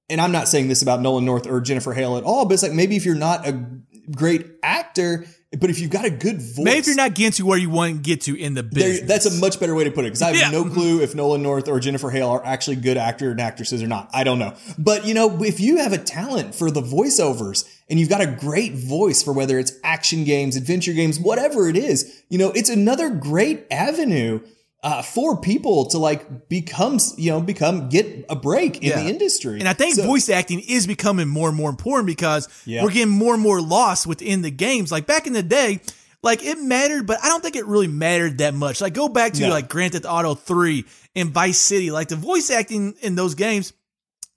and 0.09 0.21
I'm 0.21 0.31
not 0.31 0.47
saying 0.47 0.69
this 0.69 0.81
about 0.81 1.01
Nolan 1.01 1.25
North 1.25 1.45
or 1.45 1.59
Jennifer 1.59 1.91
Hale 1.91 2.15
at 2.15 2.23
all, 2.23 2.45
but 2.45 2.53
it's 2.53 2.63
like 2.63 2.71
maybe 2.71 2.95
if 2.95 3.05
you're 3.05 3.15
not 3.15 3.45
a 3.45 3.61
great 4.09 4.45
actor, 4.63 5.25
but 5.59 5.69
if 5.69 5.79
you've 5.79 5.91
got 5.91 6.03
a 6.03 6.09
good 6.09 6.41
voice, 6.41 6.57
Maybe 6.65 6.87
you're 6.87 6.95
not 6.95 7.15
getting 7.15 7.31
to 7.33 7.45
where 7.45 7.57
you 7.57 7.69
want 7.69 7.93
to 7.95 7.99
get 8.01 8.21
to 8.23 8.37
in 8.37 8.53
the 8.53 8.63
there- 8.63 8.89
business. 8.89 9.07
that's 9.07 9.25
a 9.25 9.39
much 9.39 9.59
better 9.61 9.73
way 9.75 9.85
to 9.85 9.91
put 9.91 10.03
it 10.03 10.09
because 10.09 10.21
I 10.21 10.27
have 10.33 10.35
Yeah. 10.35 10.49
no 10.51 10.65
mm-hmm. 10.65 10.73
clue 10.73 11.01
if 11.01 11.15
Nolan 11.15 11.41
North 11.41 11.69
or 11.69 11.79
Jennifer 11.79 12.09
Hale 12.09 12.27
are 12.29 12.45
actually 12.45 12.75
good 12.75 12.97
actor 12.97 13.31
and 13.31 13.39
actresses 13.39 13.81
or 13.81 13.87
not. 13.87 14.09
I 14.13 14.25
don't 14.25 14.39
know. 14.39 14.53
But 14.77 15.05
you 15.05 15.13
know, 15.13 15.41
if 15.43 15.59
you 15.61 15.77
have 15.77 15.93
a 15.93 15.97
talent 15.97 16.53
for 16.53 16.69
the 16.69 16.81
voiceovers 16.81 17.65
and 17.89 17.97
you've 17.99 18.09
got 18.09 18.19
a 18.21 18.27
great 18.27 18.73
voice 18.73 19.23
for 19.23 19.31
whether 19.31 19.57
it's 19.57 19.71
action 19.83 20.25
games, 20.25 20.57
adventure 20.57 20.91
games, 20.93 21.17
whatever 21.19 21.69
it 21.69 21.77
is, 21.77 22.23
you 22.29 22.37
know, 22.37 22.51
it's 22.51 22.69
another 22.69 23.09
great 23.09 23.65
avenue 23.71 24.41
uh, 24.83 25.01
for 25.01 25.35
people 25.41 25.85
to 25.87 25.97
like 25.97 26.47
become, 26.49 26.99
you 27.17 27.31
know, 27.31 27.41
become 27.41 27.89
get 27.89 28.25
a 28.29 28.35
break 28.35 28.77
in 28.77 28.83
Yeah. 28.89 29.01
the 29.03 29.09
industry. 29.09 29.59
And 29.59 29.67
I 29.67 29.73
think 29.73 29.95
So- 29.95 30.03
voice 30.03 30.29
acting 30.29 30.59
is 30.59 30.85
becoming 30.87 31.27
more 31.27 31.49
and 31.49 31.57
more 31.57 31.69
important 31.69 32.05
because 32.05 32.47
Yeah. 32.65 32.83
we're 32.83 32.91
getting 32.91 33.09
more 33.09 33.33
and 33.33 33.41
more 33.43 33.59
lost 33.61 34.05
within 34.05 34.43
the 34.43 34.51
games. 34.51 34.91
Like 34.91 35.07
back 35.07 35.25
in 35.25 35.33
the 35.33 35.41
day, 35.43 35.79
like 36.23 36.43
it 36.43 36.61
mattered, 36.61 37.07
but 37.07 37.19
I 37.23 37.27
don't 37.29 37.41
think 37.41 37.55
it 37.55 37.65
really 37.65 37.87
mattered 37.87 38.37
that 38.37 38.53
much. 38.53 38.79
Like 38.79 38.93
go 38.93 39.07
back 39.09 39.33
to 39.33 39.41
No. 39.43 39.49
like 39.49 39.67
Grand 39.67 39.93
Theft 39.93 40.05
Auto 40.07 40.35
3 40.35 40.85
and 41.15 41.31
Vice 41.31 41.57
City, 41.57 41.89
like 41.91 42.09
the 42.09 42.15
voice 42.15 42.49
acting 42.51 42.93
in 43.01 43.15
those 43.15 43.33
games, 43.33 43.73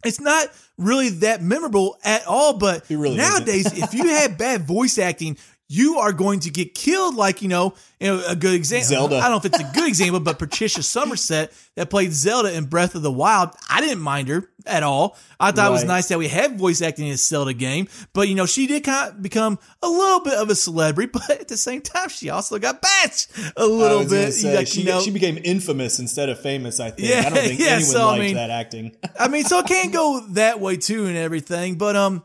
it's 0.04 0.20
not 0.20 0.48
really 0.78 1.10
that 1.10 1.42
memorable 1.42 1.98
at 2.02 2.26
all. 2.26 2.54
But 2.54 2.84
really 2.88 3.16
nowadays, 3.16 3.66
if 3.66 3.92
you 3.92 4.08
have 4.08 4.38
bad 4.38 4.66
voice 4.66 4.96
acting, 4.98 5.36
you 5.72 5.98
are 5.98 6.12
going 6.12 6.40
to 6.40 6.50
get 6.50 6.74
killed. 6.74 7.14
Like 7.14 7.42
you 7.42 7.48
know, 7.48 7.74
you 8.00 8.08
know 8.08 8.22
a 8.26 8.34
good 8.34 8.54
example. 8.54 8.88
Zelda. 8.88 9.16
I 9.18 9.20
don't 9.22 9.30
know 9.30 9.36
if 9.36 9.44
it's 9.44 9.60
a 9.60 9.72
good 9.72 9.86
example, 9.86 10.18
but 10.18 10.36
Patricia 10.38 10.82
Summersett 10.82 11.52
that 11.76 11.88
played 11.90 12.12
Zelda 12.12 12.52
in 12.52 12.64
Breath 12.64 12.96
of 12.96 13.02
the 13.02 13.12
Wild, 13.12 13.50
I 13.70 13.80
didn't 13.80 14.00
mind 14.00 14.28
her 14.28 14.50
at 14.66 14.82
all. 14.82 15.16
I 15.38 15.52
thought 15.52 15.68
it 15.68 15.72
was 15.72 15.84
nice 15.84 16.08
that 16.08 16.18
we 16.18 16.26
had 16.26 16.58
voice 16.58 16.82
acting 16.82 17.06
in 17.06 17.12
a 17.12 17.16
Zelda 17.16 17.54
game, 17.54 17.86
but 18.12 18.26
you 18.28 18.34
know, 18.34 18.46
she 18.46 18.66
did 18.66 18.82
kind 18.82 19.10
of 19.12 19.22
become 19.22 19.60
a 19.80 19.88
little 19.88 20.20
bit 20.20 20.34
of 20.34 20.50
a 20.50 20.56
celebrity, 20.56 21.08
but 21.12 21.30
at 21.30 21.46
the 21.48 21.56
same 21.56 21.82
time, 21.82 22.08
she 22.08 22.30
also 22.30 22.58
got 22.58 22.82
bashed 22.82 23.30
a 23.56 23.64
little 23.64 24.04
bit. 24.08 24.32
say, 24.32 24.56
Like, 24.56 24.66
she, 24.66 24.80
you 24.80 24.86
know, 24.88 25.00
she 25.00 25.12
became 25.12 25.38
infamous 25.44 26.00
instead 26.00 26.28
of 26.28 26.40
famous. 26.40 26.80
I 26.80 26.90
think. 26.90 27.08
Yeah, 27.08 27.20
I 27.20 27.22
don't 27.30 27.32
think 27.44 27.60
yeah, 27.60 27.66
anyone 27.66 27.84
so, 27.84 28.00
I 28.00 28.04
liked 28.06 28.20
mean- 28.22 28.34
that 28.34 28.50
acting. 28.50 28.96
I 29.18 29.28
mean, 29.28 29.44
so 29.44 29.60
it 29.60 29.66
can't 29.66 29.92
go 29.92 30.26
that 30.30 30.58
way 30.58 30.76
too 30.78 31.06
and 31.06 31.16
everything. 31.16 31.76
But 31.76 31.94
um, 31.94 32.24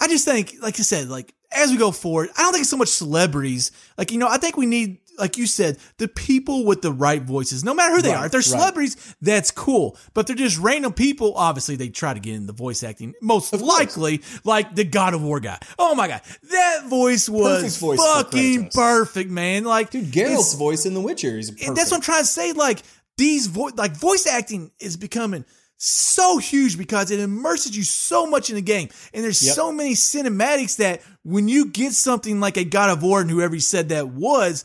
I 0.00 0.08
just 0.08 0.24
think, 0.24 0.54
like 0.62 0.80
I 0.80 0.82
said, 0.82 1.08
like 1.08 1.34
as 1.56 1.70
we 1.70 1.76
go 1.76 1.90
forward, 1.90 2.28
I 2.36 2.42
don't 2.42 2.52
think 2.52 2.62
it's 2.62 2.70
so 2.70 2.76
much 2.76 2.88
celebrities. 2.88 3.72
Like 3.98 4.10
you 4.12 4.18
know, 4.18 4.28
I 4.28 4.38
think 4.38 4.56
we 4.56 4.66
need, 4.66 4.98
like 5.18 5.38
you 5.38 5.46
said, 5.46 5.78
the 5.98 6.08
people 6.08 6.64
with 6.64 6.82
the 6.82 6.92
right 6.92 7.22
voices, 7.22 7.64
no 7.64 7.72
matter 7.74 7.96
who 7.96 8.02
they 8.02 8.10
Right, 8.10 8.18
are. 8.18 8.26
If 8.26 8.32
they're 8.32 8.38
right. 8.38 8.44
celebrities, 8.44 9.16
that's 9.22 9.50
cool. 9.50 9.96
But 10.14 10.20
if 10.22 10.26
they're 10.26 10.36
just 10.46 10.58
random 10.58 10.92
people. 10.92 11.34
Obviously, 11.36 11.76
they 11.76 11.88
try 11.88 12.12
to 12.14 12.20
get 12.20 12.34
in 12.34 12.46
the 12.46 12.52
voice 12.52 12.82
acting. 12.82 13.14
Most 13.22 13.50
course. 13.50 13.62
likely, 13.62 14.22
like 14.44 14.74
the 14.74 14.84
God 14.84 15.14
of 15.14 15.22
War 15.22 15.40
guy. 15.40 15.58
Oh 15.78 15.94
my 15.94 16.08
god, 16.08 16.20
that 16.50 16.84
voice 16.88 17.28
was 17.28 17.78
voice 17.78 17.98
fucking 18.00 18.70
perfect, 18.74 19.30
man. 19.30 19.64
Like 19.64 19.90
Dude, 19.90 20.12
Geralt's 20.12 20.54
voice 20.54 20.86
in 20.86 20.94
The 20.94 21.00
Witcher 21.00 21.38
is 21.38 21.50
perfect. 21.50 21.74
that's 21.76 21.90
what 21.90 21.96
I'm 21.98 22.02
trying 22.02 22.22
to 22.22 22.26
say. 22.26 22.52
Like 22.52 22.82
these 23.16 23.46
vo- 23.46 23.70
like 23.76 23.96
voice 23.96 24.26
acting 24.26 24.70
is 24.78 24.96
becoming 24.96 25.44
so 25.78 26.38
huge 26.38 26.78
because 26.78 27.10
it 27.10 27.20
immerses 27.20 27.76
you 27.76 27.82
so 27.84 28.26
much 28.26 28.48
in 28.50 28.56
the 28.56 28.62
game. 28.62 28.88
And 29.12 29.22
there's 29.24 29.42
Yep. 29.44 29.54
so 29.54 29.72
many 29.72 29.94
cinematics 29.94 30.76
that 30.76 31.02
when 31.22 31.48
you 31.48 31.66
get 31.66 31.92
something 31.92 32.40
like 32.40 32.56
a 32.56 32.64
God 32.64 32.90
of 32.90 33.02
War 33.02 33.20
and 33.20 33.30
whoever 33.30 33.54
you 33.54 33.60
said 33.60 33.90
that 33.90 34.08
was, 34.08 34.64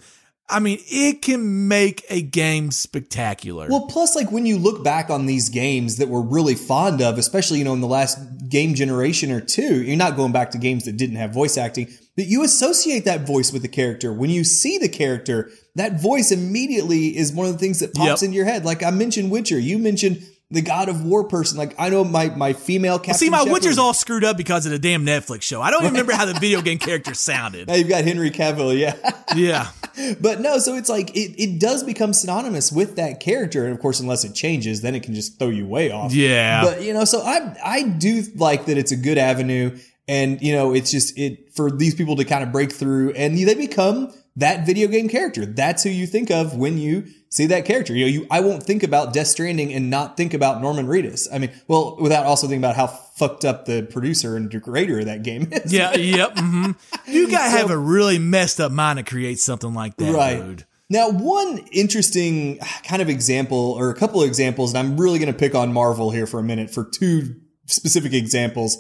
I 0.50 0.60
mean, 0.60 0.80
it 0.89 1.21
can 1.21 1.69
make 1.69 2.04
a 2.10 2.21
game 2.21 2.71
spectacular. 2.71 3.67
Well, 3.69 3.88
plus, 3.88 4.15
like 4.17 4.32
when 4.34 4.45
you 4.45 4.58
look 4.58 4.84
back 4.84 5.10
on 5.10 5.26
these 5.26 5.47
games 5.47 5.95
that 5.97 6.10
we're 6.10 6.21
really 6.21 6.56
fond 6.56 7.02
of, 7.02 7.17
especially 7.17 7.60
you 7.60 7.63
know 7.63 7.74
in 7.74 7.80
the 7.82 7.88
last 7.88 8.17
game 8.50 8.74
generation 8.76 9.32
or 9.32 9.39
two, 9.39 9.82
you're 9.82 9.95
not 9.95 10.17
going 10.17 10.34
back 10.34 10.52
to 10.52 10.58
games 10.58 10.84
that 10.86 10.97
didn't 10.97 11.15
have 11.15 11.34
voice 11.34 11.58
acting, 11.58 11.88
but 12.17 12.26
you 12.28 12.43
associate 12.43 13.06
that 13.06 13.26
voice 13.26 13.54
with 13.54 13.62
the 13.62 13.69
character. 13.69 14.12
When 14.12 14.30
you 14.30 14.43
see 14.43 14.78
the 14.78 14.89
character, 14.89 15.50
that 15.76 16.02
voice 16.02 16.32
immediately 16.34 17.15
is 17.17 17.32
one 17.32 17.47
of 17.47 17.54
the 17.54 17.60
things 17.60 17.80
that 17.80 17.93
pops 17.93 18.21
Yep. 18.21 18.28
into 18.28 18.36
your 18.36 18.45
head. 18.45 18.65
Like 18.65 18.84
I 18.84 18.91
mentioned 18.91 19.32
Witcher, 19.32 19.58
you 19.60 19.78
mentioned 19.78 20.21
the 20.52 20.62
God 20.62 20.90
of 20.90 21.04
War 21.04 21.24
person. 21.24 21.58
Like 21.58 21.74
I 21.80 21.90
know 21.90 22.04
my 22.04 22.30
my 22.30 22.54
female 22.54 23.00
Captain. 23.00 23.16
See, 23.16 23.30
my 23.30 23.40
Shepard- 23.40 23.54
Witcher's 23.54 23.78
all 23.78 23.94
screwed 23.94 24.24
up 24.24 24.38
because 24.38 24.66
of 24.66 24.72
the 24.72 24.80
damn 24.80 25.06
Netflix 25.06 25.44
show. 25.44 25.62
I 25.62 25.72
don't 25.72 25.82
even 25.84 25.94
remember 25.94 26.14
how 26.14 26.26
the 26.26 26.34
video 26.34 26.62
game 26.62 26.78
character 26.78 27.14
sounded. 27.16 27.68
Now 27.68 27.76
you've 27.76 27.90
got 27.90 28.04
Henry 28.04 28.30
Cavill, 28.32 28.78
yeah. 28.78 28.96
Yeah. 29.36 29.70
But 30.22 30.40
no, 30.40 30.58
so 30.58 30.76
it's 30.76 30.88
like 30.88 31.10
it, 31.18 31.36
it 31.38 31.60
does 31.60 31.84
become 31.84 32.14
synonymous 32.14 32.72
with 32.72 32.96
that 32.96 33.20
character, 33.20 33.66
and 33.66 33.74
of 33.74 33.82
course, 33.82 34.00
unless 34.00 34.24
it 34.24 34.34
changes, 34.34 34.82
then 34.82 34.96
it 34.96 35.04
can 35.04 35.14
just 35.14 35.38
throw 35.38 35.50
you 35.50 35.68
way 35.68 35.92
off. 35.92 36.14
Yeah. 36.14 36.64
But 36.64 36.82
you 36.82 36.94
know, 36.94 37.04
so 37.04 37.22
I 37.22 37.58
I 37.64 37.84
do 37.84 38.24
like 38.36 38.66
that 38.66 38.78
it's 38.78 38.94
a 38.94 38.96
good 38.96 39.18
avenue, 39.18 39.78
and 40.08 40.42
you 40.42 40.54
know, 40.54 40.74
it's 40.74 40.92
just 40.92 41.20
it 41.20 41.54
for 41.54 41.70
these 41.70 41.94
people 41.94 42.16
to 42.16 42.24
kind 42.24 42.42
of 42.42 42.54
break 42.54 42.72
through, 42.72 43.12
and 43.12 43.38
they 43.38 43.54
become 43.54 44.14
that 44.38 44.66
video 44.66 44.88
game 44.88 45.10
character. 45.10 45.46
That's 45.46 45.84
who 45.84 45.90
you 45.90 46.08
think 46.08 46.32
of 46.32 46.56
when 46.56 46.78
you 46.78 47.08
see 47.32 47.48
that 47.48 47.65
character. 47.65 47.96
You 47.96 48.06
know, 48.06 48.12
you 48.12 48.28
I 48.30 48.41
won't 48.41 48.62
think 48.62 48.84
about 48.84 49.13
Death 49.13 49.28
Stranding 49.28 49.74
and 49.74 49.89
not 49.89 50.15
think 50.17 50.34
about 50.36 50.62
Norman 50.62 50.86
Reedus. 50.86 51.28
I 51.34 51.39
mean, 51.39 51.50
well, 51.67 51.98
without 52.00 52.26
also 52.28 52.46
thinking 52.46 52.62
about 52.63 52.76
how 52.76 52.86
fucked 52.88 53.44
up 53.46 53.65
the 53.65 53.82
producer 53.84 54.36
and 54.38 54.62
creator 54.62 55.00
of 55.00 55.06
that 55.06 55.24
game 55.24 55.48
is. 55.52 55.74
Yeah. 55.74 55.96
Yep. 55.96 56.34
hmm 56.38 56.72
You 57.08 57.30
got 57.32 57.46
to 57.52 57.58
have 57.58 57.72
a 57.72 57.78
really 57.78 58.20
messed 58.20 58.60
up 58.60 58.72
mind 58.72 58.98
to 58.98 59.04
create 59.04 59.39
something 59.39 59.74
like 59.74 59.96
that, 59.98 60.13
Right. 60.13 60.38
dude. 60.46 60.65
Now, 60.89 61.10
one 61.10 61.60
interesting 61.72 62.60
kind 62.86 63.02
of 63.02 63.08
example, 63.08 63.76
or 63.80 63.89
a 63.91 63.96
couple 63.96 64.22
of 64.22 64.28
examples, 64.28 64.74
and 64.74 64.78
I'm 64.80 65.00
really 65.00 65.20
going 65.20 65.32
to 65.32 65.38
pick 65.39 65.56
on 65.56 65.72
Marvel 65.72 66.12
here 66.12 66.28
for 66.28 66.38
a 66.38 66.44
minute 66.44 66.70
for 66.70 66.84
two 66.84 67.36
specific 67.65 68.13
examples 68.13 68.78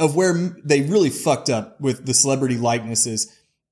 of 0.00 0.16
where 0.16 0.32
they 0.64 0.80
really 0.80 1.10
fucked 1.10 1.50
up 1.50 1.78
with 1.78 2.06
the 2.06 2.14
celebrity 2.14 2.56
likenesses. 2.56 3.30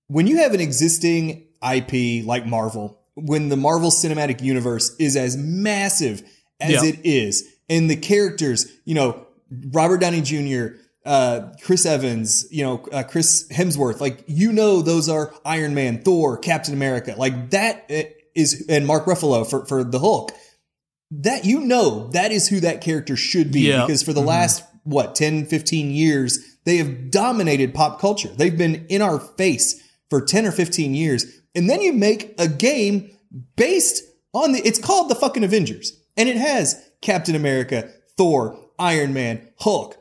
When 0.08 0.26
you 0.26 0.36
have 0.38 0.52
an 0.52 0.60
existing 0.60 1.46
IP 1.66 2.22
like 2.26 2.44
Marvel, 2.44 2.99
when 3.26 3.48
the 3.48 3.56
Marvel 3.56 3.90
Cinematic 3.90 4.42
Universe 4.42 4.94
is 4.98 5.16
as 5.16 5.36
massive 5.36 6.22
as 6.60 6.70
Yeah. 6.82 6.84
it 6.90 7.00
is, 7.04 7.44
and 7.68 7.88
the 7.90 7.96
characters, 7.96 8.66
you 8.84 8.94
know, 8.94 9.26
Robert 9.72 9.98
Downey 9.98 10.20
Jr., 10.20 10.74
uh, 11.06 11.48
Chris 11.62 11.86
Evans, 11.86 12.46
you 12.50 12.62
know, 12.62 12.84
uh, 12.92 13.02
Chris 13.02 13.46
Hemsworth, 13.50 14.00
like, 14.00 14.22
you 14.26 14.52
know, 14.52 14.82
those 14.82 15.08
are 15.08 15.32
Iron 15.44 15.74
Man, 15.74 16.02
Thor, 16.02 16.36
Captain 16.36 16.74
America, 16.74 17.14
like 17.16 17.50
that 17.50 17.90
uh, 17.90 18.02
and 18.68 18.86
Mark 18.86 19.06
Ruffalo 19.06 19.48
for, 19.48 19.64
for 19.66 19.82
the 19.82 19.98
Hulk. 19.98 20.32
That, 21.10 21.44
you 21.44 21.60
know, 21.60 22.08
that 22.12 22.30
is 22.32 22.48
who 22.48 22.60
that 22.60 22.80
character 22.82 23.16
should 23.16 23.50
be 23.50 23.62
Yeah. 23.62 23.86
because 23.86 24.02
for 24.02 24.12
the 24.12 24.20
last, 24.20 24.62
what, 24.84 25.14
10, 25.14 25.46
15 25.46 25.90
years, 25.90 26.38
they 26.64 26.76
have 26.76 27.10
dominated 27.10 27.74
pop 27.74 27.98
culture. 28.00 28.28
They've 28.28 28.56
been 28.56 28.86
in 28.88 29.02
our 29.02 29.18
face 29.18 29.80
for 30.10 30.20
10 30.20 30.46
or 30.46 30.52
15 30.52 30.94
years. 30.94 31.24
And 31.54 31.68
then 31.68 31.80
you 31.80 31.92
make 31.92 32.34
a 32.38 32.46
game 32.48 33.10
based 33.56 34.02
on 34.32 34.52
the, 34.52 34.60
it's 34.66 34.78
called 34.78 35.10
the 35.10 35.14
fucking 35.14 35.44
Avengers. 35.44 35.98
And 36.16 36.28
it 36.28 36.36
has 36.36 36.80
Captain 37.00 37.34
America, 37.34 37.90
Thor, 38.16 38.58
Iron 38.78 39.12
Man, 39.12 39.48
Hulk. 39.58 39.96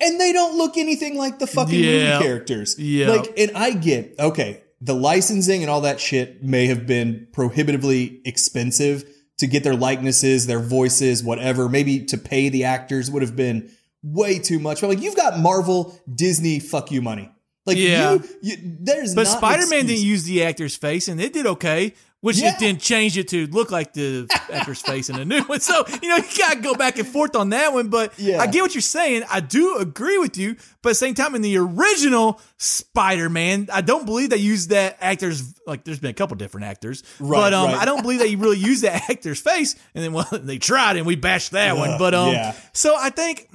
And 0.00 0.20
they 0.20 0.32
don't 0.32 0.58
look 0.58 0.76
anything 0.76 1.16
like 1.16 1.38
the 1.38 1.46
fucking 1.46 1.78
Yeah. 1.82 2.14
movie 2.18 2.24
characters. 2.24 2.78
Yeah. 2.78 3.08
Like, 3.10 3.32
and 3.38 3.52
I 3.54 3.70
get, 3.72 4.14
okay, 4.18 4.62
the 4.80 4.94
licensing 4.94 5.62
and 5.62 5.70
all 5.70 5.80
that 5.82 6.00
shit 6.00 6.42
may 6.42 6.66
have 6.66 6.86
been 6.86 7.28
prohibitively 7.32 8.20
expensive 8.26 9.04
to 9.38 9.46
get 9.46 9.64
their 9.64 9.74
likenesses, 9.74 10.46
their 10.46 10.60
voices, 10.60 11.22
whatever. 11.24 11.68
Maybe 11.68 12.00
to 12.06 12.18
pay 12.18 12.48
the 12.50 12.64
actors 12.64 13.10
would 13.10 13.22
have 13.22 13.36
been 13.36 13.70
way 14.02 14.38
too 14.38 14.58
much. 14.58 14.80
But 14.82 14.88
like, 14.88 15.00
you've 15.00 15.16
got 15.16 15.38
Marvel, 15.38 15.98
Disney, 16.14 16.58
fuck 16.60 16.90
you 16.90 17.00
money. 17.00 17.30
Like, 17.66 17.76
Yeah. 17.76 18.12
you, 18.14 18.22
you 18.42 18.56
there's 18.62 19.14
But 19.14 19.26
Spider 19.26 19.66
Man 19.66 19.86
didn't 19.86 20.04
use 20.04 20.24
the 20.24 20.44
actor's 20.44 20.76
face, 20.76 21.08
and 21.08 21.20
it 21.20 21.32
did 21.32 21.46
okay. 21.46 21.94
Which 22.22 22.38
Yeah. 22.38 22.54
it 22.54 22.58
didn't 22.58 22.80
change 22.80 23.16
it 23.18 23.28
to 23.28 23.46
look 23.48 23.70
like 23.70 23.92
the 23.92 24.26
actor's 24.52 24.80
face 24.80 25.10
in 25.10 25.16
the 25.16 25.24
new 25.24 25.42
one. 25.42 25.60
So 25.60 25.84
you 26.02 26.08
know 26.08 26.16
you 26.16 26.24
gotta 26.36 26.60
go 26.60 26.74
back 26.74 26.98
and 26.98 27.06
forth 27.06 27.36
on 27.36 27.50
that 27.50 27.72
one. 27.72 27.88
But 27.88 28.14
Yeah. 28.18 28.40
I 28.40 28.46
get 28.46 28.62
what 28.62 28.74
you're 28.74 28.80
saying. 28.82 29.22
I 29.30 29.40
do 29.40 29.76
agree 29.76 30.18
with 30.18 30.36
you. 30.38 30.54
But 30.82 30.88
at 30.88 30.92
the 30.92 30.94
same 30.96 31.14
time, 31.14 31.34
in 31.34 31.42
the 31.42 31.56
original 31.58 32.40
Spider 32.56 33.28
Man, 33.28 33.68
I 33.72 33.80
don't 33.82 34.06
believe 34.06 34.30
they 34.30 34.38
used 34.38 34.70
that 34.70 34.96
actor's 35.00 35.54
like. 35.66 35.84
There's 35.84 36.00
been 36.00 36.10
a 36.10 36.14
couple 36.14 36.36
different 36.36 36.66
actors, 36.66 37.02
Right, 37.20 37.38
but 37.38 37.54
um, 37.54 37.66
right. 37.72 37.82
I 37.82 37.84
don't 37.84 38.02
believe 38.02 38.18
they 38.18 38.34
really 38.34 38.58
used 38.58 38.82
that 38.82 39.02
actor's 39.10 39.40
face. 39.40 39.76
And 39.94 40.02
then 40.02 40.12
well, 40.12 40.26
they 40.32 40.58
tried 40.58 40.96
and 40.96 41.06
we 41.06 41.16
bashed 41.16 41.52
that 41.52 41.76
one. 41.76 41.96
But 41.98 42.14
um, 42.14 42.32
yeah. 42.32 42.54
so 42.72 42.96
I 42.98 43.10
think 43.10 43.48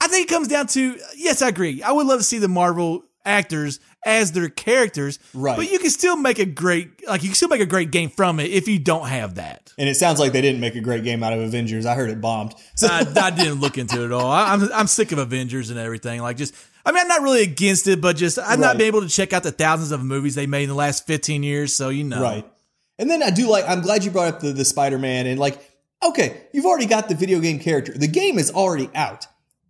I 0.00 0.08
think 0.08 0.28
it 0.28 0.32
comes 0.32 0.48
down 0.48 0.66
to 0.68 0.98
yes, 1.16 1.42
I 1.42 1.48
agree. 1.48 1.82
I 1.82 1.92
would 1.92 2.06
love 2.06 2.18
to 2.18 2.24
see 2.24 2.38
the 2.38 2.48
Marvel 2.48 3.04
actors 3.30 3.80
as 4.04 4.32
their 4.32 4.48
characters, 4.48 5.18
Right. 5.34 5.56
But 5.56 5.70
you 5.70 5.78
can 5.78 5.90
still 5.90 6.16
make 6.16 6.38
a 6.38 6.44
great 6.46 7.06
like 7.06 7.22
you 7.22 7.28
can 7.28 7.36
still 7.36 7.48
make 7.48 7.60
a 7.60 7.66
great 7.66 7.90
game 7.90 8.10
from 8.10 8.40
it 8.40 8.50
if 8.50 8.66
you 8.68 8.78
don't 8.78 9.06
have 9.08 9.36
that. 9.36 9.72
And 9.78 9.88
it 9.88 9.94
sounds 9.94 10.18
like 10.18 10.32
they 10.32 10.40
didn't 10.40 10.60
make 10.60 10.74
a 10.74 10.80
great 10.80 11.04
game 11.04 11.22
out 11.22 11.32
of 11.32 11.40
Avengers. 11.40 11.86
I 11.86 11.94
heard 11.94 12.10
it 12.10 12.20
bombed. 12.20 12.54
So, 12.74 12.88
I, 12.90 13.06
I 13.16 13.30
didn't 13.30 13.60
look 13.60 13.78
into 13.78 14.02
it 14.02 14.06
at 14.06 14.12
all. 14.12 14.30
I, 14.30 14.52
I'm 14.52 14.72
I'm 14.72 14.86
sick 14.86 15.12
of 15.12 15.18
Avengers 15.18 15.70
and 15.70 15.78
everything. 15.78 16.20
Like 16.20 16.36
just. 16.36 16.54
I 16.82 16.92
mean, 16.92 17.02
I'm 17.02 17.08
not 17.08 17.20
really 17.20 17.42
against 17.42 17.86
it, 17.88 18.00
but 18.00 18.16
just 18.16 18.38
I've 18.38 18.58
not 18.58 18.78
been 18.78 18.86
able 18.86 19.02
to 19.02 19.08
check 19.08 19.34
out 19.34 19.42
the 19.42 19.52
thousands 19.52 19.92
of 19.92 20.02
movies 20.02 20.34
they 20.34 20.46
made 20.46 20.62
in 20.62 20.70
the 20.70 20.74
last 20.74 21.06
15 21.06 21.42
years. 21.42 21.76
So 21.76 21.90
you 21.90 22.04
know, 22.04 22.22
Right. 22.22 22.50
And 22.98 23.10
then 23.10 23.22
I 23.22 23.30
do 23.30 23.48
like, 23.48 23.66
I'm 23.68 23.82
glad 23.82 24.02
you 24.04 24.10
brought 24.10 24.28
up 24.28 24.40
the, 24.40 24.52
the 24.52 24.64
Spider 24.64 24.98
Man 24.98 25.26
and 25.26 25.38
like, 25.38 25.58
okay, 26.02 26.42
you've 26.52 26.66
already 26.66 26.86
got 26.86 27.08
the 27.08 27.14
video 27.14 27.38
game 27.40 27.58
character. 27.58 27.92
The 27.92 28.08
game 28.08 28.38
is 28.38 28.50
already 28.50 28.90
out. 28.94 29.26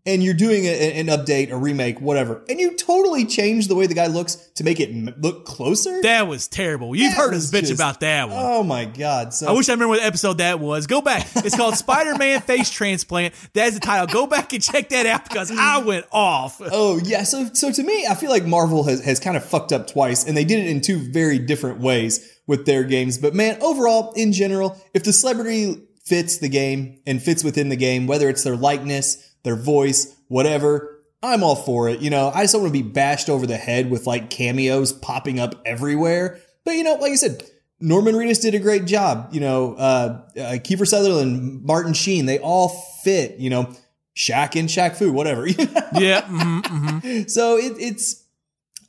And 0.07 0.23
you're 0.25 0.35
doing 0.35 0.65
a, 0.65 0.93
an 0.99 1.07
update, 1.09 1.51
a 1.51 1.57
remake, 1.57 2.01
whatever, 2.01 2.43
and 2.49 2.59
you 2.59 2.77
totally 2.77 3.27
change 3.27 3.69
the 3.69 3.75
way 3.75 3.87
the 3.87 3.95
guy 3.95 4.07
looks 4.07 4.37
to 4.57 4.65
make 4.65 4.81
it 4.81 4.89
m- 4.91 5.15
look 5.21 5.45
closer. 5.45 6.01
That 6.03 6.27
was 6.27 6.49
terrible. 6.49 6.95
You've 6.97 7.13
That 7.13 7.19
heard 7.19 7.35
us 7.35 7.51
bitch 7.51 7.61
just- 7.61 7.73
about 7.75 8.01
that 8.01 8.29
one. 8.29 8.39
Oh 8.41 8.63
my 8.63 8.85
god! 8.87 9.35
So 9.35 9.47
I 9.49 9.53
wish 9.53 9.69
I 9.69 9.73
remember 9.73 9.91
what 9.95 10.03
episode 10.03 10.39
that 10.39 10.59
was. 10.61 10.87
Go 10.87 11.01
back. 11.03 11.27
It's 11.37 11.57
called 11.57 11.75
Spider 11.77 12.15
Man 12.17 12.41
Face 12.41 12.71
Transplant. 12.71 13.35
That's 13.53 13.75
the 13.75 13.81
title. 13.81 14.07
Go 14.07 14.27
back 14.27 14.53
and 14.53 14.63
check 14.63 14.89
that 14.91 15.07
out 15.07 15.29
because 15.29 15.51
I 15.51 15.79
went 15.85 16.07
off. 16.13 16.61
Oh 16.73 16.99
yeah, 17.05 17.23
so 17.25 17.51
so 17.53 17.71
to 17.71 17.83
me, 17.83 18.07
I 18.09 18.15
feel 18.15 18.31
like 18.31 18.45
Marvel 18.47 18.85
has, 18.85 19.05
has 19.05 19.21
kind 19.21 19.37
of 19.37 19.45
fucked 19.45 19.73
up 19.73 19.87
twice, 19.87 20.25
and 20.27 20.37
they 20.37 20.45
did 20.45 20.61
it 20.61 20.69
in 20.69 20.81
two 20.81 20.99
very 21.13 21.39
different 21.39 21.81
ways 21.81 22.27
with 22.47 22.67
their 22.67 22.85
games. 22.85 23.19
But 23.19 23.35
man, 23.35 23.59
overall, 23.63 24.13
in 24.17 24.33
general, 24.33 24.77
if 24.95 25.05
the 25.05 25.13
celebrity 25.13 25.87
fits 26.05 26.39
the 26.39 26.49
game 26.49 26.99
and 27.07 27.23
fits 27.23 27.45
within 27.45 27.69
the 27.69 27.77
game, 27.77 28.07
whether 28.09 28.29
it's 28.29 28.43
their 28.43 28.57
likeness, 28.57 29.30
their 29.43 29.57
voice, 29.57 30.15
whatever, 30.29 31.03
I'm 31.23 31.43
all 31.43 31.57
for 31.57 31.89
it. 31.89 32.01
You 32.01 32.11
know, 32.11 32.31
I 32.35 32.43
just 32.43 32.53
don't 32.55 32.63
want 32.63 32.75
to 32.75 32.83
be 32.83 32.89
bashed 32.89 33.29
over 33.29 33.47
the 33.47 33.57
head 33.57 33.91
with 33.91 34.07
like 34.07 34.31
cameos 34.31 34.93
popping 34.93 35.39
up 35.39 35.61
everywhere. 35.67 36.41
But 36.65 36.73
you 36.73 36.83
know, 36.85 36.95
like 36.95 37.13
I 37.13 37.17
said, 37.17 37.43
Norman 37.81 38.15
Reedus 38.15 38.41
did 38.43 38.55
a 38.55 38.59
great 38.59 38.87
job. 38.87 39.29
You 39.33 39.41
know, 39.41 39.75
uh, 39.75 40.23
uh, 40.37 40.41
Kiefer 40.59 40.87
Sutherland, 40.87 41.63
Martin 41.65 41.93
Sheen, 41.93 42.27
they 42.27 42.39
all 42.39 42.69
fit. 43.03 43.39
You 43.39 43.51
know, 43.51 43.75
Shaq 44.17 44.59
and 44.59 44.69
Shaq 44.69 44.97
Fu, 44.97 45.13
whatever. 45.13 45.47
Yeah. 45.93 46.23
mhm. 46.23 47.31
So 47.31 47.57
it, 47.57 47.73
it's 47.79 48.25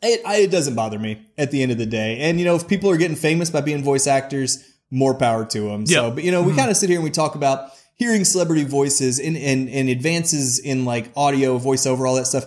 it, 0.04 0.22
I, 0.26 0.38
it 0.38 0.52
doesn't 0.52 0.76
bother 0.76 0.98
me 1.00 1.22
at 1.38 1.52
the 1.52 1.62
end 1.64 1.72
of 1.72 1.78
the 1.78 1.86
day. 1.86 2.18
And 2.20 2.40
you 2.40 2.46
know, 2.46 2.56
if 2.56 2.68
people 2.68 2.90
are 2.90 2.98
getting 2.98 3.18
famous 3.18 3.50
by 3.50 3.62
being 3.62 3.84
voice 3.84 4.08
actors, 4.08 4.68
more 4.90 5.14
power 5.16 5.46
to 5.46 5.62
them. 5.62 5.86
So, 5.86 6.12
but 6.12 6.24
you 6.24 6.32
know, 6.32 6.44
we 6.44 6.54
kind 6.56 6.70
of 6.72 6.78
sit 6.78 6.90
here 6.90 6.98
and 6.98 7.04
we 7.04 7.12
talk 7.12 7.36
about 7.36 7.70
hearing 8.02 8.26
celebrity 8.26 8.64
voices 8.64 9.20
and, 9.20 9.38
and 9.38 9.70
and 9.70 9.88
advances 9.88 10.58
in 10.58 10.86
like 10.86 11.12
audio, 11.16 11.60
voiceover, 11.60 12.08
all 12.08 12.16
that 12.16 12.26
stuff. 12.26 12.46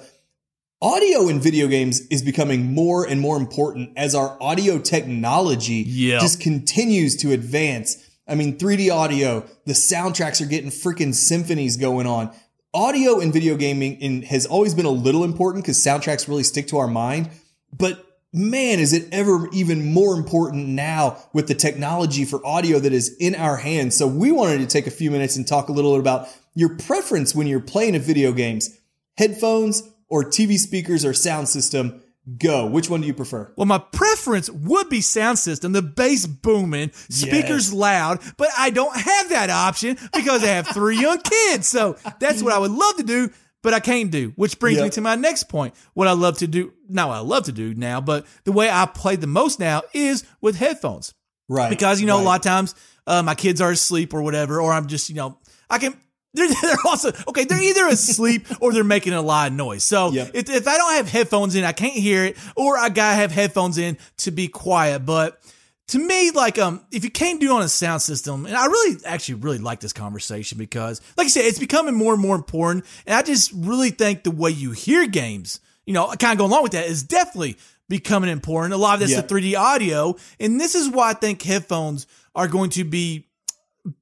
Audio 0.83 1.29
in 1.29 1.41
video 1.41 1.69
games 1.69 2.01
is 2.09 2.23
becoming 2.23 2.75
more 2.75 3.07
and 3.07 3.21
more 3.21 3.37
important 3.37 3.91
as 3.97 4.15
our 4.17 4.37
audio 4.43 4.79
technology 4.81 5.85
Yeah. 5.87 6.19
just 6.19 6.41
continues 6.41 7.15
to 7.19 7.31
advance. 7.33 7.97
I 8.27 8.35
mean, 8.35 8.59
3D 8.59 8.91
audio, 8.93 9.45
the 9.65 9.75
soundtracks 9.75 10.43
are 10.43 10.47
getting 10.47 10.71
freaking 10.71 11.15
symphonies 11.15 11.77
going 11.77 12.07
on. 12.09 12.33
Audio 12.75 13.21
in 13.21 13.31
video 13.31 13.57
gaming 13.57 14.01
in, 14.01 14.23
has 14.23 14.45
always 14.47 14.75
been 14.75 14.87
a 14.87 14.91
little 14.91 15.23
important 15.23 15.63
because 15.65 15.79
soundtracks 15.79 16.27
really 16.27 16.43
stick 16.43 16.67
to 16.69 16.79
our 16.79 16.89
mind. 16.89 17.31
But 17.73 18.04
man, 18.35 18.81
is 18.81 18.93
it 18.93 19.09
ever 19.13 19.49
even 19.53 19.93
more 19.93 20.15
important 20.15 20.69
now 20.69 21.17
with 21.33 21.47
the 21.47 21.55
technology 21.55 22.25
for 22.25 22.45
audio 22.45 22.81
that 22.81 22.93
is 22.93 23.17
in 23.21 23.35
our 23.37 23.57
hands. 23.57 23.97
So 23.97 24.07
we 24.09 24.33
wanted 24.33 24.59
to 24.59 24.67
take 24.67 24.87
a 24.87 24.91
few 24.91 25.11
minutes 25.11 25.37
and 25.37 25.47
talk 25.47 25.69
a 25.69 25.73
little 25.73 25.93
bit 25.93 26.01
about 26.01 26.29
your 26.55 26.77
preference 26.77 27.35
when 27.35 27.47
you're 27.47 27.61
playing 27.61 27.95
a 27.95 28.01
video 28.01 28.33
games. 28.33 28.77
Headphones 29.17 29.85
or 30.09 30.25
TV 30.25 30.59
speakers 30.59 31.05
or 31.05 31.15
sound 31.15 31.49
system. 31.49 32.03
Go. 32.39 32.67
Which 32.67 32.89
one 32.89 33.03
do 33.03 33.07
you 33.07 33.13
prefer? 33.13 33.53
Well, 33.55 33.67
my 33.67 33.79
preference 33.79 34.49
would 34.49 34.89
be 34.89 35.03
sound 35.03 35.39
system, 35.39 35.73
the 35.73 35.83
bass 35.83 36.27
booming, 36.27 36.91
speakers 37.11 37.67
Yes. 37.69 37.73
loud, 37.73 38.21
but 38.39 38.49
I 38.57 38.71
don't 38.71 38.97
have 38.97 39.29
that 39.29 39.51
option 39.51 39.99
because 40.13 40.43
I 40.43 40.47
have 40.47 40.69
three 40.69 40.99
young 40.99 41.19
kids. 41.21 41.69
So 41.69 41.97
that's 42.21 42.43
what 42.43 42.55
I 42.55 42.59
would 42.59 42.71
love 42.71 42.97
to 42.97 43.03
do, 43.03 43.31
but 43.65 43.75
I 43.75 43.81
can't 43.81 44.13
do. 44.13 44.33
Which 44.37 44.61
brings 44.61 44.81
me 44.81 44.91
to 44.91 45.01
my 45.01 45.17
next 45.17 45.49
point. 45.49 45.75
What 45.95 46.07
I 46.07 46.13
love 46.13 46.39
to 46.39 46.47
do, 46.47 46.73
not 46.89 47.09
what 47.09 47.17
I 47.17 47.21
love 47.21 47.45
to 47.47 47.53
do 47.53 47.75
now, 47.75 48.01
but 48.01 48.25
the 48.45 48.53
way 48.53 48.71
I 48.71 48.87
play 48.87 49.17
the 49.17 49.27
most 49.27 49.59
now 49.59 49.83
is 49.93 50.23
with 50.41 50.55
headphones. 50.55 51.13
Right. 51.49 51.69
because 51.69 52.01
you 52.01 52.07
know 52.07 52.19
a 52.21 52.23
lot 52.23 52.37
of 52.41 52.43
times 52.45 52.75
uh, 53.07 53.23
my 53.23 53.35
kids 53.35 53.61
are 53.61 53.71
asleep 53.71 54.15
or 54.15 54.23
whatever, 54.23 54.61
or 54.61 54.73
I'm 54.73 54.87
just 54.87 55.09
you 55.11 55.17
know 55.17 55.39
I 55.69 55.79
can. 55.79 55.95
They're, 56.35 56.49
they're 56.49 56.77
also 56.85 57.13
okay. 57.29 57.45
They're 57.45 57.63
either 57.63 57.87
asleep 57.87 58.47
or 58.61 58.73
they're 58.73 58.83
making 58.83 59.13
a 59.13 59.23
lot 59.23 59.49
of 59.53 59.53
noise. 59.57 59.85
So 59.85 60.11
Yep. 60.11 60.31
if, 60.35 60.51
if 60.51 60.67
I 60.67 60.77
don't 60.77 60.95
have 60.95 61.09
headphones 61.09 61.55
in, 61.55 61.63
I 61.65 61.71
can't 61.71 61.93
hear 61.95 62.25
it, 62.25 62.37
or 62.57 62.77
I 62.77 62.89
gotta 62.89 63.15
have 63.15 63.31
headphones 63.31 63.79
in 63.79 63.99
to 64.19 64.31
be 64.33 64.49
quiet. 64.49 65.07
But 65.07 65.41
to 65.89 65.99
me, 65.99 66.31
like 66.31 66.59
um, 66.59 66.81
if 66.91 67.05
you 67.05 67.11
can't 67.11 67.41
do 67.41 67.51
it 67.51 67.53
on 67.55 67.63
a 67.63 67.69
sound 67.69 68.01
system, 68.03 68.47
and 68.47 68.57
I 68.57 68.67
really 68.67 68.97
actually 69.05 69.37
really 69.37 69.59
like 69.59 69.81
this 69.81 69.93
conversation 69.93 70.57
because, 70.59 71.01
like 71.17 71.27
I 71.27 71.29
said, 71.29 71.45
it's 71.45 71.59
becoming 71.59 71.95
more 71.95 72.13
and 72.15 72.23
more 72.23 72.35
important, 72.37 72.85
and 73.07 73.15
I 73.15 73.23
just 73.23 73.53
really 73.55 73.91
think 73.91 74.23
the 74.23 74.31
way 74.31 74.51
you 74.51 74.71
hear 74.73 75.07
games, 75.07 75.61
you 75.87 75.93
know, 75.93 76.07
kind 76.19 76.33
of 76.33 76.39
going 76.39 76.51
along 76.51 76.63
with 76.63 76.73
that 76.73 76.87
is 76.87 77.03
definitely 77.03 77.59
becoming 77.89 78.31
important. 78.31 78.73
A 78.73 78.79
lot 78.79 78.95
of 78.95 79.01
that's 79.01 79.13
Yep. 79.13 79.29
the 79.29 79.35
3D 79.35 79.59
audio, 79.59 80.17
and 80.41 80.59
this 80.59 80.75
is 80.75 80.89
why 80.89 81.11
I 81.11 81.13
think 81.13 81.43
headphones 81.43 82.07
are 82.35 82.49
going 82.49 82.71
to 82.71 82.85
be 82.85 83.29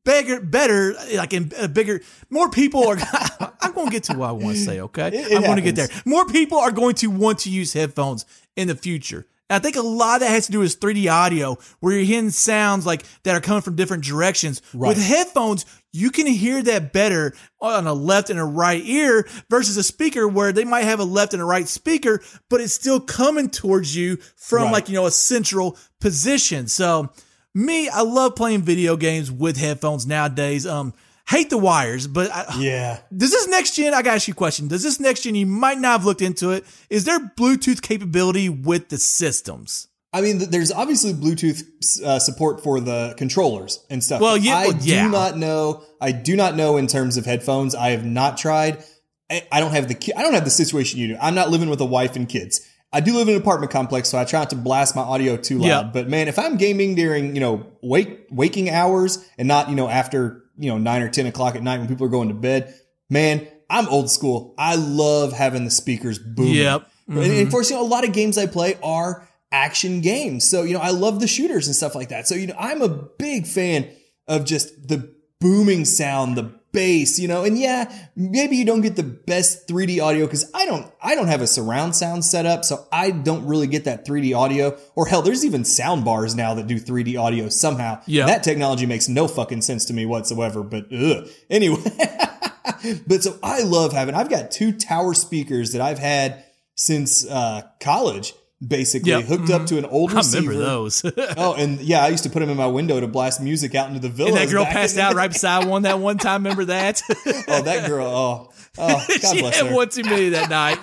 bigger, 0.04 0.40
better, 0.40 0.94
like 1.14 1.32
in 1.32 1.52
a 1.58 1.66
bigger, 1.68 2.00
more 2.30 2.48
people 2.48 2.86
are. 2.86 2.96
I'm 3.60 3.72
going 3.72 3.86
to 3.88 3.92
get 3.92 4.04
to 4.04 4.14
what 4.14 4.28
I 4.28 4.32
want 4.32 4.56
to 4.56 4.62
say. 4.64 4.80
Okay, 4.80 5.08
It- 5.08 5.14
it 5.32 5.36
I'm 5.36 5.42
going 5.42 5.56
to 5.56 5.62
get 5.62 5.74
there. 5.76 5.88
More 6.04 6.26
people 6.26 6.58
are 6.58 6.70
going 6.70 6.94
to 6.96 7.08
want 7.08 7.40
to 7.40 7.50
use 7.50 7.72
headphones 7.72 8.24
in 8.56 8.68
the 8.68 8.74
future. 8.76 9.26
And 9.52 9.60
I 9.60 9.62
think 9.62 9.76
a 9.76 9.82
lot 9.82 10.14
of 10.14 10.20
that 10.20 10.30
has 10.30 10.46
to 10.46 10.52
do 10.52 10.60
with 10.60 10.80
3D 10.80 11.12
audio, 11.12 11.58
where 11.80 11.92
you're 11.92 12.04
hearing 12.04 12.30
sounds 12.30 12.86
like 12.86 13.04
that 13.24 13.36
are 13.36 13.40
coming 13.40 13.60
from 13.60 13.76
different 13.76 14.02
directions. 14.02 14.62
Right. 14.72 14.88
With 14.88 14.96
headphones, 15.04 15.66
you 15.92 16.10
can 16.10 16.26
hear 16.26 16.62
that 16.62 16.94
better 16.94 17.34
on 17.60 17.86
a 17.86 17.92
left 17.92 18.30
and 18.30 18.38
a 18.40 18.44
right 18.44 18.82
ear 18.82 19.28
versus 19.50 19.76
a 19.76 19.82
speaker 19.82 20.26
where 20.26 20.52
they 20.52 20.64
might 20.64 20.84
have 20.84 21.00
a 21.00 21.04
left 21.04 21.34
and 21.34 21.42
a 21.42 21.44
right 21.44 21.68
speaker, 21.68 22.22
but 22.48 22.62
it's 22.62 22.72
still 22.72 22.98
coming 22.98 23.50
towards 23.50 23.94
you 23.94 24.16
from 24.36 24.62
Right. 24.62 24.72
like, 24.72 24.88
you 24.88 24.94
know, 24.94 25.04
a 25.04 25.10
central 25.10 25.76
position. 26.00 26.66
So 26.66 27.10
me, 27.54 27.90
I 27.90 28.00
love 28.00 28.34
playing 28.34 28.62
video 28.62 28.96
games 28.96 29.30
with 29.30 29.58
headphones 29.58 30.06
nowadays. 30.06 30.66
Um, 30.66 30.94
hate 31.32 31.50
the 31.50 31.58
wires, 31.58 32.06
but 32.06 32.30
I, 32.30 32.56
Yeah. 32.58 32.98
does 33.16 33.30
this 33.30 33.48
next 33.48 33.74
gen? 33.74 33.94
I 33.94 34.02
got 34.02 34.10
to 34.10 34.16
ask 34.16 34.28
you 34.28 34.32
a 34.32 34.34
question. 34.36 34.68
Does 34.68 34.82
this 34.82 35.00
next 35.00 35.22
gen? 35.22 35.34
You 35.34 35.46
might 35.46 35.78
not 35.80 35.92
have 35.92 36.04
looked 36.04 36.22
into 36.22 36.50
it. 36.50 36.64
Is 36.90 37.04
there 37.04 37.18
Bluetooth 37.36 37.82
capability 37.82 38.48
with 38.48 38.88
the 38.88 38.98
systems? 38.98 39.88
I 40.14 40.20
mean, 40.20 40.38
there's 40.50 40.70
obviously 40.70 41.14
Bluetooth 41.14 41.62
uh, 42.04 42.18
support 42.18 42.62
for 42.62 42.80
the 42.80 43.14
controllers 43.16 43.84
and 43.88 44.04
stuff. 44.04 44.20
Well, 44.20 44.36
yeah, 44.36 44.56
I 44.56 44.66
well, 44.68 44.76
yeah. 44.82 45.04
do 45.04 45.10
not 45.10 45.38
know. 45.38 45.82
I 46.02 46.12
do 46.12 46.36
not 46.36 46.54
know 46.54 46.76
in 46.76 46.86
terms 46.86 47.16
of 47.16 47.24
headphones. 47.24 47.74
I 47.74 47.90
have 47.90 48.04
not 48.04 48.36
tried. 48.36 48.84
I, 49.30 49.46
I 49.50 49.60
don't 49.60 49.70
have 49.72 49.88
the 49.88 49.94
ki- 49.94 50.12
I 50.14 50.20
don't 50.22 50.34
have 50.34 50.44
the 50.44 50.50
situation 50.50 51.00
you 51.00 51.08
do. 51.08 51.16
I'm 51.20 51.34
not 51.34 51.48
living 51.48 51.70
with 51.70 51.80
a 51.80 51.86
wife 51.86 52.14
and 52.14 52.28
kids. 52.28 52.60
I 52.92 53.00
do 53.00 53.14
live 53.14 53.26
in 53.28 53.36
an 53.36 53.40
apartment 53.40 53.72
complex, 53.72 54.10
so 54.10 54.18
I 54.18 54.26
try 54.26 54.40
not 54.40 54.50
to 54.50 54.56
blast 54.56 54.94
my 54.94 55.00
audio 55.00 55.38
too 55.38 55.58
loud. 55.60 55.66
Yeah. 55.66 55.82
But 55.90 56.10
man, 56.10 56.28
if 56.28 56.38
I'm 56.38 56.58
gaming 56.58 56.94
during 56.94 57.34
you 57.34 57.40
know 57.40 57.66
wake 57.82 58.26
waking 58.30 58.68
hours 58.68 59.24
and 59.38 59.48
not 59.48 59.70
you 59.70 59.76
know 59.76 59.88
after 59.88 60.41
you 60.56 60.70
know 60.70 60.78
nine 60.78 61.02
or 61.02 61.08
ten 61.08 61.26
o'clock 61.26 61.54
at 61.54 61.62
night 61.62 61.78
when 61.78 61.88
people 61.88 62.06
are 62.06 62.10
going 62.10 62.28
to 62.28 62.34
bed, 62.34 62.74
man, 63.10 63.46
I'm 63.68 63.88
old 63.88 64.10
school. 64.10 64.54
I 64.58 64.76
love 64.76 65.32
having 65.32 65.64
the 65.64 65.70
speakers 65.70 66.18
booming. 66.18 66.54
Yep. 66.54 66.88
And, 67.08 67.18
and 67.18 67.46
of 67.46 67.50
course, 67.50 67.70
you 67.70 67.76
know, 67.76 67.82
a 67.82 67.86
lot 67.86 68.04
of 68.04 68.12
games 68.12 68.38
I 68.38 68.46
play 68.46 68.78
are 68.82 69.28
action 69.50 70.00
games. 70.00 70.48
So, 70.48 70.62
you 70.62 70.74
know, 70.74 70.80
I 70.80 70.90
love 70.90 71.20
the 71.20 71.26
shooters 71.26 71.66
and 71.66 71.76
stuff 71.76 71.94
like 71.94 72.08
that. 72.08 72.26
So, 72.26 72.34
you 72.34 72.46
know, 72.46 72.56
I'm 72.58 72.82
a 72.82 72.88
big 72.88 73.46
fan 73.46 73.90
of 74.26 74.44
just 74.44 74.88
the 74.88 75.14
booming 75.40 75.84
sound, 75.84 76.36
the 76.36 76.52
bass, 76.72 77.18
you 77.18 77.28
know, 77.28 77.44
and 77.44 77.58
yeah, 77.58 77.92
maybe 78.16 78.56
you 78.56 78.64
don't 78.64 78.80
get 78.80 78.96
the 78.96 79.02
best 79.02 79.68
3D 79.68 80.02
audio 80.02 80.26
because 80.26 80.50
I 80.54 80.64
don't, 80.64 80.90
I 81.02 81.14
don't 81.14 81.28
have 81.28 81.42
a 81.42 81.46
surround 81.46 81.94
sound 81.94 82.24
set 82.24 82.46
up. 82.46 82.64
So 82.64 82.86
I 82.90 83.10
don't 83.10 83.46
really 83.46 83.66
get 83.66 83.84
that 83.84 84.06
3D 84.06 84.36
audio 84.36 84.78
or 84.94 85.06
hell, 85.06 85.22
there's 85.22 85.44
even 85.44 85.64
sound 85.64 86.04
bars 86.04 86.34
now 86.34 86.54
that 86.54 86.66
do 86.66 86.80
3D 86.80 87.20
audio 87.20 87.48
somehow. 87.48 88.00
Yeah. 88.06 88.26
That 88.26 88.42
technology 88.42 88.86
makes 88.86 89.08
no 89.08 89.28
fucking 89.28 89.62
sense 89.62 89.84
to 89.86 89.94
me 89.94 90.06
whatsoever, 90.06 90.62
but 90.62 90.86
ugh. 90.92 91.28
Anyway. 91.50 91.82
but 93.06 93.22
so 93.22 93.38
I 93.42 93.62
love 93.62 93.92
having, 93.92 94.14
I've 94.14 94.30
got 94.30 94.50
two 94.50 94.72
tower 94.72 95.14
speakers 95.14 95.72
that 95.72 95.80
I've 95.80 95.98
had 95.98 96.44
since 96.74 97.26
uh, 97.26 97.62
college, 97.80 98.34
basically 98.66 99.10
Yep. 99.10 99.24
hooked 99.24 99.50
up 99.50 99.66
to 99.66 99.78
an 99.78 99.84
old 99.86 100.12
I 100.12 100.16
receiver. 100.16 100.50
remember 100.50 100.64
those. 100.64 101.02
Oh, 101.36 101.54
and 101.54 101.80
yeah, 101.80 102.04
I 102.04 102.08
used 102.08 102.22
to 102.24 102.30
put 102.30 102.40
them 102.40 102.50
in 102.50 102.56
my 102.56 102.66
window 102.66 103.00
to 103.00 103.06
blast 103.06 103.40
music 103.40 103.74
out 103.74 103.88
into 103.88 104.00
the 104.00 104.08
villa. 104.08 104.32
that 104.32 104.48
girl 104.50 104.64
passed 104.64 104.98
out 104.98 105.14
right 105.14 105.30
beside 105.32 105.66
one 105.66 105.82
that 105.82 105.98
one 105.98 106.18
time. 106.18 106.42
Remember 106.44 106.64
that? 106.66 107.02
Oh, 107.48 107.62
that 107.62 107.88
girl. 107.88 108.06
Oh, 108.06 108.50
oh, 108.78 109.06
God 109.08 109.34
she 109.34 109.40
bless 109.40 109.56
had 109.58 109.66
her. 109.66 109.74
one 109.74 109.88
too 109.88 110.02
many 110.04 110.30
that 110.30 110.48
night. 110.50 110.78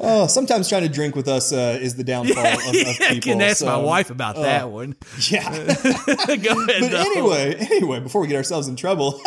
Oh, 0.00 0.26
sometimes 0.26 0.68
trying 0.68 0.82
to 0.82 0.88
drink 0.88 1.14
with 1.14 1.28
us 1.28 1.52
uh, 1.52 1.78
is 1.80 1.94
the 1.94 2.04
downfall 2.04 2.44
of, 2.44 2.54
of 2.54 2.58
I 2.74 2.96
people. 3.14 3.20
can 3.20 3.40
ask 3.42 3.64
my 3.64 3.76
wife 3.76 4.10
about 4.10 4.36
that 4.36 4.70
one. 4.70 4.96
Yeah. 5.30 5.48
Go 5.48 5.54
ahead. 5.54 6.46
but 6.80 6.90
though. 6.90 7.00
anyway, 7.00 7.54
anyway, 7.70 8.00
before 8.00 8.20
we 8.20 8.26
get 8.28 8.36
ourselves 8.36 8.68
in 8.68 8.76
trouble, 8.76 9.20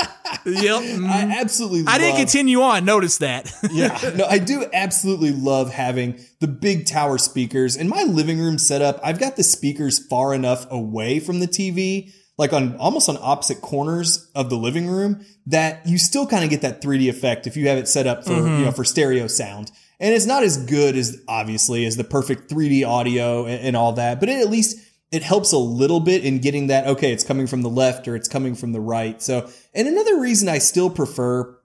yep. 0.46 0.82
I 0.82 1.36
absolutely. 1.40 1.86
I 1.88 1.98
didn't 1.98 2.18
continue 2.18 2.62
on. 2.62 2.86
Notice 2.86 3.20
that. 3.20 3.52
yeah, 3.72 3.98
no, 4.16 4.26
I 4.26 4.38
do 4.40 4.66
absolutely 4.74 5.32
love 5.32 5.72
having 5.72 6.20
the 6.40 6.48
big 6.48 6.86
tower 6.86 7.18
speakers. 7.18 7.76
In 7.76 7.88
my 7.88 8.04
living 8.04 8.40
room 8.40 8.58
setup, 8.58 9.00
I've 9.04 9.20
got 9.20 9.36
the 9.36 9.44
speakers 9.44 10.06
far 10.06 10.34
enough 10.34 10.66
away 10.70 11.20
from 11.20 11.40
the 11.40 11.48
TV, 11.48 12.14
like 12.38 12.54
on 12.54 12.76
almost 12.78 13.08
on 13.10 13.18
opposite 13.22 13.62
corners 13.62 14.30
of 14.36 14.50
the 14.50 14.58
living 14.58 14.88
room, 14.88 15.26
that 15.46 15.86
you 15.88 15.98
still 15.98 16.28
kind 16.28 16.44
of 16.44 16.50
get 16.50 16.62
that 16.62 16.82
3D 16.82 17.08
effect 17.10 17.48
if 17.48 17.56
you 17.56 17.68
have 17.68 17.78
it 17.78 17.88
set 17.88 18.08
up 18.08 18.26
for 18.26 18.34
you 18.34 18.66
know 18.66 18.72
for 18.72 18.84
stereo 18.84 19.28
sound. 19.28 19.72
And 20.00 20.14
it's 20.14 20.26
not 20.26 20.44
as 20.44 20.58
good 20.66 20.98
as 20.98 21.22
obviously 21.28 21.86
as 21.86 21.96
the 21.96 22.04
perfect 22.04 22.50
3D 22.50 22.86
audio 22.86 23.46
and, 23.46 23.68
and 23.68 23.78
all 23.78 23.94
that, 23.94 24.20
but 24.20 24.28
it, 24.28 24.42
at 24.42 24.50
least 24.50 24.78
it 25.12 25.24
helps 25.24 25.54
a 25.54 25.58
little 25.58 26.02
bit 26.02 26.26
in 26.26 26.40
getting 26.40 26.68
that 26.68 26.88
okay, 26.88 27.14
it's 27.14 27.24
coming 27.24 27.48
from 27.48 27.62
the 27.62 27.70
left 27.70 28.08
or 28.08 28.16
it's 28.16 28.28
coming 28.28 28.56
from 28.56 28.74
the 28.74 28.82
right. 28.82 29.22
So, 29.22 29.50
and 29.74 29.88
another 29.88 30.20
reason 30.20 30.50
I 30.50 30.58
still 30.58 30.90
prefer 30.90 31.58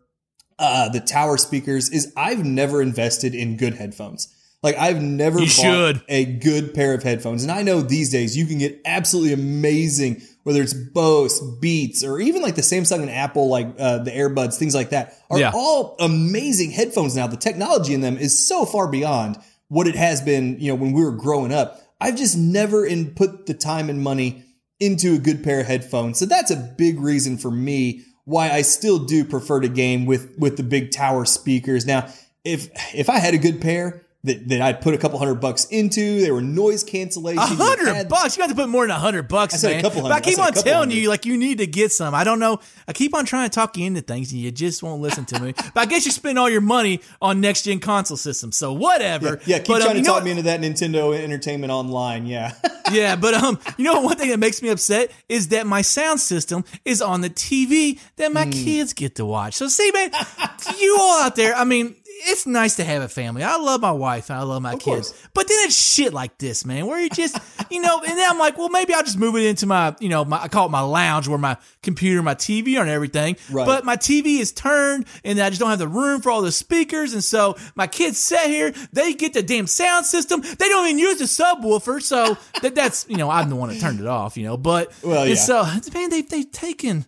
uh, 0.61 0.91
the 0.91 1.01
tower 1.01 1.39
speakers 1.39 1.89
is 1.89 2.13
I've 2.17 2.45
never 2.45 2.81
invested 2.83 3.35
in 3.35 3.57
good 3.57 3.75
headphones. 3.75 4.33
Like 4.63 4.77
I've 4.77 5.01
never 5.01 5.39
You 5.39 5.47
bought 5.47 5.51
should. 5.53 6.03
a 6.09 6.25
good 6.25 6.75
pair 6.75 6.93
of 6.95 7.03
headphones. 7.03 7.43
And 7.43 7.51
I 7.51 7.63
know 7.63 7.81
these 7.81 8.11
days 8.11 8.37
you 8.37 8.47
can 8.47 8.59
get 8.59 8.79
absolutely 8.85 9.33
amazing, 9.33 10.21
whether 10.43 10.61
it's 10.63 10.75
Bose, 10.75 11.41
Beats, 11.61 12.05
or 12.05 12.21
even 12.21 12.43
like 12.43 12.57
the 12.57 12.63
Samsung 12.63 13.01
and 13.01 13.11
Apple, 13.11 13.49
like 13.49 13.69
uh, 13.79 13.99
the 13.99 14.11
earbuds, 14.11 14.57
things 14.57 14.75
like 14.75 14.91
that, 14.91 15.15
are 15.31 15.39
Yeah. 15.39 15.53
all 15.55 15.97
amazing 15.99 16.73
headphones 16.73 17.17
now. 17.17 17.27
The 17.27 17.37
technology 17.39 17.95
in 17.95 18.03
them 18.03 18.19
is 18.19 18.39
so 18.47 18.67
far 18.67 18.87
beyond 18.87 19.39
what 19.69 19.87
it 19.87 19.95
has 19.95 20.21
been, 20.21 20.57
you 20.61 20.69
know, 20.69 20.75
when 20.75 20.93
we 20.93 21.03
were 21.03 21.13
growing 21.13 21.53
up. 21.53 21.81
I've 22.01 22.17
just 22.17 22.37
never 22.37 22.85
in 22.85 23.15
put 23.15 23.47
the 23.47 23.55
time 23.55 23.89
and 23.89 24.03
money 24.03 24.45
into 24.79 25.15
a 25.15 25.19
good 25.19 25.43
pair 25.43 25.61
of 25.61 25.67
headphones. 25.67 26.19
So 26.19 26.27
that's 26.27 26.51
a 26.51 26.57
big 26.57 27.01
reason 27.01 27.39
for 27.39 27.51
me 27.51 28.03
why 28.25 28.51
I 28.51 28.63
still 28.63 28.99
do 28.99 29.25
prefer 29.25 29.61
to 29.61 29.69
game 29.69 30.07
with 30.07 30.39
with 30.39 30.57
the 30.57 30.63
big 30.63 30.91
tower 30.91 31.25
speakers. 31.25 31.87
Now, 31.87 32.09
if 32.45 32.69
if 32.95 33.09
I 33.11 33.19
had 33.19 33.35
a 33.35 33.39
good 33.39 33.61
pair 33.61 34.07
that, 34.25 34.49
that 34.51 34.61
I'd 34.61 34.81
put 34.83 34.93
a 34.95 34.99
couple 34.99 35.19
hundred 35.19 35.37
bucks 35.37 35.65
into, 35.67 36.21
they 36.21 36.31
were 36.31 36.43
noise 36.43 36.85
cancellation. 36.85 37.39
A 37.39 37.47
hundred 37.47 38.09
bucks. 38.09 38.37
You 38.37 38.43
got 38.43 38.51
to 38.51 38.55
put 38.55 38.69
more 38.69 38.83
than 38.85 38.91
a 38.95 38.99
hundred 38.99 39.29
bucks, 39.29 39.59
said 39.59 39.71
a 39.71 39.75
man. 39.77 39.83
couple 39.83 40.03
but 40.03 40.11
I 40.13 40.15
hundred. 40.15 40.27
I 40.27 40.31
keep 40.31 40.39
on 40.39 40.53
telling 40.53 40.79
hundred. 40.91 40.95
you, 40.95 41.09
like 41.09 41.25
you 41.25 41.37
need 41.39 41.59
to 41.59 41.67
get 41.67 41.91
some. 41.93 42.15
I 42.15 42.23
don't 42.25 42.39
know. 42.39 42.61
I 42.87 42.93
keep 42.93 43.15
on 43.15 43.25
trying 43.25 43.49
to 43.49 43.55
talk 43.55 43.77
you 43.79 43.87
into 43.87 44.03
things, 44.03 44.31
and 44.33 44.41
you 44.41 44.51
just 44.51 44.83
won't 44.83 45.01
listen 45.01 45.25
to 45.27 45.41
me. 45.41 45.53
but 45.75 45.77
I 45.77 45.87
guess 45.87 46.05
you 46.05 46.13
spend 46.13 46.39
all 46.39 46.51
your 46.51 46.61
money 46.61 47.01
on 47.23 47.41
next 47.41 47.63
gen 47.63 47.81
console 47.81 48.17
systems, 48.19 48.57
so 48.57 48.73
whatever. 48.75 49.41
Yeah, 49.47 49.59
keep 49.59 49.69
but, 49.69 49.77
um, 49.77 49.83
trying 49.83 49.97
you 49.97 50.03
to 50.03 50.07
talk 50.07 50.17
what? 50.17 50.25
me 50.25 50.31
into 50.33 50.43
that 50.43 50.61
Nintendo 50.61 51.19
Entertainment 51.19 51.73
Online. 51.73 52.27
Yeah. 52.27 52.53
yeah, 52.93 53.17
but 53.17 53.33
um, 53.35 53.59
you 53.79 53.85
know 53.85 53.95
what 53.95 54.05
one 54.05 54.17
thing 54.19 54.29
that 54.31 54.39
makes 54.39 54.61
me 54.61 54.69
upset 54.69 55.11
is 55.29 55.49
that 55.49 55.67
my 55.67 55.81
sound 55.83 56.21
system 56.21 56.65
is 56.85 57.01
on 57.01 57.21
the 57.23 57.31
TV 57.31 57.99
that 58.17 58.33
my 58.33 58.45
Hmm. 58.45 58.51
kids 58.51 58.93
get 58.93 59.15
to 59.17 59.25
watch. 59.25 59.55
So 59.55 59.69
see, 59.69 59.91
man, 59.93 60.11
you 60.79 60.97
all 61.01 61.23
out 61.23 61.37
there, 61.37 61.55
I 61.55 61.65
mean, 61.65 61.95
it's 62.23 62.47
nice 62.47 62.77
to 62.77 62.85
have 62.85 63.03
a 63.03 63.09
family. 63.09 63.43
I 63.43 63.57
love 63.57 63.81
my 63.81 63.91
wife 63.93 64.31
and 64.31 64.39
I 64.39 64.43
love 64.43 64.63
my 64.63 64.73
kids, 64.73 64.85
course. 65.11 65.29
but 65.35 65.49
then 65.49 65.57
it's 65.65 65.77
shit 65.81 66.13
like 66.13 66.39
this, 66.39 66.65
man, 66.65 66.87
where 66.87 67.01
you 67.01 67.11
just, 67.11 67.39
you 67.71 67.81
know, 67.81 67.99
and 68.01 68.19
then 68.19 68.31
I'm 68.31 68.39
like, 68.39 68.59
well, 68.59 68.69
maybe 68.69 68.95
I'll 68.95 69.03
just 69.03 69.19
move 69.19 69.37
it 69.37 69.45
into 69.47 69.67
my, 69.67 69.95
you 70.01 70.09
know, 70.09 70.25
my 70.25 70.43
I 70.43 70.49
call 70.49 70.67
it 70.67 70.71
my 70.71 70.81
lounge 70.81 71.29
where 71.29 71.39
my 71.39 71.57
computer, 71.83 72.23
my 72.23 72.35
TV 72.35 72.77
are 72.79 72.83
and 72.83 72.91
everything. 72.91 73.37
Right. 73.51 73.67
But 73.67 73.85
my 73.85 73.97
TV 73.97 74.39
is 74.41 74.53
turned 74.53 75.07
and 75.25 75.41
I 75.41 75.49
just 75.49 75.61
don't 75.61 75.71
have 75.71 75.79
the 75.79 75.89
room 75.89 76.21
for 76.21 76.31
all 76.31 76.43
the 76.43 76.53
speakers. 76.53 77.13
And 77.15 77.25
so 77.25 77.57
my 77.75 77.87
kids 77.87 78.19
sit 78.19 78.47
here, 78.47 78.73
they 78.93 79.15
get 79.15 79.33
the 79.35 79.43
damn 79.43 79.67
sound 79.67 80.07
system. 80.07 80.41
They 80.43 80.69
don't 80.69 80.87
even 80.87 80.99
use 80.99 81.19
the 81.19 81.25
subwoofer. 81.25 82.03
So 82.03 82.37
that, 82.63 82.75
that's, 82.75 83.07
you 83.09 83.17
know, 83.17 83.31
I'm 83.31 83.49
the 83.49 83.57
one 83.57 83.69
that 83.71 83.81
turned 83.81 84.01
it 84.01 84.07
off, 84.07 84.37
you 84.37 84.45
know, 84.45 84.57
but 84.57 84.93
Well, 85.03 85.23
and 85.23 85.31
yeah. 85.31 85.37
so 85.37 85.65
man, 85.95 86.11
they, 86.11 86.23
they've 86.23 86.51
taken, 86.51 87.07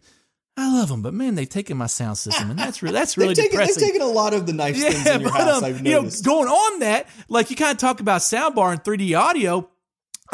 I 0.56 0.70
love 0.78 0.90
them, 0.90 1.00
but 1.00 1.14
man, 1.14 1.34
they've 1.34 1.48
taken 1.48 1.76
my 1.78 1.86
sound 1.86 2.18
system 2.18 2.50
and 2.50 2.58
that's 2.58 2.82
really, 2.82 2.92
that's 2.94 3.16
really 3.16 3.34
they've, 3.34 3.44
taken, 3.50 3.58
they've 3.58 3.74
taken 3.76 4.02
a 4.02 4.06
lot 4.06 4.34
of 4.34 4.46
the 4.46 4.52
nice 4.52 4.80
things 4.82 5.06
in 5.06 5.20
your 5.22 5.30
house. 5.32 5.62
I've 5.62 5.80
um, 5.80 5.86
you 5.86 5.92
know, 6.02 6.10
going 6.22 6.48
on 6.48 6.80
that, 6.80 7.06
like 7.28 7.50
you 7.50 7.56
kind 7.56 7.72
of 7.72 7.78
talk 7.78 8.00
about 8.00 8.20
soundbar 8.20 8.72
and 8.72 8.82
3D 8.84 9.18
audio. 9.18 9.68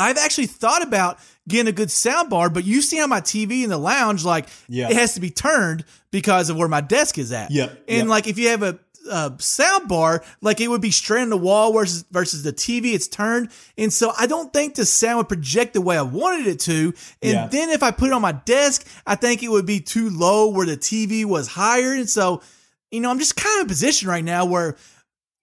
I've 0.01 0.17
actually 0.17 0.47
thought 0.47 0.83
about 0.83 1.19
getting 1.49 1.69
a 1.69 1.73
good 1.73 1.89
soundbar, 1.89 2.53
but 2.53 2.65
you 2.65 2.83
see 2.83 2.99
how 2.99 3.07
my 3.09 3.21
TV 3.21 3.65
in 3.65 3.71
the 3.71 3.79
lounge, 3.79 4.25
like 4.25 4.49
Yeah. 4.69 4.89
it 4.91 4.95
has 4.97 5.15
to 5.15 5.21
be 5.21 5.31
turned 5.31 5.85
because 6.13 6.51
of 6.51 6.57
where 6.57 6.69
my 6.69 6.81
desk 6.81 7.19
is 7.19 7.33
at. 7.33 7.51
Yep, 7.51 7.71
And 7.89 7.99
yep. 7.99 8.07
like 8.07 8.27
if 8.29 8.39
you 8.39 8.49
have 8.49 8.63
a, 8.63 8.79
a 9.09 9.35
sound 9.41 9.89
bar, 9.89 10.23
like 10.41 10.61
it 10.61 10.69
would 10.69 10.81
be 10.81 10.91
straight 10.91 11.23
on 11.23 11.31
the 11.31 11.37
wall 11.37 11.73
versus 11.73 12.05
versus 12.11 12.43
the 12.43 12.53
TV, 12.53 12.95
it's 12.95 13.09
turned. 13.09 13.51
And 13.77 13.93
so 13.93 14.13
I 14.19 14.27
don't 14.27 14.53
think 14.53 14.75
the 14.75 14.85
sound 14.87 15.19
would 15.19 15.29
project 15.29 15.75
the 15.75 15.81
way 15.81 15.97
I 15.99 16.03
wanted 16.03 16.47
it 16.47 16.61
to. 16.61 16.95
And 17.23 17.33
Yeah. 17.33 17.47
then 17.49 17.71
if 17.71 17.83
I 17.83 17.91
put 17.91 18.09
it 18.09 18.13
on 18.13 18.23
my 18.23 18.33
desk, 18.33 18.87
I 19.07 19.15
think 19.15 19.43
it 19.43 19.51
would 19.51 19.67
be 19.67 19.81
too 19.81 20.11
low 20.11 20.49
where 20.49 20.67
the 20.67 20.77
TV 20.77 21.25
was 21.25 21.49
higher. 21.49 21.93
And 21.95 22.09
so, 22.09 22.41
you 22.91 23.01
know, 23.01 23.11
I'm 23.11 23.19
just 23.19 23.37
kind 23.37 23.57
of 23.57 23.61
in 23.63 23.67
a 23.67 23.69
position 23.69 24.09
right 24.09 24.25
now 24.25 24.45
where 24.45 24.77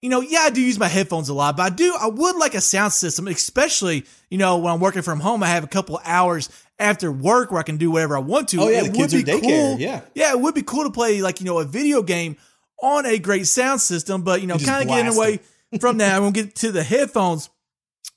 you 0.02 0.10
know, 0.10 0.20
yeah, 0.20 0.40
I 0.40 0.50
do 0.50 0.60
use 0.60 0.78
my 0.78 0.88
headphones 0.88 1.30
a 1.30 1.34
lot, 1.34 1.56
but 1.56 1.62
I 1.64 1.70
do, 1.70 1.96
I 1.98 2.06
would 2.06 2.36
like 2.36 2.54
a 2.54 2.60
sound 2.60 2.92
system, 2.92 3.26
especially, 3.28 4.04
you 4.30 4.36
know, 4.36 4.58
when 4.58 4.72
I'm 4.72 4.78
working 4.78 5.00
from 5.02 5.20
home, 5.20 5.42
I 5.42 5.46
have 5.48 5.64
a 5.64 5.68
couple 5.68 5.98
hours 6.04 6.50
after 6.78 7.10
work 7.10 7.50
where 7.50 7.58
I 7.58 7.62
can 7.64 7.78
do 7.78 7.90
whatever 7.90 8.14
I 8.14 8.20
want 8.20 8.48
to. 8.50 8.60
Oh, 8.60 8.68
yeah, 8.68 8.80
It 8.80 8.82
the 8.84 8.88
would 8.90 8.96
kids 9.10 9.14
are 9.14 9.16
be 9.16 9.24
daycare, 9.24 9.40
cool- 9.40 9.80
yeah. 9.80 10.02
Yeah, 10.14 10.32
it 10.32 10.40
would 10.40 10.54
be 10.54 10.62
cool 10.62 10.84
to 10.84 10.90
play 10.90 11.22
like, 11.22 11.40
you 11.40 11.46
know, 11.46 11.58
a 11.58 11.64
video 11.64 12.02
game 12.02 12.36
on 12.82 13.06
a 13.06 13.18
great 13.18 13.46
sound 13.46 13.80
system, 13.80 14.22
but, 14.22 14.40
you 14.40 14.46
know, 14.46 14.58
kind 14.58 14.82
of 14.82 14.88
getting 14.88 15.14
away 15.14 15.40
from 15.80 15.98
that. 15.98 16.14
I'm 16.14 16.32
to 16.32 16.42
get 16.42 16.54
to 16.56 16.72
the 16.72 16.82
headphones. 16.82 17.50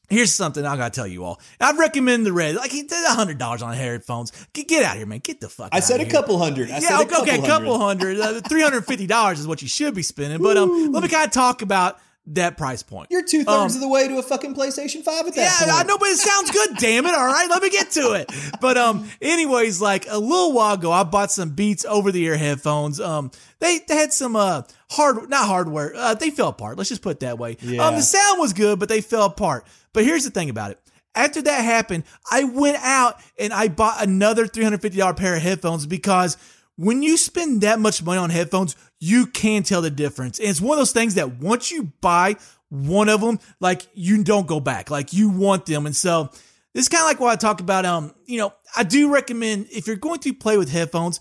Here's 0.10 0.34
something 0.34 0.66
I 0.66 0.76
gotta 0.76 0.89
tell 0.89 1.05
you 1.05 1.24
all. 1.24 1.39
I 1.60 1.72
recommend 1.74 2.26
the 2.26 2.34
red. 2.34 2.55
Like, 2.55 2.74
a 2.74 3.14
hundred 3.14 3.38
dollars 3.38 3.62
on 3.62 3.74
headphones. 3.76 4.32
Get, 4.53 4.68
get 4.68 4.84
out 4.84 4.93
of 4.93 4.97
here, 4.97 5.05
man. 5.05 5.20
Get 5.20 5.39
the 5.39 5.49
fuck. 5.49 5.68
Out. 5.68 5.76
I 5.76 5.82
said 5.82 5.99
a 5.99 6.03
here. 6.03 6.12
couple 6.12 6.39
hundred. 6.39 6.72
I 6.72 6.74
yeah, 6.74 6.80
said 6.80 6.91
a 6.91 7.01
okay, 7.01 7.10
couple 7.10 7.24
okay, 7.34 7.43
a 7.43 7.45
couple 7.45 7.78
hundred. 7.78 8.20
hundred. 8.20 8.38
Uh, 8.43 8.49
Three 8.49 8.64
hundred 8.64 8.86
fifty 8.88 9.05
dollars 9.05 9.39
is 9.39 9.45
what 9.45 9.62
you 9.62 9.68
should 9.68 9.93
be 9.93 10.01
spending. 10.01 10.41
But 10.41 10.57
um, 10.57 10.91
let 10.91 11.03
me 11.03 11.10
kind 11.10 11.28
of 11.28 11.32
talk 11.32 11.62
about 11.62 11.99
that 12.34 12.57
price 12.57 12.84
point. 12.84 13.07
You're 13.09 13.23
two 13.23 13.43
thirds 13.43 13.75
Um, 13.75 13.77
of 13.77 13.80
the 13.82 13.88
way 13.88 14.07
to 14.07 14.17
a 14.17 14.23
fucking 14.23 14.53
PlayStation 14.55 15.03
5 15.03 15.27
at 15.27 15.36
that 15.36 15.41
Yeah, 15.41 15.65
point. 15.71 15.80
I 15.80 15.84
know, 15.88 15.97
but 15.97 16.09
it 16.09 16.17
sounds 16.17 16.51
good. 16.51 16.77
damn 16.77 17.05
it! 17.05 17.13
All 17.15 17.25
right, 17.25 17.47
let 17.49 17.61
me 17.61 17.69
get 17.69 17.91
to 17.91 18.13
it. 18.13 18.32
But 18.61 18.77
um, 18.77 19.09
anyways, 19.21 19.82
like 19.82 20.05
a 20.09 20.17
little 20.17 20.53
while 20.53 20.75
ago, 20.75 20.91
I 20.91 21.03
bought 21.03 21.32
some 21.32 21.49
Beats 21.51 21.86
over 21.86 22.11
the 22.11 22.21
ear 22.23 22.38
headphones. 22.38 22.99
Um, 22.99 23.32
they, 23.59 23.80
they 23.88 23.95
had 23.95 24.13
some 24.13 24.36
uh 24.36 24.63
hard, 24.91 25.30
not 25.30 25.47
hardware. 25.47 25.93
Uh, 25.95 26.13
they 26.15 26.30
fell 26.30 26.49
apart. 26.49 26.77
Let's 26.77 26.89
just 26.89 27.01
put 27.01 27.11
it 27.11 27.19
that 27.21 27.38
way. 27.38 27.57
Yeah. 27.61 27.86
Um, 27.88 27.95
the 27.95 28.01
sound 28.01 28.39
was 28.39 28.53
good, 28.53 28.80
but 28.80 28.89
they 28.89 29.01
fell 29.01 29.25
apart. 29.25 29.65
But 29.93 30.03
here's 30.03 30.23
the 30.23 30.32
thing 30.32 30.49
about 30.49 30.71
it. 30.71 30.80
After 31.15 31.41
that 31.41 31.63
happened, 31.65 32.03
I 32.32 32.43
went 32.43 32.77
out 32.82 33.19
and 33.39 33.51
I 33.51 33.67
bought 33.67 34.01
another 34.03 34.45
$350 34.45 35.17
pair 35.17 35.36
of 35.36 35.41
headphones 35.41 35.86
because 35.88 36.38
when 36.75 37.01
you 37.01 37.17
spend 37.17 37.61
that 37.61 37.80
much 37.80 38.03
money 38.03 38.19
on 38.19 38.30
headphones, 38.30 38.75
you 38.99 39.27
can 39.27 39.63
tell 39.63 39.81
the 39.81 39.89
difference. 39.89 40.39
And 40.39 40.47
it's 40.49 40.61
one 40.61 40.77
of 40.77 40.79
those 40.79 40.91
things 40.91 41.15
that 41.15 41.37
once 41.39 41.71
you 41.71 41.91
buy 42.01 42.35
one 42.69 43.09
of 43.09 43.21
them, 43.21 43.39
like 43.59 43.87
you 43.93 44.23
don't 44.23 44.47
go 44.47 44.59
back, 44.59 44.89
like 44.91 45.13
you 45.13 45.29
want 45.29 45.65
them. 45.65 45.85
And 45.85 45.95
so 45.95 46.29
this 46.73 46.83
is 46.83 46.89
kind 46.89 47.01
of 47.01 47.07
like 47.07 47.19
what 47.19 47.31
I 47.31 47.35
talk 47.35 47.61
about. 47.61 47.85
Um, 47.85 48.13
you 48.25 48.37
know, 48.37 48.53
I 48.75 48.83
do 48.83 49.11
recommend 49.13 49.67
if 49.71 49.87
you're 49.87 49.95
going 49.95 50.19
to 50.19 50.33
play 50.33 50.57
with 50.57 50.69
headphones. 50.69 51.19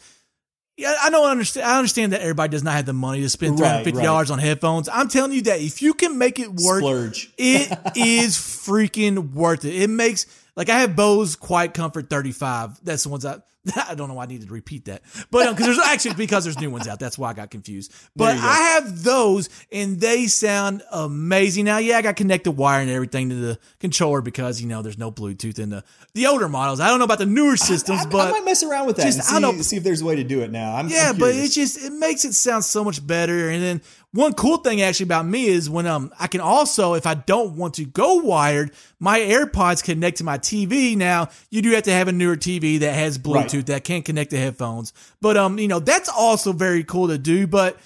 Yeah, 0.77 0.95
I 1.03 1.11
know. 1.11 1.25
I 1.25 1.33
understand. 1.33 1.67
I 1.67 1.77
understand 1.77 2.13
that 2.13 2.21
everybody 2.21 2.53
does 2.53 2.63
not 2.63 2.75
have 2.75 2.87
the 2.87 2.93
money 2.93 3.21
to 3.23 3.29
spend 3.29 3.57
three 3.57 3.65
Right, 3.65 3.73
hundred 3.73 3.85
fifty 3.85 4.03
dollars 4.03 4.31
on 4.31 4.39
headphones. 4.39 4.89
I'm 4.89 5.09
telling 5.09 5.33
you 5.33 5.43
that 5.43 5.61
if 5.61 5.83
you 5.83 5.93
can 5.93 6.19
make 6.19 6.39
it 6.39 6.51
work, 6.51 6.79
Splurge. 6.83 7.33
it 7.37 7.77
is 7.97 8.37
freaking 8.37 9.33
worth 9.33 9.65
it. 9.65 9.75
It 9.75 9.91
makes 9.91 10.27
like 10.59 10.69
I 10.69 10.81
have 10.81 10.95
Bose 10.95 11.37
Quiet 11.37 11.73
Comfort 11.73 12.11
35. 12.11 12.85
That's 12.85 13.05
the 13.05 13.09
ones 13.09 13.25
I 13.25 13.39
I 13.89 13.95
don't 13.95 14.09
know 14.09 14.15
why 14.15 14.25
I 14.25 14.27
needed 14.27 14.49
to 14.49 14.55
repeat 14.55 14.87
that, 14.87 15.03
but 15.31 15.47
um, 15.47 15.55
because 15.55 15.67
there's 15.67 15.79
actually 15.87 16.15
because 16.15 16.45
there's 16.45 16.59
new 16.61 16.71
ones 16.71 16.87
out. 16.87 17.01
That's 17.01 17.19
why 17.19 17.31
I 17.31 17.33
got 17.33 17.51
confused. 17.51 17.93
But. 18.15 18.37
I 18.39 18.57
have 18.75 19.03
those 19.03 19.49
and 19.73 20.01
they 20.01 20.27
sound 20.27 20.83
amazing. 20.91 21.65
Now, 21.65 21.79
yeah, 21.79 21.99
I 21.99 22.03
got 22.03 22.17
connected 22.17 22.53
wire 22.53 22.81
and 22.81 22.91
everything 22.91 23.31
to 23.31 23.35
the 23.35 23.59
controller 23.81 24.21
because 24.21 24.61
you 24.61 24.69
know 24.69 24.83
there's 24.83 24.99
no 24.99 25.11
Bluetooth 25.11 25.59
in 25.59 25.71
the 25.71 25.85
the 26.15 26.27
older 26.27 26.49
models. 26.49 26.81
I 26.81 26.89
don't 26.89 26.99
know 26.99 27.05
about 27.05 27.19
the 27.19 27.27
newer 27.27 27.57
systems, 27.57 28.07
I, 28.07 28.09
but 28.09 28.29
I 28.29 28.31
might 28.31 28.45
mess 28.45 28.63
around 28.63 28.87
with 28.87 28.97
that 28.97 29.05
just- 29.05 29.29
and 29.29 29.37
I 29.37 29.41
don't- 29.41 29.63
see 29.63 29.77
if 29.77 29.83
there's 29.83 30.03
a 30.03 30.05
way 30.05 30.17
to 30.17 30.25
do 30.25 30.41
it 30.43 30.51
now. 30.51 30.77
I'm, 30.77 30.89
yeah, 30.89 31.11
I'm 31.11 31.19
but 31.19 31.35
it 31.35 31.51
just 31.51 31.83
it 31.83 31.93
makes 31.93 32.25
it 32.25 32.35
sound 32.35 32.65
so 32.65 32.85
much 32.85 33.05
better. 33.05 33.51
And 33.51 33.63
then 33.63 33.83
one 34.19 34.35
cool 34.35 34.57
thing 34.57 34.83
actually 34.83 35.05
about 35.05 35.27
me 35.27 35.47
is 35.47 35.71
when 35.71 35.87
um 35.87 36.13
I 36.19 36.27
can 36.27 36.41
also 36.41 36.95
if 36.95 37.07
I 37.07 37.15
don't 37.15 37.57
want 37.57 37.75
to 37.75 37.85
go 37.85 38.17
wired, 38.17 38.73
my 38.99 39.21
AirPods 39.21 39.83
connect 39.85 40.17
to 40.19 40.25
my 40.25 40.39
TV. 40.39 40.97
Now 40.97 41.29
you 41.51 41.63
do 41.63 41.71
have 41.71 41.85
to 41.85 41.93
have 41.93 42.09
a 42.09 42.13
newer 42.13 42.37
TV 42.37 42.81
that 42.81 42.95
has 42.95 43.17
Bluetooth 43.19 43.55
Right. 43.55 43.67
that 43.67 43.85
can 43.85 44.03
connect 44.03 44.31
to 44.31 44.37
headphones. 44.39 44.93
But 45.21 45.37
um 45.37 45.59
you 45.59 45.69
know 45.69 45.79
that's 45.79 46.09
also 46.09 46.53
very 46.53 46.83
cool 46.83 47.09
to 47.09 47.17
do. 47.19 47.47
But 47.47 47.79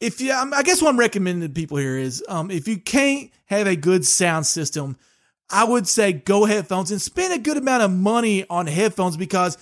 if 0.00 0.20
you, 0.20 0.32
um, 0.32 0.52
I 0.54 0.62
guess 0.62 0.82
what 0.82 0.88
I'm 0.88 0.98
recommending 0.98 1.48
to 1.48 1.54
people 1.54 1.76
here 1.76 1.96
is 1.96 2.24
um 2.28 2.50
if 2.50 2.66
you 2.66 2.78
can't 2.78 3.30
have 3.46 3.66
a 3.66 3.76
good 3.76 4.04
sound 4.04 4.46
system. 4.46 4.96
I 5.52 5.64
would 5.64 5.88
say 5.88 6.12
go 6.12 6.44
headphones 6.44 6.92
and 6.92 7.02
spend 7.02 7.32
a 7.32 7.38
good 7.38 7.56
amount 7.56 7.82
of 7.82 7.90
money 7.90 8.46
on 8.48 8.68
headphones 8.68 9.16
because 9.16 9.58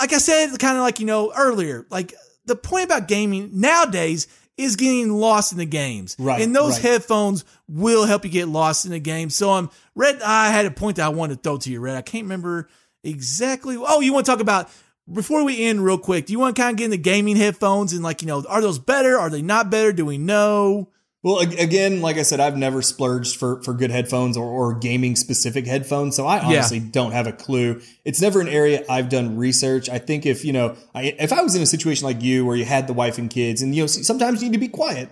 like 0.00 0.12
I 0.14 0.18
said, 0.18 0.58
kind 0.58 0.76
of 0.78 0.82
like, 0.82 1.00
you 1.00 1.06
know, 1.06 1.32
earlier, 1.36 1.86
like 1.90 2.14
the 2.46 2.56
point 2.56 2.86
about 2.86 3.06
gaming 3.08 3.50
nowadays 3.52 4.26
is 4.60 4.76
getting 4.76 5.10
lost 5.12 5.52
in 5.52 5.58
the 5.58 5.66
games. 5.66 6.16
Right, 6.18 6.40
And 6.42 6.54
those 6.54 6.74
right. 6.74 6.82
headphones 6.92 7.44
will 7.68 8.04
help 8.04 8.24
you 8.24 8.30
get 8.30 8.48
lost 8.48 8.84
in 8.84 8.90
the 8.92 9.00
game. 9.00 9.30
So 9.30 9.50
I'm 9.50 9.64
um 9.64 9.70
Red, 9.94 10.22
I 10.22 10.50
had 10.50 10.66
a 10.66 10.70
point 10.70 10.96
that 10.96 11.06
I 11.06 11.08
wanted 11.10 11.36
to 11.36 11.40
throw 11.42 11.58
to 11.58 11.70
you, 11.70 11.80
Red. 11.80 11.96
I 11.96 12.02
can't 12.02 12.24
remember 12.24 12.68
exactly. 13.02 13.76
Oh, 13.78 14.00
you 14.00 14.12
want 14.12 14.26
to 14.26 14.32
talk 14.32 14.40
about 14.40 14.70
before 15.12 15.44
we 15.44 15.64
end 15.64 15.84
real 15.84 15.98
quick, 15.98 16.26
do 16.26 16.32
you 16.32 16.38
want 16.38 16.54
to 16.56 16.62
kind 16.62 16.72
of 16.74 16.78
get 16.78 16.84
into 16.86 16.96
gaming 16.96 17.36
headphones 17.36 17.92
and 17.92 18.02
like, 18.02 18.22
you 18.22 18.28
know, 18.28 18.44
are 18.48 18.60
those 18.60 18.78
better? 18.78 19.18
Are 19.18 19.30
they 19.30 19.42
not 19.42 19.70
better? 19.70 19.92
Do 19.92 20.06
we 20.06 20.18
know? 20.18 20.90
Well, 21.22 21.40
again, 21.40 22.00
like 22.00 22.16
I 22.16 22.22
said, 22.22 22.40
I've 22.40 22.56
never 22.56 22.80
splurged 22.80 23.36
for, 23.36 23.62
for 23.62 23.74
good 23.74 23.90
headphones 23.90 24.38
or, 24.38 24.46
or 24.46 24.74
gaming 24.74 25.16
specific 25.16 25.66
headphones, 25.66 26.16
so 26.16 26.26
I 26.26 26.40
honestly 26.40 26.78
don't 26.80 27.12
have 27.12 27.26
a 27.26 27.32
clue. 27.32 27.82
It's 28.06 28.22
never 28.22 28.40
an 28.40 28.48
area 28.48 28.84
I've 28.88 29.10
done 29.10 29.36
research. 29.36 29.90
I 29.90 29.98
think 29.98 30.24
if 30.24 30.46
you 30.46 30.54
know, 30.54 30.76
I, 30.94 31.14
if 31.18 31.30
I 31.32 31.42
was 31.42 31.54
in 31.54 31.60
a 31.60 31.66
situation 31.66 32.06
like 32.06 32.22
you 32.22 32.46
where 32.46 32.56
you 32.56 32.64
had 32.64 32.86
the 32.86 32.94
wife 32.94 33.18
and 33.18 33.28
kids, 33.28 33.60
and 33.60 33.74
you 33.74 33.82
know, 33.82 33.86
sometimes 33.86 34.42
you 34.42 34.48
need 34.48 34.54
to 34.54 34.60
be 34.60 34.68
quiet, 34.68 35.10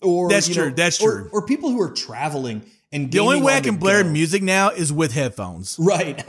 or 0.00 0.30
That's 0.30 0.48
you 0.48 0.54
true, 0.54 0.68
know, 0.70 0.74
that's 0.74 0.96
true. 0.96 1.28
Or, 1.30 1.44
people 1.44 1.68
who 1.70 1.80
are 1.82 1.90
traveling 1.90 2.62
and 2.90 3.12
The 3.12 3.18
only 3.18 3.42
way 3.42 3.52
on 3.52 3.58
I 3.58 3.60
can 3.60 3.76
blare 3.76 4.02
go. 4.02 4.08
music 4.10 4.42
now 4.42 4.70
is 4.70 4.90
with 4.90 5.12
headphones. 5.12 5.76
right? 5.78 6.24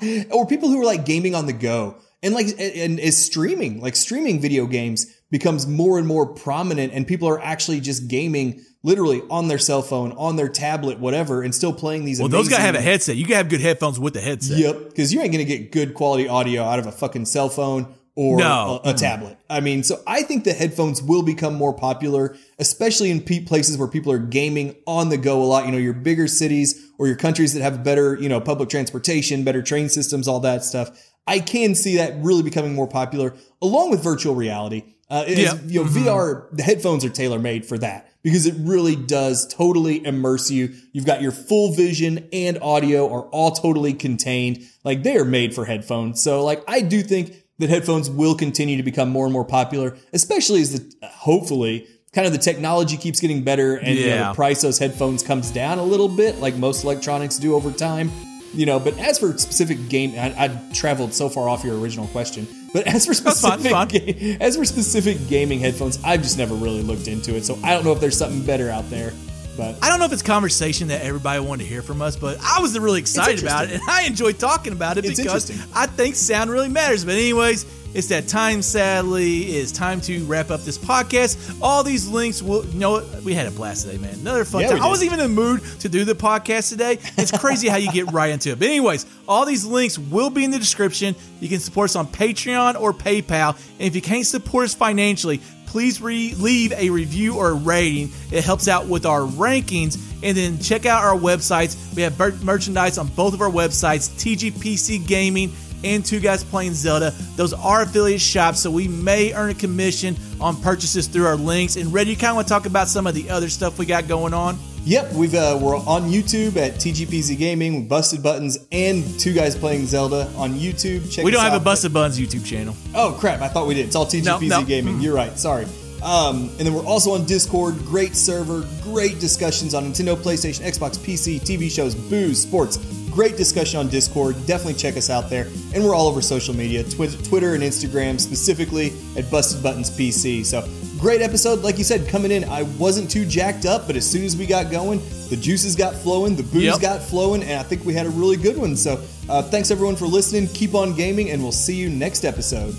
or 0.30 0.46
people 0.46 0.68
who 0.68 0.80
are 0.80 0.84
like 0.84 1.04
gaming 1.04 1.34
on 1.34 1.46
the 1.46 1.52
go 1.52 1.96
and 2.22 2.32
like 2.32 2.46
and 2.58 3.00
is 3.00 3.18
streaming, 3.22 3.80
like 3.80 3.96
streaming 3.96 4.40
video 4.40 4.66
games. 4.66 5.12
Becomes 5.30 5.66
more 5.66 5.98
and 5.98 6.06
more 6.06 6.26
prominent 6.26 6.92
and 6.92 7.06
people 7.06 7.28
are 7.28 7.40
actually 7.40 7.80
just 7.80 8.08
gaming 8.08 8.62
literally 8.82 9.22
on 9.30 9.48
their 9.48 9.58
cell 9.58 9.82
phone, 9.82 10.12
on 10.12 10.36
their 10.36 10.48
tablet, 10.48 10.98
whatever, 10.98 11.42
and 11.42 11.54
still 11.54 11.72
playing 11.72 12.04
these. 12.04 12.18
Well, 12.20 12.28
those 12.28 12.48
gotta 12.48 12.62
have 12.62 12.74
a 12.76 12.80
headset. 12.80 13.16
You 13.16 13.24
gotta 13.24 13.36
have 13.38 13.48
good 13.48 13.60
headphones 13.60 13.98
with 13.98 14.14
the 14.14 14.20
headset. 14.20 14.56
Yep, 14.58 14.88
because 14.90 15.12
you 15.12 15.20
ain't 15.20 15.32
gonna 15.32 15.44
get 15.44 15.72
good 15.72 15.94
quality 15.94 16.28
audio 16.28 16.62
out 16.62 16.78
of 16.78 16.86
a 16.86 16.92
fucking 16.92 17.26
cell 17.26 17.48
phone 17.48 17.94
or 18.14 18.38
No. 18.38 18.80
a, 18.84 18.90
a 18.90 18.94
tablet. 18.94 19.36
I 19.50 19.60
mean, 19.60 19.82
so 19.82 20.00
I 20.06 20.22
think 20.22 20.44
the 20.44 20.52
headphones 20.52 21.02
will 21.02 21.22
become 21.22 21.54
more 21.54 21.72
popular, 21.74 22.36
especially 22.58 23.10
in 23.10 23.20
pe- 23.20 23.44
places 23.44 23.76
where 23.78 23.88
people 23.88 24.10
are 24.12 24.18
gaming 24.18 24.74
on 24.86 25.08
the 25.08 25.16
go 25.18 25.42
a 25.42 25.44
lot. 25.44 25.66
You 25.66 25.72
know, 25.72 25.78
your 25.78 25.92
bigger 25.92 26.26
cities 26.28 26.86
or 26.98 27.06
your 27.06 27.16
countries 27.16 27.52
that 27.54 27.62
have 27.62 27.84
better, 27.84 28.16
you 28.20 28.28
know, 28.28 28.40
public 28.40 28.68
transportation, 28.70 29.44
better 29.44 29.62
train 29.62 29.88
systems, 29.88 30.26
all 30.26 30.40
that 30.40 30.64
stuff. 30.64 30.90
I 31.26 31.40
can 31.40 31.74
see 31.74 31.96
that 31.96 32.14
really 32.22 32.42
becoming 32.42 32.74
more 32.74 32.88
popular, 32.88 33.34
along 33.60 33.90
with 33.90 34.02
virtual 34.02 34.34
reality. 34.34 34.94
Uh, 35.10 35.24
it 35.26 35.38
is- 35.38 35.44
Yeah. 35.44 35.58
you 35.66 35.84
know, 35.84 35.90
VR, 35.90 36.48
the 36.52 36.62
headphones 36.62 37.04
are 37.04 37.08
tailor 37.08 37.38
made 37.38 37.64
for 37.64 37.78
that 37.78 38.08
because 38.22 38.44
it 38.46 38.54
really 38.58 38.94
does 38.96 39.46
totally 39.46 40.04
immerse 40.04 40.50
you. 40.50 40.70
You've 40.92 41.06
got 41.06 41.22
your 41.22 41.32
full 41.32 41.72
vision 41.72 42.26
and 42.32 42.58
audio 42.60 43.10
are 43.12 43.22
all 43.30 43.52
totally 43.52 43.94
contained. 43.94 44.62
Like 44.84 45.02
they 45.04 45.16
are 45.16 45.24
made 45.24 45.54
for 45.54 45.64
headphones. 45.64 46.20
So 46.22 46.44
like 46.44 46.62
I 46.68 46.80
do 46.80 47.02
think 47.02 47.32
that 47.58 47.70
headphones 47.70 48.10
will 48.10 48.34
continue 48.34 48.76
to 48.76 48.82
become 48.82 49.08
more 49.08 49.24
and 49.24 49.32
more 49.32 49.44
popular, 49.44 49.96
especially 50.12 50.60
as 50.60 50.72
the 50.78 51.08
hopefully 51.08 51.86
kind 52.12 52.26
of 52.26 52.32
the 52.32 52.38
technology 52.38 52.96
keeps 52.96 53.20
getting 53.20 53.42
better 53.42 53.76
and 53.76 53.96
you 53.98 54.06
know, 54.06 54.16
the 54.30 54.34
price 54.34 54.58
of 54.58 54.68
those 54.68 54.78
headphones 54.78 55.22
comes 55.22 55.50
down 55.50 55.78
a 55.78 55.82
little 55.82 56.08
bit, 56.08 56.38
like 56.40 56.54
most 56.56 56.84
electronics 56.84 57.36
do 57.38 57.54
over 57.54 57.70
time. 57.72 58.10
You 58.54 58.66
know, 58.66 58.80
but 58.80 58.96
as 58.98 59.18
for 59.18 59.36
specific 59.36 59.88
game, 59.88 60.12
I, 60.18 60.44
I 60.44 60.72
traveled 60.72 61.12
so 61.12 61.28
far 61.28 61.48
off 61.48 61.64
your 61.64 61.78
original 61.78 62.06
question. 62.08 62.46
But 62.72 62.86
as 62.86 63.06
for 63.06 63.14
specific, 63.14 63.72
ga- 63.88 64.36
as 64.40 64.56
for 64.56 64.64
specific 64.64 65.28
gaming 65.28 65.58
headphones, 65.60 65.98
I've 66.04 66.22
just 66.22 66.38
never 66.38 66.54
really 66.54 66.82
looked 66.82 67.08
into 67.08 67.34
it. 67.36 67.44
So 67.44 67.58
I 67.62 67.74
don't 67.74 67.84
know 67.84 67.92
if 67.92 68.00
there's 68.00 68.16
something 68.16 68.44
better 68.44 68.70
out 68.70 68.88
there. 68.90 69.12
But 69.56 69.76
I 69.82 69.88
don't 69.90 69.98
know 69.98 70.04
if 70.04 70.12
it's 70.12 70.22
conversation 70.22 70.88
that 70.88 71.02
everybody 71.02 71.40
wanted 71.40 71.64
to 71.64 71.68
hear 71.68 71.82
from 71.82 72.00
us, 72.00 72.14
but 72.14 72.38
I 72.40 72.60
was 72.60 72.78
really 72.78 73.00
excited 73.00 73.42
about 73.42 73.64
it, 73.64 73.72
and 73.72 73.82
I 73.88 74.04
enjoyed 74.04 74.38
talking 74.38 74.72
about 74.72 74.98
it 74.98 75.04
It's 75.04 75.20
because. 75.20 75.50
I 75.74 75.86
think 75.86 76.14
sound 76.14 76.50
really 76.50 76.68
matters. 76.68 77.04
But 77.04 77.14
anyways, 77.14 77.64
it's 77.94 78.08
that 78.08 78.28
time. 78.28 78.62
Sadly, 78.62 79.42
it's 79.44 79.72
time 79.72 80.00
to 80.02 80.24
wrap 80.24 80.50
up 80.50 80.62
this 80.62 80.78
podcast. 80.78 81.58
All 81.62 81.82
these 81.82 82.08
links 82.08 82.42
will. 82.42 82.64
You 82.66 82.78
know, 82.78 82.90
what? 82.92 83.22
we 83.22 83.34
had 83.34 83.46
a 83.46 83.50
blast 83.50 83.86
today, 83.86 83.98
man. 83.98 84.14
Another 84.14 84.44
fun 84.44 84.62
Yeah, 84.62 84.70
time. 84.70 84.82
I 84.82 84.88
wasn't 84.88 85.12
even 85.12 85.20
in 85.20 85.34
the 85.34 85.40
mood 85.42 85.62
to 85.80 85.88
do 85.88 86.04
the 86.04 86.14
podcast 86.14 86.68
today. 86.68 86.98
It's 87.16 87.36
crazy 87.36 87.68
how 87.68 87.76
you 87.76 87.90
get 87.92 88.12
right 88.12 88.30
into 88.30 88.50
it. 88.50 88.58
But 88.58 88.68
anyways, 88.68 89.06
all 89.26 89.44
these 89.46 89.64
links 89.64 89.98
will 89.98 90.30
be 90.30 90.44
in 90.44 90.50
the 90.50 90.58
description. 90.58 91.14
You 91.40 91.48
can 91.48 91.60
support 91.60 91.90
us 91.90 91.96
on 91.96 92.06
Patreon 92.06 92.80
or 92.80 92.92
PayPal, 92.92 93.56
and 93.78 93.86
if 93.86 93.94
you 93.94 94.02
can't 94.02 94.26
support 94.26 94.66
us 94.66 94.74
financially 94.74 95.40
please 95.66 96.00
re- 96.00 96.34
leave 96.36 96.72
a 96.72 96.88
review 96.88 97.36
or 97.36 97.50
a 97.50 97.54
rating. 97.54 98.10
It 98.32 98.42
helps 98.42 98.68
out 98.68 98.86
with 98.86 99.04
our 99.04 99.20
rankings. 99.20 100.02
And 100.22 100.34
then 100.34 100.58
check 100.58 100.86
out 100.86 101.04
our 101.04 101.14
websites. 101.14 101.94
We 101.94 102.00
have 102.02 102.18
merchandise 102.42 102.96
on 102.96 103.08
both 103.08 103.34
of 103.34 103.42
our 103.42 103.50
websites 103.50 104.08
TGPZ 104.08 105.06
Gaming 105.06 105.52
and 105.84 106.04
Two 106.04 106.20
Guys 106.20 106.44
Playing 106.44 106.74
Zelda. 106.74 107.12
Those 107.36 107.52
are 107.52 107.82
affiliate 107.82 108.20
shops, 108.20 108.60
so 108.60 108.70
we 108.70 108.88
may 108.88 109.32
earn 109.34 109.50
a 109.50 109.54
commission 109.54 110.16
on 110.40 110.60
purchases 110.60 111.06
through 111.06 111.26
our 111.26 111.36
links. 111.36 111.76
And 111.76 111.92
Red, 111.92 112.08
you 112.08 112.16
kind 112.16 112.30
of 112.30 112.36
want 112.36 112.48
to 112.48 112.54
talk 112.54 112.66
about 112.66 112.88
some 112.88 113.06
of 113.06 113.14
the 113.14 113.30
other 113.30 113.48
stuff 113.48 113.78
we 113.78 113.86
got 113.86 114.08
going 114.08 114.34
on? 114.34 114.58
Yep, 114.84 115.12
we've 115.12 115.34
uh, 115.34 115.58
we're 115.60 115.76
on 115.76 116.10
YouTube 116.10 116.56
at 116.56 116.74
TGPZ 116.74 117.36
Gaming, 117.36 117.88
Busted 117.88 118.22
Buttons, 118.22 118.58
and 118.72 119.04
Two 119.20 119.34
Guys 119.34 119.54
Playing 119.54 119.86
Zelda 119.86 120.30
on 120.36 120.54
YouTube. 120.54 121.12
Check 121.12 121.24
We 121.24 121.30
don't 121.30 121.42
have 121.42 121.52
a 121.52 121.56
out. 121.56 121.64
Busted 121.64 121.92
Buns 121.92 122.18
YouTube 122.18 122.46
channel. 122.46 122.74
Oh 122.94 123.16
crap! 123.20 123.40
I 123.42 123.48
thought 123.48 123.66
we 123.66 123.74
did. 123.74 123.86
It's 123.86 123.96
all 123.96 124.06
TGPZ 124.06 124.48
no. 124.48 124.64
Gaming. 124.64 125.00
You're 125.00 125.14
right. 125.14 125.36
Sorry. 125.38 125.66
Um, 126.02 126.42
and 126.42 126.60
then 126.60 126.74
we're 126.74 126.86
also 126.86 127.12
on 127.12 127.24
Discord. 127.26 127.76
Great 127.80 128.14
server. 128.14 128.66
Great 128.82 129.18
discussions 129.18 129.74
on 129.74 129.84
Nintendo, 129.84 130.16
PlayStation, 130.16 130.64
Xbox, 130.64 130.96
PC, 130.96 131.40
TV 131.40 131.70
shows, 131.70 131.94
booze, 131.94 132.40
sports. 132.40 132.76
Great 133.18 133.36
discussion 133.36 133.80
on 133.80 133.88
Discord. 133.88 134.36
Definitely 134.46 134.74
check 134.74 134.96
us 134.96 135.10
out 135.10 135.28
there. 135.28 135.48
And 135.74 135.82
we're 135.82 135.92
all 135.92 136.06
over 136.06 136.20
social 136.22 136.54
media, 136.54 136.84
Twi- 136.84 137.08
Twitter 137.24 137.54
and 137.54 137.64
Instagram, 137.64 138.20
specifically 138.20 138.92
at 139.16 139.28
Busted 139.28 139.60
Buttons 139.60 139.90
PC. 139.90 140.44
So 140.46 140.64
great 141.00 141.20
episode. 141.20 141.62
Like 141.62 141.78
you 141.78 141.82
said, 141.84 142.06
coming 142.06 142.30
in, 142.30 142.44
I 142.44 142.62
wasn't 142.78 143.10
too 143.10 143.24
jacked 143.26 143.66
up, 143.66 143.88
but 143.88 143.96
as 143.96 144.08
soon 144.08 144.24
as 144.24 144.36
we 144.36 144.46
got 144.46 144.70
going, 144.70 145.02
the 145.30 145.36
juices 145.36 145.74
got 145.74 145.96
flowing, 145.96 146.36
the 146.36 146.44
booze 146.44 146.62
Yep. 146.62 146.80
got 146.80 147.02
flowing, 147.02 147.42
and 147.42 147.58
I 147.58 147.64
think 147.64 147.84
we 147.84 147.92
had 147.92 148.06
a 148.06 148.10
really 148.10 148.36
good 148.36 148.56
one. 148.56 148.76
So 148.76 149.02
uh, 149.28 149.42
thanks 149.42 149.72
everyone 149.72 149.96
for 149.96 150.06
listening. 150.06 150.46
Keep 150.54 150.76
on 150.76 150.94
gaming, 150.94 151.30
and 151.30 151.42
we'll 151.42 151.50
see 151.50 151.74
you 151.74 151.90
next 151.90 152.24
episode. 152.24 152.72